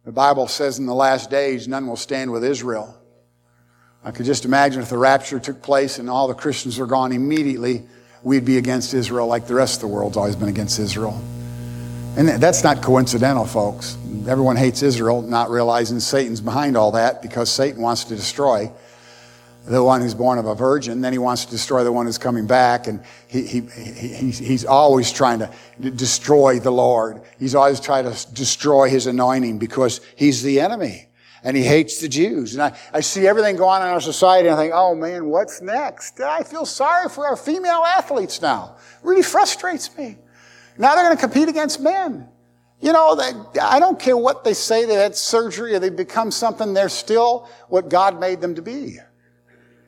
The 0.05 0.11
Bible 0.11 0.47
says 0.47 0.77
in 0.77 0.85
the 0.85 0.93
last 0.93 1.31
days, 1.31 1.67
none 1.67 1.87
will 1.87 1.97
stand 1.97 2.31
with 2.31 2.43
Israel. 2.43 2.95
I 4.03 4.11
could 4.11 4.27
just 4.27 4.45
imagine 4.45 4.83
if 4.83 4.89
the 4.89 4.99
rapture 4.99 5.39
took 5.39 5.63
place 5.63 5.97
and 5.97 6.09
all 6.09 6.27
the 6.27 6.35
Christians 6.35 6.77
were 6.77 6.85
gone 6.85 7.11
immediately, 7.11 7.83
we'd 8.21 8.45
be 8.45 8.59
against 8.59 8.93
Israel 8.93 9.25
like 9.25 9.47
the 9.47 9.55
rest 9.55 9.77
of 9.77 9.81
the 9.81 9.87
world's 9.87 10.15
always 10.15 10.35
been 10.35 10.47
against 10.47 10.77
Israel. 10.77 11.19
And 12.17 12.27
that's 12.27 12.63
not 12.63 12.83
coincidental, 12.83 13.45
folks. 13.45 13.97
Everyone 14.27 14.55
hates 14.55 14.83
Israel, 14.83 15.23
not 15.23 15.49
realizing 15.49 15.99
Satan's 15.99 16.41
behind 16.41 16.77
all 16.77 16.91
that 16.91 17.21
because 17.21 17.51
Satan 17.51 17.81
wants 17.81 18.03
to 18.05 18.15
destroy 18.15 18.71
the 19.69 19.83
one 19.83 20.01
who's 20.01 20.15
born 20.15 20.39
of 20.39 20.47
a 20.47 20.55
virgin. 20.55 21.01
Then 21.01 21.13
he 21.13 21.19
wants 21.19 21.45
to 21.45 21.51
destroy 21.51 21.83
the 21.83 21.91
one 21.91 22.07
who's 22.07 22.17
coming 22.17 22.47
back. 22.47 22.87
And 22.87 23.03
he, 23.27 23.43
he, 23.43 23.61
he, 23.61 24.31
he's 24.31 24.65
always 24.65 25.11
trying 25.11 25.39
to 25.39 25.51
destroy 25.91 26.59
the 26.59 26.71
Lord. 26.71 27.21
He's 27.37 27.53
always 27.53 27.79
trying 27.79 28.11
to 28.11 28.33
destroy 28.33 28.89
his 28.89 29.05
anointing 29.05 29.59
because 29.59 30.01
he's 30.15 30.41
the 30.41 30.59
enemy 30.59 31.09
and 31.43 31.55
he 31.55 31.63
hates 31.63 32.01
the 32.01 32.09
Jews. 32.09 32.55
And 32.55 32.63
I, 32.63 32.77
I 32.91 33.01
see 33.01 33.27
everything 33.27 33.57
going 33.57 33.81
on 33.81 33.87
in 33.87 33.93
our 33.93 34.01
society 34.01 34.49
and 34.49 34.57
I 34.57 34.61
think, 34.61 34.73
oh 34.75 34.95
man, 34.95 35.27
what's 35.27 35.61
next? 35.61 36.19
I 36.19 36.41
feel 36.41 36.65
sorry 36.65 37.07
for 37.07 37.27
our 37.27 37.37
female 37.37 37.83
athletes 37.85 38.41
now. 38.41 38.75
It 39.03 39.05
really 39.05 39.23
frustrates 39.23 39.95
me. 39.95 40.17
Now 40.79 40.95
they're 40.95 41.05
going 41.05 41.15
to 41.15 41.21
compete 41.21 41.47
against 41.47 41.79
men. 41.79 42.27
You 42.81 42.93
know, 42.93 43.15
they, 43.15 43.59
I 43.59 43.79
don't 43.79 43.99
care 43.99 44.17
what 44.17 44.43
they 44.43 44.53
say 44.53 44.85
they 44.85 44.95
had 44.95 45.15
surgery 45.15 45.75
or 45.75 45.79
they 45.79 45.89
become 45.89 46.31
something, 46.31 46.73
they're 46.73 46.89
still 46.89 47.49
what 47.67 47.89
God 47.89 48.19
made 48.19 48.41
them 48.41 48.55
to 48.55 48.63
be. 48.63 48.97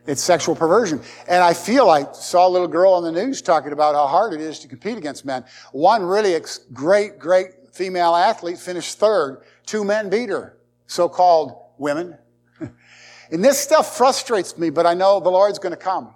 It's 0.08 0.22
sexual 0.22 0.56
perversion. 0.56 1.02
And 1.28 1.44
I 1.44 1.54
feel 1.54 1.86
like 1.86 2.16
saw 2.16 2.48
a 2.48 2.50
little 2.50 2.68
girl 2.68 2.94
on 2.94 3.04
the 3.04 3.12
news 3.12 3.42
talking 3.42 3.72
about 3.72 3.94
how 3.94 4.08
hard 4.08 4.34
it 4.34 4.42
is 4.42 4.60
to 4.60 4.68
compete 4.68 4.98
against 4.98 5.26
men. 5.26 5.46
One 5.72 6.04
really 6.04 6.34
ex- 6.34 6.60
great, 6.74 7.20
great 7.20 7.50
female 7.72 8.16
athlete 8.16 8.58
finished 8.58 8.98
third. 8.98 9.44
Two 9.66 9.84
men 9.84 10.10
beat 10.10 10.30
her 10.30 10.58
so-called 10.88 11.56
women. 11.78 12.18
and 12.60 13.44
this 13.44 13.60
stuff 13.60 13.96
frustrates 13.96 14.58
me, 14.58 14.70
but 14.70 14.86
I 14.86 14.94
know 14.94 15.20
the 15.20 15.30
Lord's 15.30 15.60
going 15.60 15.72
to 15.72 15.78
come. 15.78 16.14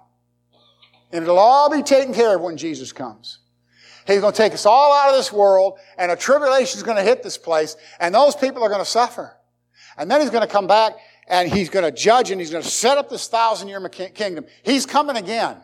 And 1.12 1.22
it'll 1.22 1.38
all 1.38 1.70
be 1.70 1.82
taken 1.82 2.12
care 2.12 2.36
of 2.36 2.42
when 2.42 2.56
Jesus 2.56 2.92
comes. 2.92 3.38
He's 4.06 4.20
going 4.20 4.32
to 4.32 4.36
take 4.36 4.52
us 4.52 4.66
all 4.66 4.92
out 4.92 5.10
of 5.10 5.16
this 5.16 5.32
world, 5.32 5.78
and 5.98 6.12
a 6.12 6.16
tribulation 6.16 6.76
is 6.76 6.82
going 6.82 6.96
to 6.96 7.02
hit 7.02 7.22
this 7.22 7.38
place, 7.38 7.76
and 7.98 8.14
those 8.14 8.36
people 8.36 8.62
are 8.62 8.68
going 8.68 8.84
to 8.84 8.90
suffer. 8.90 9.36
And 9.96 10.10
then 10.10 10.20
he's 10.20 10.30
going 10.30 10.46
to 10.46 10.52
come 10.52 10.66
back, 10.66 10.92
and 11.26 11.50
he's 11.50 11.68
going 11.68 11.84
to 11.84 11.90
judge, 11.90 12.30
and 12.30 12.40
he's 12.40 12.50
going 12.50 12.62
to 12.62 12.68
set 12.68 12.98
up 12.98 13.08
this 13.08 13.28
thousand 13.28 13.68
year 13.68 13.80
kingdom. 13.88 14.46
He's 14.62 14.86
coming 14.86 15.16
again. 15.16 15.56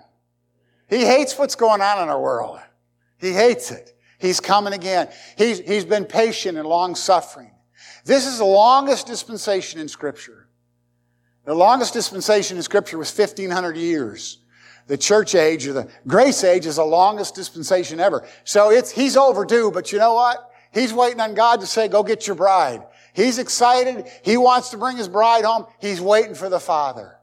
He 0.89 1.05
hates 1.05 1.39
what's 1.39 1.55
going 1.55 1.81
on 1.81 2.03
in 2.03 2.09
our 2.09 2.21
world. 2.21 2.59
He 3.19 3.33
hates 3.33 3.71
it. 3.71 3.95
He's 4.19 4.41
coming 4.41 4.73
again. 4.73 5.09
He's, 5.39 5.61
he's 5.61 5.85
been 5.85 6.05
patient 6.05 6.59
and 6.59 6.67
long 6.67 6.95
suffering. 6.95 7.51
This 8.05 8.27
is 8.27 8.39
the 8.39 8.45
longest 8.45 9.07
dispensation 9.07 9.81
in 9.81 9.89
Scripture. 9.89 10.49
The 11.45 11.55
longest 11.55 11.93
dispensation 11.93 12.57
in 12.57 12.63
Scripture 12.63 12.99
was 12.99 13.17
1500 13.17 13.77
years. 13.77 14.39
The 14.87 14.99
church 14.99 15.35
age 15.35 15.67
or 15.67 15.73
the 15.73 15.89
grace 16.07 16.45
age 16.45 16.67
is 16.67 16.77
the 16.77 16.85
longest 16.85 17.35
dispensation 17.35 18.01
ever. 18.01 18.27
So 18.45 18.71
it's, 18.71 18.91
he's 18.91 19.17
overdue, 19.17 19.71
but 19.71 19.93
you 19.93 19.99
know 19.99 20.15
what? 20.15 20.51
He's 20.73 20.93
waiting 20.93 21.21
on 21.21 21.35
God 21.35 21.61
to 21.61 21.67
say, 21.67 21.89
go 21.89 22.03
get 22.03 22.27
your 22.27 22.37
bride. 22.37 22.83
He's 23.13 23.39
excited. 23.39 24.07
He 24.23 24.37
wants 24.37 24.71
to 24.71 24.79
bring 24.79 24.97
his 24.97 25.09
bride 25.09 25.45
home. 25.45 25.67
He's 25.81 26.01
waiting 26.01 26.35
for 26.35 26.49
the 26.49 26.61
Father. 26.61 27.19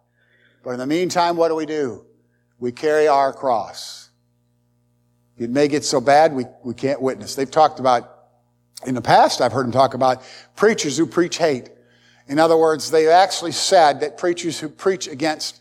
But 0.63 0.71
in 0.71 0.79
the 0.79 0.87
meantime, 0.87 1.35
what 1.35 1.47
do 1.47 1.55
we 1.55 1.65
do? 1.65 2.05
We 2.59 2.71
carry 2.71 3.07
our 3.07 3.33
cross. 3.33 4.09
It 5.37 5.49
may 5.49 5.67
get 5.67 5.85
so 5.85 6.01
bad 6.01 6.33
we, 6.33 6.45
we 6.63 6.73
can't 6.73 7.01
witness. 7.01 7.33
They've 7.33 7.49
talked 7.49 7.79
about 7.79 8.17
in 8.85 8.95
the 8.95 9.01
past, 9.01 9.41
I've 9.41 9.51
heard 9.51 9.65
them 9.65 9.71
talk 9.71 9.93
about 9.93 10.23
preachers 10.55 10.97
who 10.97 11.05
preach 11.05 11.37
hate. 11.37 11.69
In 12.27 12.39
other 12.39 12.55
words, 12.55 12.91
they've 12.91 13.09
actually 13.09 13.51
said 13.51 14.01
that 14.01 14.17
preachers 14.17 14.59
who 14.59 14.69
preach 14.69 15.07
against 15.07 15.59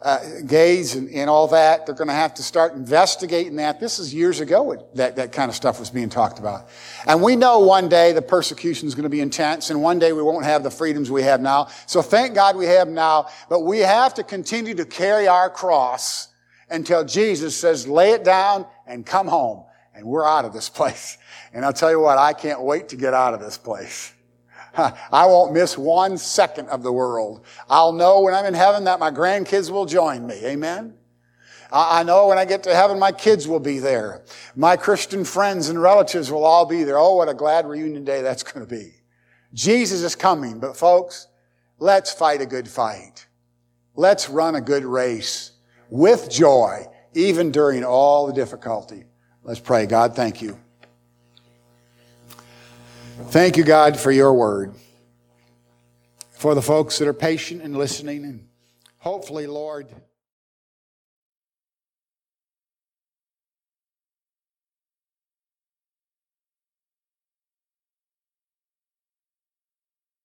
uh, 0.00 0.20
gays 0.46 0.94
and, 0.94 1.10
and, 1.10 1.28
all 1.28 1.48
that, 1.48 1.84
they're 1.84 1.94
going 1.94 2.08
to 2.08 2.14
have 2.14 2.32
to 2.34 2.42
start 2.42 2.74
investigating 2.74 3.56
that. 3.56 3.80
This 3.80 3.98
is 3.98 4.14
years 4.14 4.38
ago 4.38 4.88
that 4.94 5.16
that 5.16 5.32
kind 5.32 5.48
of 5.48 5.56
stuff 5.56 5.80
was 5.80 5.90
being 5.90 6.08
talked 6.08 6.38
about. 6.38 6.68
And 7.06 7.20
we 7.20 7.34
know 7.34 7.58
one 7.58 7.88
day 7.88 8.12
the 8.12 8.22
persecution 8.22 8.86
is 8.86 8.94
going 8.94 9.04
to 9.04 9.08
be 9.08 9.20
intense, 9.20 9.70
and 9.70 9.82
one 9.82 9.98
day 9.98 10.12
we 10.12 10.22
won't 10.22 10.44
have 10.44 10.62
the 10.62 10.70
freedoms 10.70 11.10
we 11.10 11.22
have 11.24 11.40
now. 11.40 11.66
So 11.86 12.00
thank 12.00 12.34
God 12.34 12.56
we 12.56 12.66
have 12.66 12.86
now, 12.86 13.26
but 13.48 13.60
we 13.60 13.80
have 13.80 14.14
to 14.14 14.22
continue 14.22 14.74
to 14.74 14.84
carry 14.84 15.26
our 15.26 15.50
cross 15.50 16.28
until 16.70 17.04
Jesus 17.04 17.56
says, 17.56 17.88
lay 17.88 18.12
it 18.12 18.22
down 18.22 18.66
and 18.86 19.04
come 19.04 19.26
home. 19.26 19.64
And 19.94 20.06
we're 20.06 20.26
out 20.26 20.44
of 20.44 20.52
this 20.52 20.68
place. 20.68 21.18
And 21.52 21.64
I'll 21.64 21.72
tell 21.72 21.90
you 21.90 22.00
what, 22.00 22.18
I 22.18 22.34
can't 22.34 22.60
wait 22.60 22.90
to 22.90 22.96
get 22.96 23.14
out 23.14 23.34
of 23.34 23.40
this 23.40 23.58
place. 23.58 24.12
I 24.78 25.26
won't 25.26 25.52
miss 25.52 25.76
one 25.76 26.16
second 26.16 26.68
of 26.68 26.82
the 26.82 26.92
world. 26.92 27.44
I'll 27.68 27.92
know 27.92 28.20
when 28.20 28.34
I'm 28.34 28.46
in 28.46 28.54
heaven 28.54 28.84
that 28.84 29.00
my 29.00 29.10
grandkids 29.10 29.70
will 29.70 29.86
join 29.86 30.26
me. 30.26 30.40
Amen. 30.44 30.94
I 31.70 32.02
know 32.02 32.28
when 32.28 32.38
I 32.38 32.46
get 32.46 32.62
to 32.62 32.74
heaven, 32.74 32.98
my 32.98 33.12
kids 33.12 33.46
will 33.46 33.60
be 33.60 33.78
there. 33.78 34.24
My 34.56 34.76
Christian 34.76 35.24
friends 35.24 35.68
and 35.68 35.80
relatives 35.80 36.30
will 36.30 36.44
all 36.44 36.64
be 36.64 36.84
there. 36.84 36.96
Oh, 36.96 37.16
what 37.16 37.28
a 37.28 37.34
glad 37.34 37.66
reunion 37.66 38.04
day 38.04 38.22
that's 38.22 38.42
going 38.42 38.66
to 38.66 38.70
be. 38.70 38.94
Jesus 39.52 40.02
is 40.02 40.14
coming, 40.14 40.60
but 40.60 40.76
folks, 40.76 41.26
let's 41.78 42.12
fight 42.12 42.40
a 42.40 42.46
good 42.46 42.68
fight. 42.68 43.26
Let's 43.96 44.30
run 44.30 44.54
a 44.54 44.60
good 44.60 44.84
race 44.84 45.52
with 45.90 46.30
joy, 46.30 46.86
even 47.14 47.50
during 47.50 47.84
all 47.84 48.26
the 48.26 48.32
difficulty. 48.32 49.04
Let's 49.42 49.60
pray. 49.60 49.86
God, 49.86 50.14
thank 50.14 50.40
you. 50.40 50.58
Thank 53.26 53.56
you, 53.56 53.64
God, 53.64 53.98
for 53.98 54.10
your 54.10 54.32
word. 54.32 54.74
For 56.30 56.54
the 56.54 56.62
folks 56.62 56.98
that 56.98 57.08
are 57.08 57.12
patient 57.12 57.62
and 57.62 57.76
listening, 57.76 58.24
and 58.24 58.48
hopefully, 58.98 59.46
Lord, 59.46 59.88